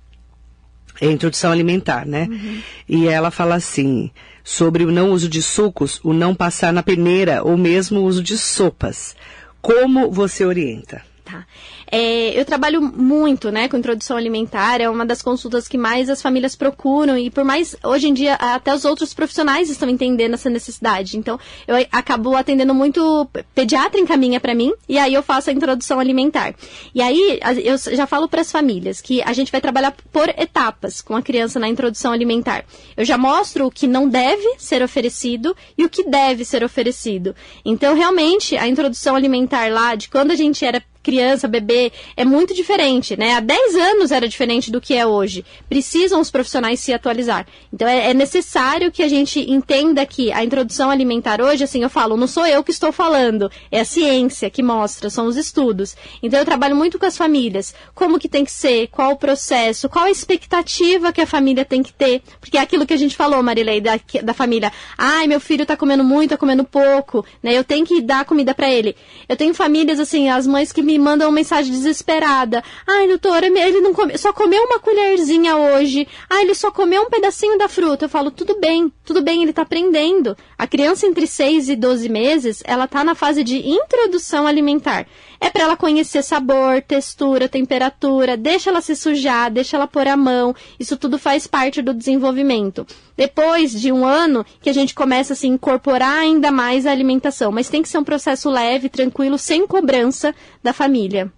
introdução 1.02 1.52
alimentar, 1.52 2.06
né? 2.06 2.26
Uhum. 2.30 2.60
E 2.88 3.06
ela 3.06 3.30
fala 3.30 3.56
assim, 3.56 4.10
sobre 4.42 4.84
o 4.84 4.90
não 4.90 5.10
uso 5.10 5.28
de 5.28 5.42
sucos, 5.42 6.00
o 6.02 6.14
não 6.14 6.34
passar 6.34 6.72
na 6.72 6.82
peneira 6.82 7.42
ou 7.44 7.58
mesmo 7.58 8.00
o 8.00 8.04
uso 8.04 8.22
de 8.22 8.38
sopas. 8.38 9.14
Como 9.60 10.10
você 10.10 10.46
orienta? 10.46 11.02
Tá. 11.26 11.44
É, 11.90 12.38
eu 12.38 12.44
trabalho 12.44 12.80
muito, 12.80 13.50
né, 13.50 13.66
com 13.66 13.76
introdução 13.76 14.16
alimentar, 14.16 14.80
é 14.80 14.88
uma 14.88 15.04
das 15.04 15.22
consultas 15.22 15.66
que 15.66 15.76
mais 15.76 16.08
as 16.08 16.22
famílias 16.22 16.54
procuram 16.54 17.18
e 17.18 17.30
por 17.30 17.42
mais, 17.42 17.74
hoje 17.82 18.06
em 18.06 18.14
dia, 18.14 18.34
até 18.34 18.72
os 18.72 18.84
outros 18.84 19.12
profissionais 19.12 19.68
estão 19.68 19.88
entendendo 19.88 20.34
essa 20.34 20.48
necessidade. 20.48 21.18
Então, 21.18 21.36
eu 21.66 21.84
acabo 21.90 22.36
atendendo 22.36 22.72
muito, 22.72 23.28
pediatra 23.52 24.00
encaminha 24.00 24.38
para 24.38 24.54
mim 24.54 24.72
e 24.88 25.00
aí 25.00 25.14
eu 25.14 25.22
faço 25.22 25.50
a 25.50 25.52
introdução 25.52 25.98
alimentar. 25.98 26.54
E 26.94 27.02
aí, 27.02 27.40
eu 27.64 27.76
já 27.76 28.06
falo 28.06 28.28
para 28.28 28.42
as 28.42 28.52
famílias 28.52 29.00
que 29.00 29.20
a 29.22 29.32
gente 29.32 29.50
vai 29.50 29.60
trabalhar 29.60 29.96
por 30.12 30.28
etapas 30.28 31.00
com 31.00 31.16
a 31.16 31.22
criança 31.22 31.58
na 31.58 31.68
introdução 31.68 32.12
alimentar. 32.12 32.64
Eu 32.96 33.04
já 33.04 33.18
mostro 33.18 33.66
o 33.66 33.70
que 33.70 33.88
não 33.88 34.08
deve 34.08 34.54
ser 34.58 34.80
oferecido 34.80 35.56
e 35.76 35.84
o 35.84 35.88
que 35.88 36.04
deve 36.04 36.44
ser 36.44 36.62
oferecido. 36.62 37.34
Então, 37.64 37.96
realmente, 37.96 38.56
a 38.56 38.68
introdução 38.68 39.16
alimentar 39.16 39.72
lá, 39.72 39.96
de 39.96 40.08
quando 40.08 40.30
a 40.30 40.36
gente 40.36 40.64
era 40.64 40.80
criança, 41.06 41.46
bebê, 41.46 41.92
é 42.16 42.24
muito 42.24 42.52
diferente, 42.52 43.16
né? 43.16 43.34
Há 43.34 43.40
10 43.40 43.76
anos 43.76 44.10
era 44.10 44.28
diferente 44.28 44.72
do 44.72 44.80
que 44.80 44.92
é 44.92 45.06
hoje. 45.06 45.44
Precisam 45.68 46.20
os 46.20 46.32
profissionais 46.32 46.80
se 46.80 46.92
atualizar. 46.92 47.46
Então 47.72 47.86
é, 47.86 48.10
é 48.10 48.14
necessário 48.14 48.90
que 48.90 49.04
a 49.04 49.08
gente 49.08 49.38
entenda 49.48 50.04
que 50.04 50.32
a 50.32 50.42
introdução 50.42 50.90
alimentar 50.90 51.40
hoje, 51.40 51.62
assim, 51.62 51.84
eu 51.84 51.88
falo, 51.88 52.16
não 52.16 52.26
sou 52.26 52.44
eu 52.44 52.64
que 52.64 52.72
estou 52.72 52.90
falando, 52.90 53.48
é 53.70 53.78
a 53.78 53.84
ciência 53.84 54.50
que 54.50 54.64
mostra, 54.64 55.08
são 55.08 55.26
os 55.28 55.36
estudos. 55.36 55.96
Então 56.20 56.40
eu 56.40 56.44
trabalho 56.44 56.74
muito 56.74 56.98
com 56.98 57.06
as 57.06 57.16
famílias, 57.16 57.72
como 57.94 58.18
que 58.18 58.28
tem 58.28 58.44
que 58.44 58.50
ser, 58.50 58.88
qual 58.88 59.12
o 59.12 59.16
processo, 59.16 59.88
qual 59.88 60.06
a 60.06 60.10
expectativa 60.10 61.12
que 61.12 61.20
a 61.20 61.26
família 61.26 61.64
tem 61.64 61.84
que 61.84 61.92
ter, 61.92 62.20
porque 62.40 62.58
é 62.58 62.60
aquilo 62.60 62.84
que 62.84 62.94
a 62.94 62.98
gente 62.98 63.14
falou, 63.14 63.40
Marilei, 63.44 63.80
da, 63.80 64.00
da 64.24 64.34
família, 64.34 64.72
ai, 64.98 65.28
meu 65.28 65.38
filho 65.38 65.62
está 65.62 65.76
comendo 65.76 66.02
muito, 66.02 66.34
está 66.34 66.36
comendo 66.36 66.64
pouco, 66.64 67.24
né? 67.40 67.56
Eu 67.56 67.62
tenho 67.62 67.86
que 67.86 68.00
dar 68.00 68.24
comida 68.24 68.52
para 68.52 68.68
ele. 68.68 68.96
Eu 69.28 69.36
tenho 69.36 69.54
famílias, 69.54 70.00
assim, 70.00 70.28
as 70.28 70.48
mães 70.48 70.72
que 70.72 70.82
me 70.82 70.95
me 70.96 71.04
mandam 71.04 71.28
uma 71.28 71.34
mensagem 71.34 71.72
desesperada. 71.72 72.62
Ai, 72.86 73.06
doutora, 73.08 73.46
ele 73.46 73.80
não 73.80 73.92
come, 73.92 74.16
só 74.16 74.32
comeu 74.32 74.62
uma 74.64 74.78
colherzinha 74.78 75.56
hoje. 75.56 76.06
Ai, 76.28 76.42
ele 76.42 76.54
só 76.54 76.70
comeu 76.70 77.02
um 77.02 77.10
pedacinho 77.10 77.58
da 77.58 77.68
fruta. 77.68 78.06
Eu 78.06 78.08
falo, 78.08 78.30
tudo 78.30 78.58
bem, 78.58 78.92
tudo 79.04 79.22
bem, 79.22 79.42
ele 79.42 79.50
está 79.50 79.62
aprendendo. 79.62 80.36
A 80.56 80.66
criança 80.66 81.06
entre 81.06 81.26
6 81.26 81.68
e 81.68 81.76
12 81.76 82.08
meses, 82.08 82.62
ela 82.64 82.84
está 82.84 83.04
na 83.04 83.14
fase 83.14 83.44
de 83.44 83.68
introdução 83.68 84.46
alimentar. 84.46 85.06
É 85.40 85.50
para 85.50 85.64
ela 85.64 85.76
conhecer 85.76 86.22
sabor, 86.22 86.80
textura, 86.82 87.48
temperatura, 87.48 88.36
deixa 88.36 88.70
ela 88.70 88.80
se 88.80 88.96
sujar, 88.96 89.50
deixa 89.50 89.76
ela 89.76 89.86
pôr 89.86 90.08
a 90.08 90.16
mão. 90.16 90.54
Isso 90.80 90.96
tudo 90.96 91.18
faz 91.18 91.46
parte 91.46 91.82
do 91.82 91.92
desenvolvimento. 91.92 92.86
Depois 93.16 93.72
de 93.72 93.90
um 93.90 94.04
ano 94.04 94.44
que 94.60 94.68
a 94.68 94.72
gente 94.72 94.94
começa 94.94 95.32
a 95.32 95.36
se 95.36 95.46
incorporar 95.46 96.18
ainda 96.18 96.50
mais 96.50 96.86
a 96.86 96.90
alimentação, 96.90 97.50
mas 97.50 97.68
tem 97.68 97.82
que 97.82 97.88
ser 97.88 97.98
um 97.98 98.04
processo 98.04 98.50
leve, 98.50 98.88
tranquilo, 98.88 99.38
sem 99.38 99.66
cobrança 99.66 100.34
da 100.62 100.72
família. 100.72 101.32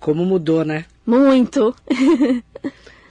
Como 0.00 0.24
mudou, 0.24 0.64
né? 0.64 0.84
Muito. 1.06 1.74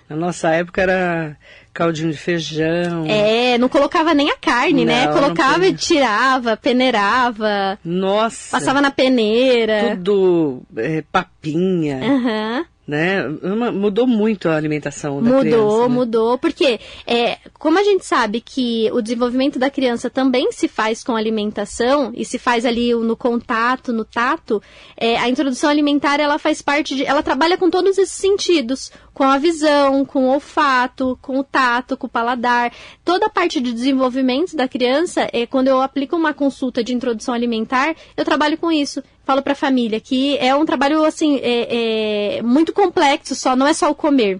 Na 0.10 0.15
nossa 0.15 0.50
época 0.52 0.82
era 0.82 1.38
caldinho 1.73 2.12
de 2.12 2.17
feijão. 2.17 3.06
É, 3.08 3.58
não 3.58 3.67
colocava 3.67 4.13
nem 4.13 4.32
a 4.32 4.38
carne, 4.38 4.86
né? 4.86 5.06
não, 5.06 5.13
né? 5.13 5.19
Colocava 5.19 5.67
e 5.67 5.73
tirava, 5.73 6.56
peneirava. 6.56 7.78
Nossa. 7.84 8.58
Passava 8.58 8.82
na 8.82 8.89
peneira. 8.89 9.95
Tudo 9.97 10.62
é, 10.78 11.04
papinha. 11.12 11.97
Aham. 11.97 12.58
Uhum 12.60 12.77
né? 12.88 13.28
Mudou 13.73 14.08
muito 14.08 14.47
a 14.47 14.56
alimentação 14.56 15.21
da 15.21 15.30
mudou, 15.30 15.39
criança. 15.41 15.58
Mudou, 15.58 15.89
né? 15.89 15.95
mudou, 15.95 16.38
porque 16.38 16.80
é, 17.06 17.38
como 17.60 17.78
a 17.78 17.84
gente 17.84 18.06
sabe 18.06 18.39
que 18.39 18.89
o 18.93 19.02
desenvolvimento 19.02 19.60
da 19.60 19.69
criança 19.69 20.10
também 20.10 20.54
se 20.54 20.69
faz 20.69 21.04
com 21.04 21.13
alimentação 21.13 22.13
e 22.15 22.23
se 22.23 22.39
faz 22.39 22.65
ali 22.65 22.93
no 22.93 23.17
contato, 23.17 23.91
no 23.91 24.06
tato, 24.06 24.62
é, 24.95 25.17
a 25.17 25.28
introdução 25.28 25.69
alimentar 25.69 26.21
ela 26.21 26.39
faz 26.39 26.62
parte 26.62 26.95
de, 26.95 27.06
ela 27.06 27.21
trabalha 27.21 27.58
com 27.58 27.69
todos 27.69 27.97
esses 27.97 28.15
sentidos, 28.15 28.89
com 29.13 29.23
a 29.23 29.38
visão, 29.38 30.06
com 30.06 30.26
o 30.26 30.34
olfato, 30.34 31.19
com 31.21 31.39
o 31.39 31.43
tato, 31.43 31.97
com 31.97 32.08
o 32.08 32.10
paladar, 32.10 32.71
toda 33.04 33.26
a 33.26 33.30
parte 33.30 33.60
de 33.60 33.73
desenvolvimento 33.73 34.56
da 34.56 34.67
criança. 34.67 35.28
É 35.34 35.45
quando 35.45 35.67
eu 35.67 35.82
aplico 35.82 36.15
uma 36.15 36.34
consulta 36.34 36.82
de 36.82 36.93
introdução 36.93 37.34
alimentar, 37.34 37.95
eu 38.15 38.23
trabalho 38.23 38.58
com 38.58 38.71
isso 38.71 39.04
falo 39.28 39.42
para 39.42 39.52
a 39.52 39.56
família 39.56 40.00
que 40.00 40.38
é 40.38 40.56
um 40.56 40.66
trabalho 40.66 41.04
assim 41.04 41.38
é, 41.44 42.38
é 42.38 42.42
muito 42.42 42.72
complexo, 42.72 43.36
só 43.36 43.56
não 43.56 43.68
é 43.68 43.74
só 43.74 43.92
o 43.92 43.96
comer. 43.96 44.40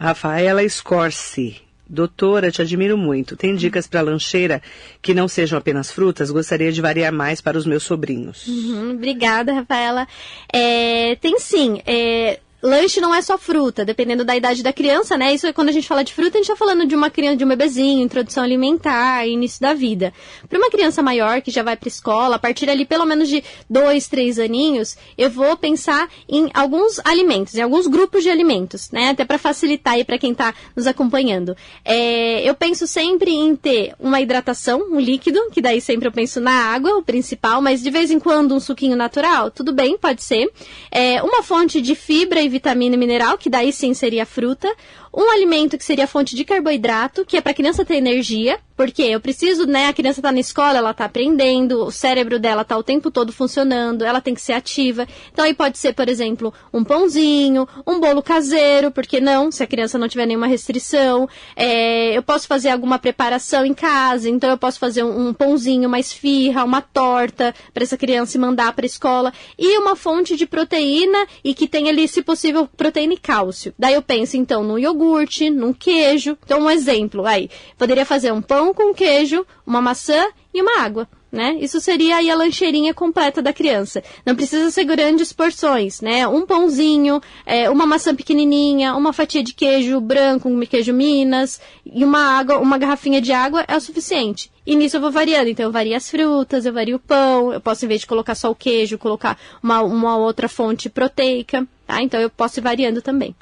Rafaela 0.00 0.68
Scorsi, 0.68 1.60
doutora, 1.88 2.50
te 2.50 2.60
admiro 2.60 2.98
muito. 2.98 3.36
Tem 3.36 3.54
dicas 3.54 3.86
para 3.86 4.00
lancheira 4.00 4.60
que 5.00 5.14
não 5.14 5.28
sejam 5.28 5.58
apenas 5.58 5.92
frutas? 5.92 6.30
Gostaria 6.30 6.72
de 6.72 6.80
variar 6.80 7.12
mais 7.12 7.40
para 7.40 7.56
os 7.56 7.64
meus 7.64 7.84
sobrinhos. 7.84 8.48
Uhum, 8.48 8.92
obrigada, 8.92 9.52
Rafaela. 9.52 10.08
É, 10.52 11.16
tem 11.16 11.38
sim. 11.38 11.80
É, 11.86 12.40
lanche 12.62 13.00
não 13.00 13.14
é 13.14 13.22
só 13.22 13.38
fruta, 13.38 13.84
dependendo 13.84 14.24
da 14.24 14.36
idade 14.36 14.62
da 14.62 14.72
criança, 14.72 15.16
né? 15.16 15.34
Isso 15.34 15.46
é 15.46 15.52
quando 15.52 15.68
a 15.68 15.72
gente 15.72 15.88
fala 15.88 16.04
de 16.04 16.12
fruta, 16.12 16.38
a 16.38 16.40
gente 16.40 16.50
está 16.50 16.56
falando 16.56 16.86
de 16.86 16.94
uma 16.94 17.10
criança, 17.10 17.36
de 17.36 17.44
um 17.44 17.48
bebezinho, 17.48 18.02
introdução 18.02 18.44
alimentar, 18.44 19.26
início 19.26 19.60
da 19.60 19.72
vida. 19.72 20.12
Para 20.48 20.58
uma 20.58 20.70
criança 20.70 21.02
maior 21.02 21.40
que 21.40 21.50
já 21.50 21.62
vai 21.62 21.76
para 21.76 21.88
escola, 21.88 22.36
a 22.36 22.38
partir 22.38 22.68
ali 22.68 22.84
pelo 22.84 23.04
menos 23.04 23.28
de 23.28 23.42
dois, 23.68 24.08
três 24.08 24.38
aninhos, 24.38 24.96
eu 25.16 25.30
vou 25.30 25.56
pensar 25.56 26.08
em 26.28 26.50
alguns 26.52 27.00
alimentos, 27.04 27.54
em 27.54 27.62
alguns 27.62 27.86
grupos 27.86 28.22
de 28.22 28.30
alimentos, 28.30 28.90
né? 28.90 29.10
Até 29.10 29.24
para 29.24 29.38
facilitar 29.38 29.94
aí 29.94 30.04
para 30.04 30.18
quem 30.18 30.32
está 30.32 30.54
nos 30.76 30.86
acompanhando. 30.86 31.56
É, 31.84 32.48
eu 32.48 32.54
penso 32.54 32.86
sempre 32.86 33.30
em 33.30 33.56
ter 33.56 33.94
uma 33.98 34.20
hidratação, 34.20 34.86
um 34.90 35.00
líquido, 35.00 35.50
que 35.50 35.62
daí 35.62 35.80
sempre 35.80 36.08
eu 36.08 36.12
penso 36.12 36.40
na 36.40 36.52
água, 36.52 36.96
o 36.96 37.02
principal, 37.02 37.62
mas 37.62 37.82
de 37.82 37.90
vez 37.90 38.10
em 38.10 38.18
quando 38.18 38.54
um 38.54 38.60
suquinho 38.60 38.96
natural, 38.96 39.50
tudo 39.50 39.72
bem, 39.72 39.96
pode 39.96 40.22
ser. 40.22 40.50
É, 40.90 41.22
uma 41.22 41.42
fonte 41.42 41.80
de 41.80 41.94
fibra 41.94 42.42
e 42.42 42.49
vitamina 42.50 42.94
e 42.94 42.98
mineral, 42.98 43.38
que 43.38 43.48
daí 43.48 43.72
sim 43.72 43.94
seria 43.94 44.26
fruta, 44.26 44.68
um 45.12 45.30
alimento 45.30 45.76
que 45.76 45.84
seria 45.84 46.06
fonte 46.06 46.36
de 46.36 46.44
carboidrato, 46.44 47.24
que 47.24 47.36
é 47.36 47.40
para 47.40 47.52
a 47.52 47.54
criança 47.54 47.84
ter 47.84 47.96
energia, 47.96 48.58
porque 48.76 49.02
eu 49.02 49.20
preciso, 49.20 49.66
né, 49.66 49.88
a 49.88 49.92
criança 49.92 50.20
está 50.20 50.32
na 50.32 50.40
escola, 50.40 50.78
ela 50.78 50.92
está 50.92 51.04
aprendendo, 51.04 51.84
o 51.84 51.90
cérebro 51.90 52.38
dela 52.38 52.62
está 52.62 52.78
o 52.78 52.82
tempo 52.82 53.10
todo 53.10 53.30
funcionando, 53.32 54.04
ela 54.04 54.20
tem 54.22 54.34
que 54.34 54.40
ser 54.40 54.54
ativa. 54.54 55.06
Então 55.30 55.44
aí 55.44 55.52
pode 55.52 55.76
ser, 55.76 55.92
por 55.92 56.08
exemplo, 56.08 56.54
um 56.72 56.82
pãozinho, 56.82 57.68
um 57.86 58.00
bolo 58.00 58.22
caseiro, 58.22 58.90
porque 58.90 59.20
não, 59.20 59.50
se 59.50 59.62
a 59.62 59.66
criança 59.66 59.98
não 59.98 60.08
tiver 60.08 60.24
nenhuma 60.24 60.46
restrição. 60.46 61.28
É, 61.54 62.16
eu 62.16 62.22
posso 62.22 62.46
fazer 62.46 62.70
alguma 62.70 62.98
preparação 62.98 63.66
em 63.66 63.74
casa, 63.74 64.30
então 64.30 64.48
eu 64.48 64.56
posso 64.56 64.78
fazer 64.78 65.02
um, 65.02 65.28
um 65.28 65.34
pãozinho, 65.34 65.88
uma 65.88 66.00
esfirra, 66.00 66.64
uma 66.64 66.80
torta 66.80 67.54
para 67.74 67.82
essa 67.82 67.98
criança 67.98 68.38
mandar 68.38 68.72
para 68.72 68.84
a 68.84 68.86
escola. 68.86 69.32
E 69.58 69.76
uma 69.76 69.94
fonte 69.94 70.36
de 70.36 70.46
proteína 70.46 71.26
e 71.44 71.52
que 71.52 71.68
tenha 71.68 71.90
ali, 71.90 72.08
se 72.08 72.22
possível, 72.22 72.66
proteína 72.76 73.12
e 73.12 73.18
cálcio. 73.18 73.74
Daí 73.78 73.92
eu 73.92 74.00
penso 74.00 74.38
então 74.38 74.64
no 74.64 74.78
iogurte 74.78 74.99
iogurte, 75.00 75.50
num 75.50 75.72
queijo. 75.72 76.36
Então, 76.44 76.60
um 76.60 76.70
exemplo 76.70 77.26
aí. 77.26 77.48
Poderia 77.78 78.04
fazer 78.04 78.32
um 78.32 78.42
pão 78.42 78.74
com 78.74 78.94
queijo, 78.94 79.46
uma 79.66 79.80
maçã 79.80 80.26
e 80.52 80.60
uma 80.60 80.80
água. 80.80 81.08
né? 81.32 81.56
Isso 81.60 81.80
seria 81.80 82.16
aí 82.16 82.28
a 82.28 82.34
lancheirinha 82.34 82.92
completa 82.92 83.40
da 83.40 83.52
criança. 83.52 84.02
Não 84.26 84.34
precisa 84.34 84.68
ser 84.68 84.82
grandes 84.82 85.32
porções, 85.32 86.00
né? 86.00 86.26
Um 86.26 86.44
pãozinho, 86.44 87.20
é, 87.46 87.70
uma 87.70 87.86
maçã 87.86 88.12
pequenininha, 88.12 88.96
uma 88.96 89.12
fatia 89.12 89.40
de 89.40 89.54
queijo 89.54 90.00
branco, 90.00 90.48
um 90.48 90.60
queijo 90.66 90.92
Minas 90.92 91.60
e 91.86 92.04
uma 92.04 92.36
água, 92.36 92.58
uma 92.58 92.76
garrafinha 92.78 93.20
de 93.20 93.32
água 93.32 93.64
é 93.68 93.76
o 93.76 93.80
suficiente. 93.80 94.50
E 94.66 94.74
nisso 94.74 94.96
eu 94.96 95.00
vou 95.00 95.12
variando. 95.12 95.48
Então 95.48 95.66
eu 95.66 95.72
vario 95.72 95.96
as 95.96 96.10
frutas, 96.10 96.66
eu 96.66 96.72
vario 96.72 96.96
o 96.96 97.00
pão, 97.00 97.52
eu 97.52 97.60
posso, 97.60 97.84
em 97.84 97.88
vez 97.88 98.00
de 98.00 98.08
colocar 98.08 98.34
só 98.34 98.50
o 98.50 98.54
queijo, 98.54 98.98
colocar 98.98 99.38
uma, 99.62 99.82
uma 99.82 100.16
outra 100.16 100.48
fonte 100.48 100.90
proteica, 100.90 101.64
tá? 101.86 102.02
Então 102.02 102.20
eu 102.20 102.28
posso 102.28 102.58
ir 102.58 102.62
variando 102.62 103.00
também. 103.00 103.36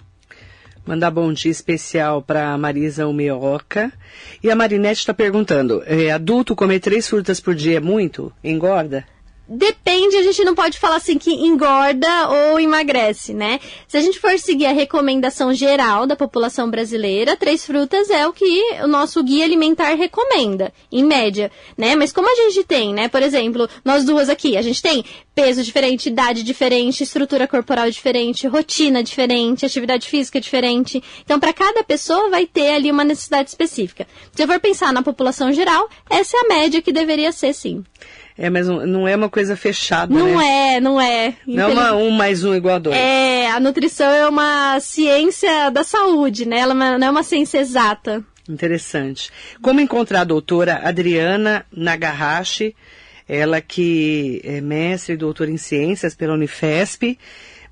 Mandar 0.89 1.11
bom 1.11 1.31
dia 1.35 1.51
especial 1.51 2.23
para 2.23 2.57
Marisa 2.57 3.07
Umeoca. 3.07 3.93
E 4.43 4.51
a 4.51 4.57
Marinete 4.57 5.01
está 5.01 5.13
perguntando: 5.13 5.83
é, 5.85 6.11
adulto 6.11 6.57
comer 6.57 6.81
três 6.81 7.07
frutas 7.07 7.39
por 7.41 7.55
dia 7.55 7.77
é 7.77 7.81
muito? 7.81 8.33
Engorda? 8.43 9.05
Depende, 9.51 10.15
a 10.15 10.23
gente 10.23 10.45
não 10.45 10.55
pode 10.55 10.79
falar 10.79 10.97
assim 10.97 11.17
que 11.17 11.33
engorda 11.33 12.29
ou 12.29 12.61
emagrece, 12.61 13.33
né? 13.33 13.59
Se 13.87 13.97
a 13.97 14.01
gente 14.03 14.21
for 14.21 14.39
seguir 14.39 14.67
a 14.67 14.73
recomendação 14.73 15.55
geral 15.55 16.07
da 16.07 16.15
população 16.15 16.71
brasileira, 16.71 17.35
três 17.35 17.65
frutas 17.65 18.11
é 18.11 18.27
o 18.27 18.33
que 18.35 18.77
o 18.83 18.87
nosso 18.87 19.23
guia 19.23 19.47
alimentar 19.47 19.95
recomenda, 19.95 20.71
em 20.93 21.03
média, 21.03 21.51
né? 21.79 21.97
Mas 21.97 22.13
como 22.13 22.31
a 22.31 22.35
gente 22.35 22.63
tem, 22.63 22.93
né? 22.93 23.09
Por 23.09 23.23
exemplo, 23.23 23.67
nós 23.83 24.05
duas 24.05 24.29
aqui, 24.29 24.55
a 24.55 24.61
gente 24.61 24.83
tem 24.83 25.03
peso 25.35 25.63
diferente, 25.63 26.11
idade 26.11 26.43
diferente, 26.43 27.03
estrutura 27.03 27.49
corporal 27.49 27.91
diferente, 27.91 28.47
rotina 28.47 29.03
diferente, 29.03 29.65
atividade 29.65 30.09
física 30.09 30.39
diferente. 30.39 31.03
Então, 31.25 31.41
para 31.41 31.55
cada 31.55 31.83
pessoa 31.83 32.29
vai 32.29 32.45
ter 32.45 32.73
ali 32.73 32.91
uma 32.91 33.05
necessidade 33.05 33.49
específica. 33.49 34.07
Se 34.31 34.43
eu 34.43 34.47
for 34.47 34.61
pensar 34.61 34.93
na 34.93 35.03
população 35.03 35.55
geral, 35.55 35.89
essa 36.11 36.37
é 36.37 36.41
a 36.41 36.49
média 36.49 36.83
que 36.83 36.93
deveria 36.93 37.33
ser, 37.33 37.55
sim. 37.55 37.83
É, 38.41 38.49
mas 38.49 38.69
não 38.69 39.09
é 39.09 39.17
uma 39.17 39.29
coisa 39.29 39.57
fechada, 39.57 40.15
não 40.15 40.39
né? 40.39 40.77
é, 40.77 40.81
não 40.81 41.01
é. 41.01 41.35
Não 41.45 41.65
é 41.65 41.67
uma 41.67 41.93
um 41.97 42.11
mais 42.11 42.45
um 42.45 42.55
igual 42.55 42.77
a 42.77 42.79
dois. 42.79 42.97
É, 42.97 43.51
a 43.51 43.59
nutrição 43.59 44.09
é 44.13 44.29
uma 44.29 44.79
ciência 44.79 45.71
da 45.71 45.83
saúde, 45.83 46.47
né? 46.47 46.61
Ela 46.61 46.73
não 46.73 47.07
é 47.09 47.11
uma 47.11 47.25
ciência 47.25 47.59
exata. 47.59 48.25
Interessante. 48.49 49.33
Como 49.61 49.81
encontrar 49.81 50.21
a 50.21 50.25
doutora 50.25 50.81
Adriana 50.85 51.67
Nagahashi, 51.71 52.77
ela 53.29 53.61
que 53.61 54.41
é 54.45 54.61
mestre 54.61 55.15
e 55.15 55.17
doutora 55.17 55.51
em 55.51 55.59
ciências 55.59 56.15
pela 56.15 56.35
Unifesp, 56.35 57.19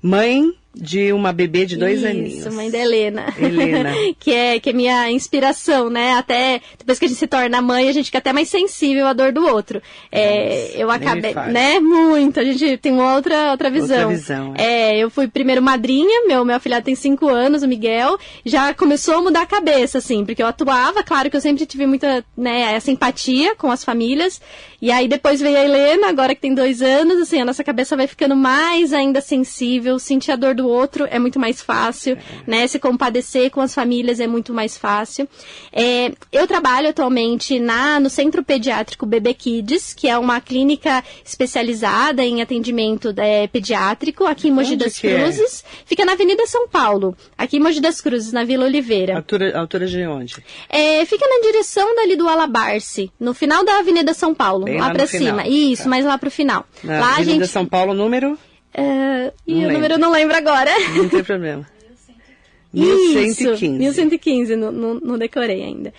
mãe 0.01 0.53
de 0.79 1.11
uma 1.11 1.33
bebê 1.33 1.65
de 1.65 1.75
dois 1.75 1.99
Isso, 1.99 2.07
aninhos. 2.07 2.33
Isso, 2.33 2.51
mãe 2.51 2.69
da 2.69 2.77
Helena. 2.77 3.33
Helena. 3.37 3.93
que, 4.19 4.31
é, 4.31 4.59
que 4.59 4.69
é 4.69 4.73
minha 4.73 5.11
inspiração, 5.11 5.89
né? 5.89 6.13
Até 6.13 6.61
depois 6.77 6.99
que 6.99 7.05
a 7.05 7.07
gente 7.07 7.17
se 7.17 7.27
torna 7.27 7.61
mãe, 7.61 7.89
a 7.89 7.91
gente 7.91 8.05
fica 8.05 8.17
até 8.19 8.31
mais 8.31 8.49
sensível 8.49 9.07
à 9.07 9.13
dor 9.13 9.31
do 9.31 9.45
outro. 9.45 9.81
É, 10.11 10.71
eu 10.75 10.89
acabei, 10.91 11.33
né? 11.33 11.79
Muito. 11.79 12.39
A 12.39 12.43
gente 12.43 12.77
tem 12.77 12.91
uma 12.91 13.15
outra, 13.15 13.51
outra 13.51 13.69
visão. 13.69 14.09
Outra 14.09 14.15
visão. 14.15 14.53
É. 14.57 14.93
é. 14.93 14.97
eu 14.97 15.09
fui 15.09 15.27
primeiro 15.27 15.61
madrinha, 15.61 16.27
meu, 16.27 16.45
meu 16.45 16.55
afilhado 16.55 16.85
tem 16.85 16.95
cinco 16.95 17.27
anos, 17.27 17.63
o 17.63 17.67
Miguel. 17.67 18.17
Já 18.45 18.73
começou 18.73 19.15
a 19.15 19.21
mudar 19.21 19.41
a 19.41 19.47
cabeça, 19.47 19.97
assim, 19.97 20.25
porque 20.25 20.41
eu 20.41 20.47
atuava, 20.47 21.03
claro 21.03 21.29
que 21.29 21.37
eu 21.37 21.41
sempre 21.41 21.65
tive 21.65 21.85
muita, 21.85 22.23
né, 22.37 22.73
essa 22.73 22.91
empatia 22.91 23.55
com 23.55 23.71
as 23.71 23.83
famílias. 23.83 24.41
E 24.81 24.91
aí 24.91 25.07
depois 25.07 25.41
veio 25.41 25.57
a 25.57 25.63
Helena, 25.63 26.07
agora 26.07 26.35
que 26.35 26.41
tem 26.41 26.53
dois 26.53 26.81
anos, 26.81 27.21
assim, 27.21 27.41
a 27.41 27.45
nossa 27.45 27.63
cabeça 27.63 27.95
vai 27.95 28.05
ficando 28.05 28.35
mais 28.35 28.93
ainda 28.93 29.21
sensível, 29.21 29.97
sentir 29.97 30.31
a 30.31 30.35
dor 30.35 30.53
do 30.53 30.67
outro 30.67 31.07
é 31.09 31.17
muito 31.17 31.39
mais 31.39 31.61
fácil, 31.61 32.13
é. 32.13 32.19
né? 32.45 32.67
Se 32.67 32.77
compadecer 32.77 33.49
com 33.49 33.59
as 33.59 33.73
famílias 33.73 34.19
é 34.19 34.27
muito 34.27 34.53
mais 34.53 34.77
fácil. 34.77 35.27
É, 35.73 36.11
eu 36.31 36.45
trabalho 36.45 36.89
atualmente 36.89 37.59
na, 37.59 37.99
no 37.99 38.09
Centro 38.09 38.43
Pediátrico 38.43 39.05
Bebê 39.05 39.33
Kids, 39.33 39.93
que 39.93 40.07
é 40.07 40.17
uma 40.17 40.39
clínica 40.39 41.03
especializada 41.25 42.23
em 42.23 42.41
atendimento 42.41 43.13
é, 43.17 43.47
pediátrico 43.47 44.25
aqui 44.25 44.49
em 44.49 44.51
Mogi 44.51 44.73
Onde 44.73 44.85
das 44.85 44.99
Cruzes. 44.99 45.63
É? 45.63 45.85
Fica 45.85 46.05
na 46.05 46.11
Avenida 46.11 46.45
São 46.45 46.67
Paulo, 46.67 47.15
aqui 47.35 47.57
em 47.57 47.59
Mogi 47.59 47.81
das 47.81 47.99
Cruzes, 47.99 48.31
na 48.31 48.43
Vila 48.43 48.65
Oliveira. 48.65 49.15
Altura, 49.15 49.57
altura 49.57 49.87
de 49.87 50.05
onde? 50.05 50.35
É, 50.69 51.03
fica 51.05 51.25
na 51.27 51.41
direção 51.41 51.95
dali 51.95 52.15
do 52.15 52.27
Alabarce, 52.27 53.11
no 53.19 53.33
final 53.33 53.65
da 53.65 53.79
Avenida 53.79 54.13
São 54.13 54.35
Paulo, 54.35 54.66
Bem 54.67 54.79
lá, 54.79 54.87
lá 54.87 55.07
final. 55.07 55.07
cima. 55.39 55.47
Isso, 55.47 55.83
Tá. 55.83 55.89
mas 55.89 56.05
lá 56.05 56.17
pro 56.17 56.31
final. 56.31 56.65
Na 56.83 56.99
lá 56.99 57.05
a 57.07 57.13
Avenida 57.15 57.33
gente. 57.45 57.47
São 57.47 57.65
Paulo, 57.65 57.93
número? 57.93 58.37
É, 58.73 58.81
Não 58.83 59.31
Ih, 59.47 59.53
o 59.53 59.57
lembro. 59.59 59.73
número 59.73 59.93
eu 59.95 59.97
não 59.99 60.11
lembro 60.11 60.35
agora. 60.37 60.71
Não 60.95 61.09
tem 61.09 61.23
problema. 61.23 61.65
Isso, 62.73 63.13
1115. 63.13 63.79
1115, 63.79 64.55
não, 64.55 64.71
não, 64.71 64.93
não 64.95 65.17
decorei 65.17 65.63
ainda. 65.63 65.93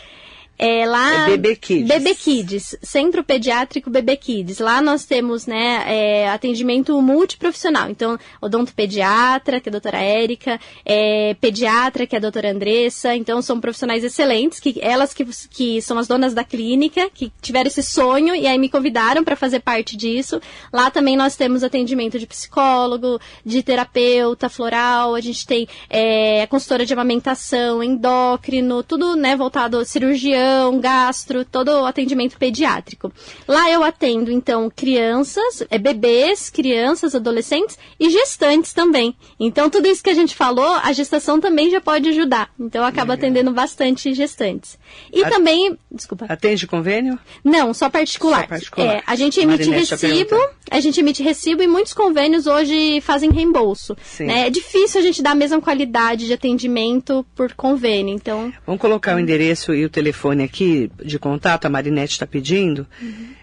É 0.59 0.85
lá. 0.85 1.29
É 1.29 1.37
Bebê 1.37 1.55
Kids. 1.55 1.87
Bebê 1.87 2.15
Kids, 2.17 2.77
Centro 2.83 3.23
Pediátrico 3.23 3.89
Bebê 3.89 4.17
Kids. 4.17 4.59
Lá 4.59 4.83
nós 4.83 5.05
temos, 5.05 5.47
né, 5.47 5.85
é, 5.87 6.29
atendimento 6.29 7.01
multiprofissional. 7.01 7.89
Então, 7.89 8.19
odontopediatra, 8.41 9.61
que 9.61 9.69
é 9.69 9.71
a 9.71 9.73
doutora 9.73 9.99
Érica, 9.99 10.59
é, 10.85 11.35
pediatra, 11.41 12.09
que 12.09 12.17
é 12.17 12.19
a 12.19 12.21
doutora 12.21 12.51
Andressa. 12.51 13.15
Então, 13.15 13.41
são 13.41 13.61
profissionais 13.61 14.03
excelentes, 14.03 14.59
que 14.59 14.81
elas 14.83 15.15
que, 15.15 15.25
que 15.49 15.81
são 15.81 15.97
as 15.97 16.09
donas 16.09 16.35
da 16.35 16.43
clínica, 16.43 17.09
que 17.15 17.31
tiveram 17.41 17.69
esse 17.69 17.83
sonho 17.83 18.35
e 18.35 18.47
aí 18.47 18.59
me 18.59 18.69
convidaram 18.69 19.23
para 19.23 19.37
fazer 19.37 19.61
parte 19.61 19.97
disso. 19.97 20.41
Lá 20.73 20.91
também 20.91 21.17
nós 21.17 21.37
temos 21.37 21.63
atendimento 21.63 22.19
de 22.19 22.27
psicólogo, 22.27 23.21
de 23.45 23.63
terapeuta 23.63 24.49
floral, 24.49 25.15
a 25.15 25.21
gente 25.21 25.47
tem 25.47 25.69
é, 25.89 26.47
consultora 26.49 26.85
de 26.85 26.93
amamentação, 26.93 27.81
endócrino, 27.81 28.83
tudo, 28.83 29.15
né, 29.15 29.37
voltado 29.37 29.79
a 29.79 29.85
cirurgião, 29.85 30.48
gastro, 30.81 31.45
todo 31.45 31.71
o 31.71 31.85
atendimento 31.87 32.37
pediátrico. 32.39 33.13
Lá 33.47 33.71
eu 33.71 33.83
atendo, 33.83 34.31
então, 34.31 34.71
crianças, 34.75 35.63
é, 35.71 35.79
bebês, 35.79 36.51
crianças, 36.51 37.15
adolescentes 37.15 37.79
e 37.99 38.11
gestantes 38.11 38.73
também. 38.73 39.15
Então, 39.39 39.71
tudo 39.71 39.87
isso 39.89 40.03
que 40.03 40.11
a 40.11 40.15
gente 40.15 40.35
falou, 40.35 40.75
a 40.83 40.93
gestação 40.93 41.41
também 41.41 41.71
já 41.71 41.81
pode 41.81 42.09
ajudar. 42.09 42.51
Então, 42.59 42.83
eu 42.83 42.87
acabo 42.87 43.13
Legal. 43.13 43.27
atendendo 43.29 43.51
bastante 43.53 44.13
gestantes. 44.15 44.79
E 45.13 45.25
A- 45.25 45.29
também, 45.29 45.77
desculpa. 45.91 46.27
Atende 46.29 46.67
convênio? 46.67 47.19
Não, 47.45 47.73
só 47.73 47.89
particular. 47.89 48.43
Só 48.43 48.49
particular. 48.49 48.97
É, 48.97 49.03
a 49.07 49.15
gente 49.17 49.41
emite 49.41 49.69
Marinete 49.69 49.95
recibo, 49.95 50.37
a 50.71 50.81
gente 50.81 51.01
emite 51.01 51.23
recibo 51.23 51.63
e 51.63 51.67
muitos 51.67 51.93
convênios 51.93 52.47
hoje 52.47 53.01
fazem 53.01 53.31
reembolso. 53.31 53.97
Né? 54.21 54.47
É 54.47 54.51
difícil 54.51 55.01
a 55.01 55.03
gente 55.03 55.23
dar 55.23 55.31
a 55.33 55.35
mesma 55.35 55.61
qualidade 55.61 56.27
de 56.27 56.33
atendimento 56.33 57.25
por 57.35 57.53
convênio, 57.55 58.15
então 58.15 58.53
Vamos 58.67 58.81
colocar 58.81 59.17
o 59.17 59.19
endereço 59.21 59.75
e 59.75 59.85
o 59.85 59.89
telefone 59.91 60.38
aqui 60.45 60.91
de 61.05 61.19
contato, 61.19 61.67
a 61.67 61.69
Marinete 61.71 62.13
está 62.13 62.27
pedindo, 62.27 62.87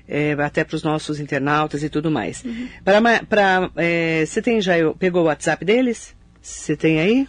é, 0.07 0.33
até 0.33 0.63
para 0.63 0.75
os 0.75 0.83
nossos 0.83 1.19
internautas 1.19 1.83
e 1.83 1.89
tudo 1.89 2.09
mais. 2.11 2.43
Ma- 3.01 3.23
pra, 3.27 3.69
é, 3.75 4.25
você 4.25 4.41
tem 4.41 4.59
já, 4.61 4.73
pegou 4.97 5.23
o 5.23 5.25
WhatsApp 5.25 5.63
deles? 5.65 6.15
Você 6.41 6.75
tem 6.75 6.99
aí? 6.99 7.27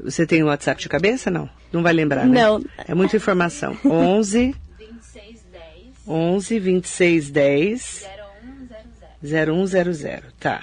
Você 0.00 0.26
tem 0.26 0.42
o 0.42 0.46
WhatsApp 0.46 0.80
de 0.80 0.88
cabeça? 0.88 1.30
Não? 1.30 1.48
Não 1.72 1.82
vai 1.82 1.92
lembrar, 1.92 2.26
né? 2.26 2.40
Não. 2.42 2.64
É 2.86 2.94
muita 2.94 3.16
informação. 3.16 3.76
11 3.84 4.54
11 6.06 6.58
26 6.60 7.30
10 7.30 8.06
0100. 9.22 10.22
Tá. 10.38 10.62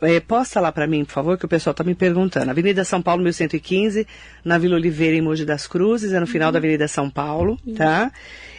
É, 0.00 0.20
posta 0.20 0.60
lá 0.60 0.70
para 0.72 0.86
mim, 0.86 1.04
por 1.04 1.12
favor, 1.12 1.38
que 1.38 1.44
o 1.44 1.48
pessoal 1.48 1.74
tá 1.74 1.84
me 1.84 1.94
perguntando. 1.94 2.50
Avenida 2.50 2.84
São 2.84 3.02
Paulo, 3.02 3.22
1115, 3.22 4.06
na 4.44 4.58
Vila 4.58 4.76
Oliveira, 4.76 5.16
em 5.16 5.20
Mogi 5.20 5.44
das 5.44 5.66
Cruzes, 5.66 6.12
é 6.12 6.20
no 6.20 6.26
final 6.26 6.50
da 6.52 6.58
Avenida 6.58 6.88
São 6.88 7.10
Paulo, 7.10 7.58
tá? 7.76 8.12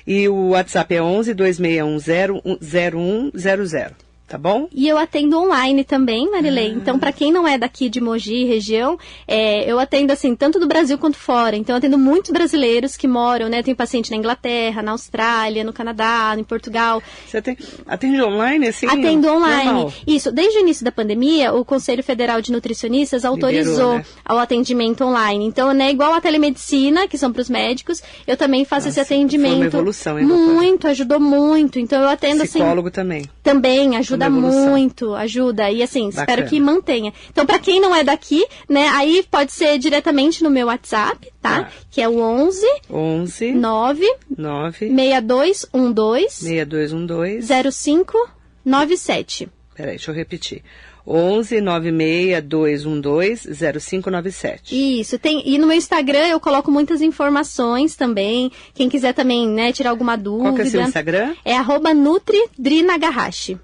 E 0.06 0.28
o 0.28 0.50
WhatsApp 0.50 0.96
é 0.96 1.02
11 1.02 1.34
2610 1.34 3.32
0100, 3.34 4.09
tá 4.30 4.38
bom? 4.38 4.70
E 4.72 4.88
eu 4.88 4.98
atendo 4.98 5.40
online 5.40 5.84
também, 5.84 6.30
Marilei. 6.30 6.70
Então, 6.70 7.00
para 7.00 7.12
quem 7.12 7.32
não 7.32 7.48
é 7.48 7.58
daqui 7.58 7.90
de 7.90 8.00
Mogi, 8.00 8.46
região, 8.46 8.98
é, 9.28 9.70
eu 9.70 9.80
atendo 9.80 10.14
assim, 10.14 10.36
tanto 10.36 10.60
do 10.60 10.68
Brasil 10.68 11.00
quanto 11.00 11.18
fora. 11.18 11.56
Então, 11.56 11.74
eu 11.74 11.80
atendo 11.80 11.98
muitos 11.98 12.30
brasileiros 12.30 12.96
que 12.96 13.08
moram, 13.08 13.50
né? 13.50 13.64
Tenho 13.64 13.76
paciente 13.76 14.12
na 14.12 14.18
Inglaterra, 14.18 14.84
na 14.84 14.92
Austrália, 14.92 15.64
no 15.64 15.74
Canadá, 15.74 16.36
em 16.38 16.44
Portugal. 16.44 17.02
Você 17.26 17.42
tem, 17.42 17.58
atende 17.88 18.22
online, 18.22 18.68
assim? 18.68 18.86
Atendo 18.86 19.28
online. 19.28 19.66
normal? 19.66 19.94
Isso. 20.06 20.32
Desde 20.32 20.60
o 20.60 20.62
início 20.62 20.86
da 20.86 20.92
pandemia, 20.92 21.52
o 21.52 21.66
Conselho 21.66 22.04
Federal 22.04 22.40
de 22.40 22.52
Nutricionistas 22.52 23.26
autorizou 23.26 23.96
né? 23.96 24.06
ao 24.24 24.38
atendimento 24.38 25.04
online. 25.04 25.44
Então, 25.44 25.74
né, 25.74 25.90
igual 25.90 26.14
a 26.14 26.22
telemedicina, 26.22 27.08
que 27.08 27.18
são 27.18 27.34
para 27.34 27.42
os 27.42 27.50
médicos, 27.50 28.04
eu 28.28 28.38
também 28.38 28.64
faço 28.64 28.90
esse 28.90 29.00
Nossa, 29.00 29.14
atendimento. 29.14 29.54
foi 29.54 29.60
uma 29.60 29.66
evolução, 29.66 30.20
hein, 30.20 30.28
doutora? 30.28 30.54
Muito, 30.54 30.88
ajudou 30.88 31.20
muito. 31.20 31.80
Então, 31.80 32.00
eu 32.00 32.10
atendo 32.10 32.44
assim. 32.44 32.60
Psicólogo 32.60 32.92
também. 32.92 33.26
Também 33.42 33.98
ajuda 33.98 34.19
Evolução. 34.28 34.72
muito, 34.72 35.14
ajuda. 35.14 35.70
E 35.72 35.84
assim, 35.84 36.10
Bacana. 36.10 36.22
espero 36.22 36.50
que 36.50 36.60
mantenha. 36.60 37.14
Então, 37.30 37.46
para 37.46 37.60
quem 37.60 37.80
não 37.80 37.96
é 37.96 38.04
daqui, 38.04 38.46
né, 38.68 38.88
aí 38.90 39.24
pode 39.30 39.52
ser 39.52 39.78
diretamente 39.78 40.44
no 40.44 40.50
meu 40.50 40.68
WhatsApp, 40.68 41.32
tá? 41.42 41.64
Tá. 41.64 41.72
Que 41.90 42.02
é 42.02 42.08
o 42.08 42.20
11 42.20 42.66
11 42.90 43.52
9 43.54 44.06
9 44.38 44.90
6212 44.90 46.30
6212 46.30 47.48
0597. 47.48 49.50
Peraí, 49.76 49.92
deixa 49.92 50.12
eu 50.12 50.16
repetir. 50.16 50.62
11 51.08 51.62
96 51.62 52.44
212 52.44 53.50
0597. 53.80 55.00
Isso, 55.00 55.18
tem, 55.18 55.42
e 55.44 55.58
no 55.58 55.66
meu 55.66 55.76
Instagram 55.76 56.28
eu 56.28 56.40
coloco 56.40 56.70
muitas 56.70 57.02
informações 57.02 57.96
também. 57.96 58.52
Quem 58.76 58.88
quiser 58.88 59.14
também, 59.14 59.48
né, 59.48 59.72
tirar 59.72 59.90
alguma 59.90 60.16
dúvida. 60.16 60.50
Qual 60.50 60.56
que 60.56 60.62
é 60.62 60.66
o 60.66 60.70
seu 60.70 60.82
Instagram? 60.82 61.34
É 61.44 61.56
arroba 61.56 61.94
NutriDriNagahashi. 61.94 63.58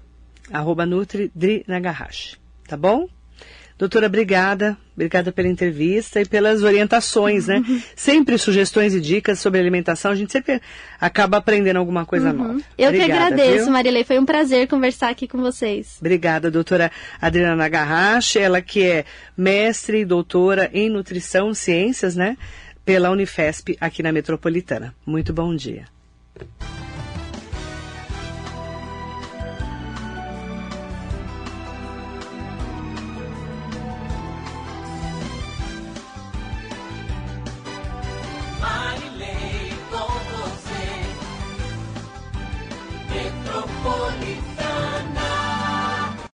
Arroba 0.52 0.86
NutriDriNagahashi. 0.86 2.38
Tá 2.66 2.76
bom? 2.76 3.08
Doutora, 3.78 4.06
obrigada. 4.06 4.76
Obrigada 4.94 5.30
pela 5.30 5.48
entrevista 5.48 6.22
e 6.22 6.24
pelas 6.24 6.62
orientações, 6.62 7.46
né? 7.46 7.56
Uhum. 7.56 7.82
Sempre 7.94 8.38
sugestões 8.38 8.94
e 8.94 9.00
dicas 9.00 9.38
sobre 9.38 9.60
alimentação. 9.60 10.10
A 10.10 10.14
gente 10.14 10.32
sempre 10.32 10.62
acaba 10.98 11.36
aprendendo 11.36 11.76
alguma 11.76 12.06
coisa 12.06 12.30
uhum. 12.30 12.36
nova. 12.36 12.60
Eu 12.78 12.88
obrigada, 12.88 13.12
que 13.12 13.34
agradeço, 13.34 13.64
viu? 13.64 13.72
Marilei. 13.72 14.04
Foi 14.04 14.18
um 14.18 14.24
prazer 14.24 14.66
conversar 14.66 15.10
aqui 15.10 15.28
com 15.28 15.38
vocês. 15.38 15.98
Obrigada, 16.00 16.50
doutora 16.50 16.90
Adriana 17.20 17.54
Nagarache. 17.54 18.38
Ela 18.38 18.62
que 18.62 18.82
é 18.82 19.04
mestre 19.36 20.00
e 20.00 20.04
doutora 20.06 20.70
em 20.72 20.88
nutrição 20.88 21.52
ciências, 21.52 22.16
né? 22.16 22.38
Pela 22.82 23.10
Unifesp 23.10 23.76
aqui 23.78 24.02
na 24.02 24.10
Metropolitana. 24.10 24.94
Muito 25.04 25.34
bom 25.34 25.54
dia. 25.54 25.84